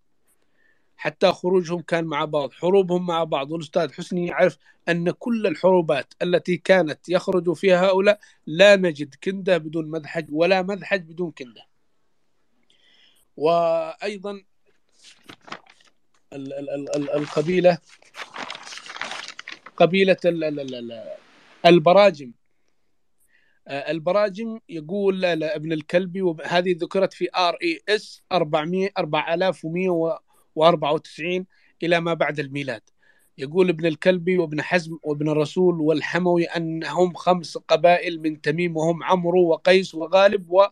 حتى 0.96 1.32
خروجهم 1.32 1.80
كان 1.80 2.04
مع 2.04 2.24
بعض 2.24 2.52
حروبهم 2.52 3.06
مع 3.06 3.24
بعض. 3.24 3.52
والأستاذ 3.52 3.92
حسني 3.92 4.26
يعرف 4.26 4.58
أن 4.88 5.10
كل 5.10 5.46
الحروبات 5.46 6.14
التي 6.22 6.56
كانت 6.56 7.08
يخرج 7.08 7.52
فيها 7.52 7.86
هؤلاء 7.86 8.20
لا 8.46 8.76
نجد 8.76 9.14
كنده 9.24 9.58
بدون 9.58 9.90
مدحج 9.90 10.26
ولا 10.32 10.62
مدحج 10.62 11.00
بدون 11.02 11.30
كنده 11.30 11.66
وأيضا 13.36 14.42
القبيلة 16.32 17.78
قبيلة 19.76 20.16
ال- 20.24 20.44
ال- 20.44 20.60
ال- 20.60 20.74
ال- 20.74 21.04
البراجم. 21.66 22.32
آه، 23.68 23.90
البراجم 23.90 24.58
يقول 24.68 25.20
لا- 25.20 25.34
لا 25.34 25.56
ابن 25.56 25.72
الكلبي 25.72 26.22
وهذه 26.22 26.74
ذكرت 26.78 27.12
في 27.12 27.28
RES 27.36 28.22
400 28.32 28.90
4194 28.98 31.46
إلى 31.82 32.00
ما 32.00 32.14
بعد 32.14 32.40
الميلاد. 32.40 32.82
يقول 33.38 33.68
ابن 33.68 33.86
الكلبي 33.86 34.38
وابن 34.38 34.62
حزم 34.62 34.98
وابن 35.02 35.28
الرسول 35.28 35.80
والحموي 35.80 36.44
أنهم 36.44 37.14
خمس 37.14 37.58
قبائل 37.58 38.20
من 38.22 38.40
تميم 38.40 38.76
وهم 38.76 39.02
عمرو 39.02 39.48
وقيس 39.48 39.94
وغالب 39.94 40.50
و... 40.50 40.64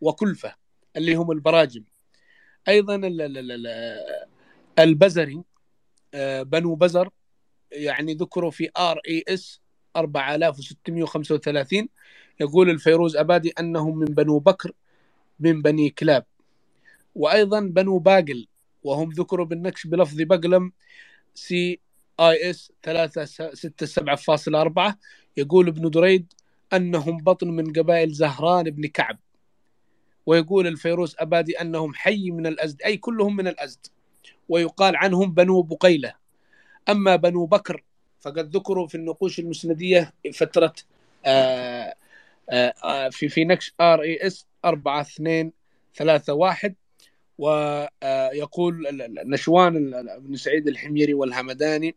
وكلفة 0.00 0.54
اللي 0.96 1.14
هم 1.14 1.30
البراجم. 1.30 1.84
أيضا 2.68 2.94
البزري 4.78 5.42
آه، 6.14 6.42
بنو 6.42 6.74
بزر 6.74 7.10
يعني 7.72 8.14
ذكروا 8.14 8.50
في 8.50 8.70
RES 8.78 9.60
4635 9.96 11.88
يقول 12.40 12.70
الفيروز 12.70 13.16
أبادي 13.16 13.52
أنهم 13.60 13.98
من 13.98 14.04
بنو 14.04 14.38
بكر 14.38 14.72
من 15.40 15.62
بني 15.62 15.90
كلاب. 15.90 16.26
وأيضا 17.14 17.60
بنو 17.60 17.98
باقل 17.98 18.46
وهم 18.82 19.10
ذكروا 19.10 19.46
بالنقش 19.46 19.86
بلفظ 19.86 20.22
بقلم 20.22 20.72
CIS 21.34 22.72
367.4 22.82 24.98
يقول 25.36 25.68
ابن 25.68 25.90
دريد 25.90 26.32
أنهم 26.72 27.16
بطن 27.16 27.48
من 27.48 27.72
قبائل 27.72 28.12
زهران 28.12 28.70
بن 28.70 28.86
كعب. 28.86 29.18
ويقول 30.26 30.66
الفيروز 30.66 31.16
أبادي 31.18 31.60
أنهم 31.60 31.94
حي 31.94 32.30
من 32.30 32.46
الأزد 32.46 32.82
أي 32.82 32.96
كلهم 32.96 33.36
من 33.36 33.48
الأزد. 33.48 33.86
ويقال 34.48 34.96
عنهم 34.96 35.34
بنو 35.34 35.62
بقيلة. 35.62 36.14
أما 36.88 37.16
بنو 37.16 37.46
بكر 37.46 37.82
فقد 38.20 38.56
ذكروا 38.56 38.86
في 38.86 38.94
النقوش 38.94 39.38
المسندية 39.38 40.12
فترة 40.32 40.74
آه 41.26 41.94
آه 42.50 42.74
آه، 42.84 43.08
في 43.08 43.28
في 43.28 43.44
نقش 43.44 43.74
RES 43.80 44.46
4 44.64 45.00
2 45.00 45.52
3 45.94 46.34
1 46.34 46.74
ويقول 47.38 48.86
نشوان 49.26 49.92
بن 50.20 50.36
سعيد 50.36 50.68
الحميري 50.68 51.14
والهمداني 51.14 51.96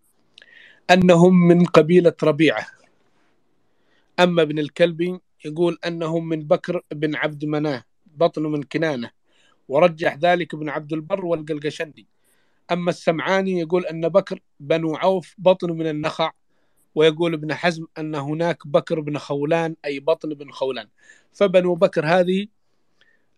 أنهم 0.91 1.47
من 1.47 1.65
قبيلة 1.65 2.13
ربيعة. 2.23 2.67
أما 4.19 4.41
ابن 4.41 4.59
الكلبي 4.59 5.19
يقول 5.45 5.77
أنهم 5.85 6.29
من 6.29 6.43
بكر 6.43 6.81
بن 6.91 7.15
عبد 7.15 7.45
مناه 7.45 7.83
بطن 8.05 8.43
من 8.43 8.63
كنانة 8.63 9.11
ورجح 9.67 10.15
ذلك 10.17 10.53
ابن 10.53 10.69
عبد 10.69 10.93
البر 10.93 11.25
والقلقشندي. 11.25 12.07
أما 12.71 12.89
السمعاني 12.89 13.59
يقول 13.59 13.85
أن 13.85 14.09
بكر 14.09 14.39
بنو 14.59 14.95
عوف 14.95 15.35
بطن 15.37 15.71
من 15.71 15.87
النخع 15.87 16.31
ويقول 16.95 17.33
ابن 17.33 17.53
حزم 17.53 17.85
أن 17.97 18.15
هناك 18.15 18.67
بكر 18.67 18.99
بن 18.99 19.17
خولان 19.17 19.75
أي 19.85 19.99
بطن 19.99 20.29
بن 20.29 20.51
خولان. 20.51 20.87
فبنو 21.33 21.75
بكر 21.75 22.05
هذه 22.05 22.47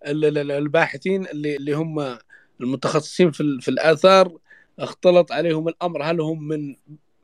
ال- 0.08 0.26
ال- 0.26 0.38
ال- 0.38 0.52
الباحثين 0.52 1.26
اللي 1.26 1.56
اللي 1.56 1.74
هم 1.74 2.18
المتخصصين 2.62 3.32
في 3.32 3.42
ال- 3.42 3.62
في 3.62 3.68
الآثار 3.72 4.38
اختلط 4.80 5.32
عليهم 5.32 5.68
الأمر 5.68 6.04
هل 6.04 6.22
هم 6.22 6.48
من 6.48 6.76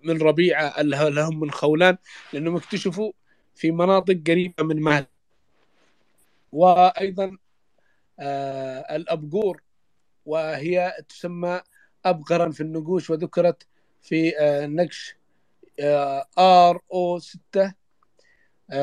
من 0.04 0.22
ربيعة 0.22 0.74
هل 0.78 1.20
هم 1.20 1.40
من 1.40 1.52
خولان؟ 1.52 1.98
لأنهم 2.34 2.56
اكتشفوا 2.56 3.12
في 3.56 3.72
مناطق 3.72 4.22
قريبة 4.28 4.64
من 4.64 4.82
مال 4.82 5.06
وأيضا 6.52 7.38
آه 8.20 8.96
الابقور 8.96 9.62
وهي 10.26 10.94
تسمى 11.10 11.62
ابقرا 12.06 12.52
في 12.52 12.62
النقوش 12.62 13.10
وذكرت 13.10 13.68
في 14.02 14.40
آه 14.40 14.66
نقش 14.66 15.16
آر 16.38 16.82
أو 16.94 17.20
6 17.20 17.74
1.4 18.70 18.74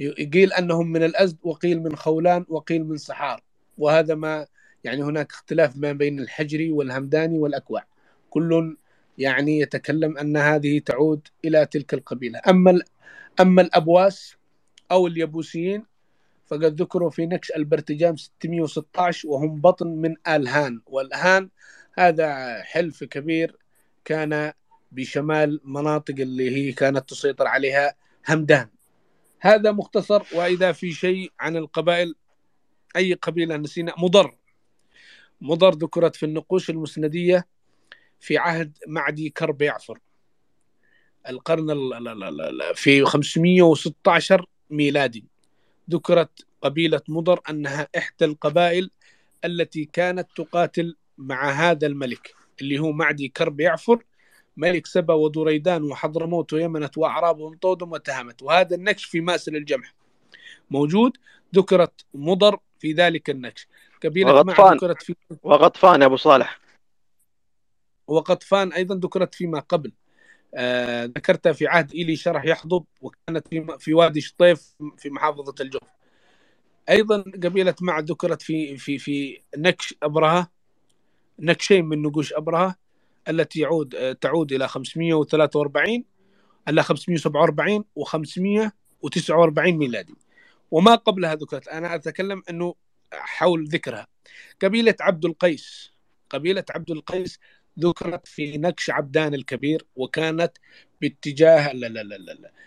يقيل 0.00 0.52
أنهم 0.52 0.92
من 0.92 1.02
الأزد 1.02 1.38
وقيل 1.42 1.82
من 1.82 1.96
خولان 1.96 2.44
وقيل 2.48 2.84
من 2.84 2.96
صحار 2.96 3.42
وهذا 3.78 4.14
ما 4.14 4.46
يعني 4.84 5.02
هناك 5.02 5.32
اختلاف 5.32 5.76
ما 5.76 5.92
بين 5.92 6.18
الحجري 6.20 6.72
والهمداني 6.72 7.38
والاكوع 7.38 7.84
كل 8.30 8.76
يعني 9.18 9.58
يتكلم 9.60 10.18
أن 10.18 10.36
هذه 10.36 10.78
تعود 10.78 11.28
إلى 11.44 11.66
تلك 11.66 11.94
القبيلة. 11.94 12.40
أما 12.48 12.80
أما 13.40 13.62
الأبواس 13.62 14.36
أو 14.90 15.06
اليبوسيين 15.06 15.84
فقد 16.50 16.82
ذكروا 16.82 17.10
في 17.10 17.26
نكش 17.26 17.52
البرتجام 17.56 18.16
616 18.16 19.28
وهم 19.28 19.60
بطن 19.60 19.86
من 19.86 20.14
الهان 20.28 20.80
والهان 20.86 21.50
هذا 21.98 22.60
حلف 22.62 23.04
كبير 23.04 23.56
كان 24.04 24.52
بشمال 24.92 25.60
مناطق 25.64 26.14
اللي 26.18 26.50
هي 26.50 26.72
كانت 26.72 27.08
تسيطر 27.10 27.46
عليها 27.46 27.94
همدان. 28.28 28.68
هذا 29.40 29.72
مختصر 29.72 30.22
وإذا 30.34 30.72
في 30.72 30.92
شيء 30.92 31.32
عن 31.40 31.56
القبائل 31.56 32.14
أي 32.96 33.14
قبيلة 33.14 33.56
نسينا 33.56 33.94
مضر. 33.98 34.36
مضر 35.40 35.74
ذكرت 35.74 36.16
في 36.16 36.26
النقوش 36.26 36.70
المسندية 36.70 37.46
في 38.20 38.38
عهد 38.38 38.78
معدي 38.86 39.30
كرب 39.30 39.62
يعفر. 39.62 39.98
القرن 41.28 41.70
ال- 41.70 41.94
ال- 41.94 42.08
ال- 42.24 42.40
ال- 42.40 42.74
في 42.74 43.04
516 43.04 44.46
ميلادي. 44.70 45.24
ذكرت 45.90 46.46
قبيلة 46.62 47.00
مضر 47.08 47.40
أنها 47.50 47.88
إحدى 47.96 48.24
القبائل 48.24 48.90
التي 49.44 49.84
كانت 49.84 50.28
تقاتل 50.36 50.96
مع 51.18 51.50
هذا 51.50 51.86
الملك 51.86 52.34
اللي 52.60 52.78
هو 52.78 52.92
معدي 52.92 53.28
كرب 53.28 53.60
يعفر 53.60 54.04
ملك 54.56 54.86
سبا 54.86 55.14
ودريدان 55.14 55.82
وحضرموت 55.82 56.52
ويمنت 56.52 56.98
واعراب 56.98 57.38
وانطودم 57.38 57.92
وتهمت 57.92 58.42
وهذا 58.42 58.76
النكش 58.76 59.04
في 59.04 59.20
مأسل 59.20 59.56
الجمح 59.56 59.94
موجود 60.70 61.16
ذكرت 61.54 62.04
مضر 62.14 62.58
في 62.78 62.92
ذلك 62.92 63.30
النكش. 63.30 63.68
قبيلة 64.04 64.32
مع 64.32 64.38
وغطفان. 64.38 64.76
ذكرت 64.76 65.02
في 65.02 65.14
وغطفان 65.42 66.00
يا 66.00 66.06
أبو 66.06 66.16
صالح. 66.16 66.60
وقطفان 68.06 68.72
أيضا 68.72 68.94
ذكرت 68.94 69.34
فيما 69.34 69.60
قبل. 69.60 69.92
ذكرتها 71.04 71.52
في 71.52 71.66
عهد 71.66 71.94
إيلي 71.94 72.16
شرح 72.16 72.44
يحضب 72.44 72.84
وكانت 73.00 73.48
في 73.78 73.94
وادي 73.94 74.20
شطيف 74.20 74.74
في 74.98 75.10
محافظة 75.10 75.54
الجوف. 75.60 75.82
أيضا 76.90 77.24
قبيلة 77.44 77.74
مع 77.80 77.98
ذكرت 77.98 78.42
في 78.42 78.76
في 78.76 78.98
في 78.98 79.40
نكش 79.56 79.94
أبرهة 80.02 80.50
نكشين 81.38 81.84
من 81.84 82.02
نقوش 82.02 82.32
أبرهة 82.32 82.74
التي 83.28 83.60
يعود 83.60 83.94
آه، 83.94 84.12
تعود 84.12 84.52
إلى 84.52 84.68
543 84.68 86.04
إلى 86.68 86.82
547 86.82 87.84
و549 88.00 89.58
ميلادي. 89.58 90.14
وما 90.70 90.94
قبلها 90.94 91.34
ذكرت. 91.34 91.68
أنا 91.68 91.94
أتكلم 91.94 92.42
إنه 92.50 92.74
حول 93.12 93.68
ذكرها. 93.68 94.06
قبيلة 94.62 94.94
عبد 95.00 95.24
القيس 95.24 95.92
قبيلة 96.30 96.64
عبد 96.70 96.90
القيس 96.90 97.38
ذكرت 97.78 98.26
في 98.26 98.58
نكش 98.58 98.90
عبدان 98.90 99.34
الكبير 99.34 99.86
وكانت 99.96 100.52
باتجاه 101.00 101.72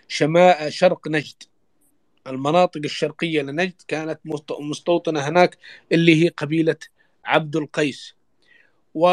شمال 0.08 0.72
شرق 0.72 1.08
نجد. 1.08 1.42
المناطق 2.26 2.80
الشرقية 2.84 3.42
لنجد 3.42 3.82
كانت 3.88 4.20
مست- 4.24 4.60
مستوطنة 4.60 5.20
هناك 5.20 5.58
اللي 5.92 6.24
هي 6.24 6.28
قبيلة 6.28 6.76
عبد 7.24 7.56
القيس. 7.56 8.14
و 8.94 9.06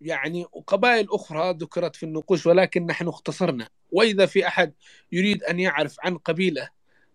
يعني 0.00 0.46
وقبائل 0.52 1.06
أخرى 1.10 1.54
ذكرت 1.60 1.96
في 1.96 2.02
النقوش 2.02 2.46
ولكن 2.46 2.86
نحن 2.86 3.08
اختصرنا. 3.08 3.68
وإذا 3.92 4.26
في 4.26 4.46
أحد 4.46 4.72
يريد 5.12 5.42
أن 5.42 5.60
يعرف 5.60 5.96
عن 6.00 6.18
قبيلة 6.18 6.68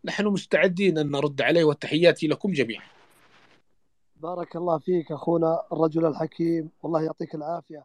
نحن 0.05 0.25
مستعدين 0.25 0.97
أن 0.97 1.11
نرد 1.11 1.41
عليه 1.41 1.63
وتحياتي 1.63 2.27
لكم 2.27 2.51
جميعا. 2.51 2.83
بارك 4.19 4.55
الله 4.55 4.77
فيك 4.79 5.11
أخونا 5.11 5.63
الرجل 5.73 6.05
الحكيم 6.05 6.71
والله 6.83 7.01
يعطيك 7.03 7.35
العافية. 7.35 7.83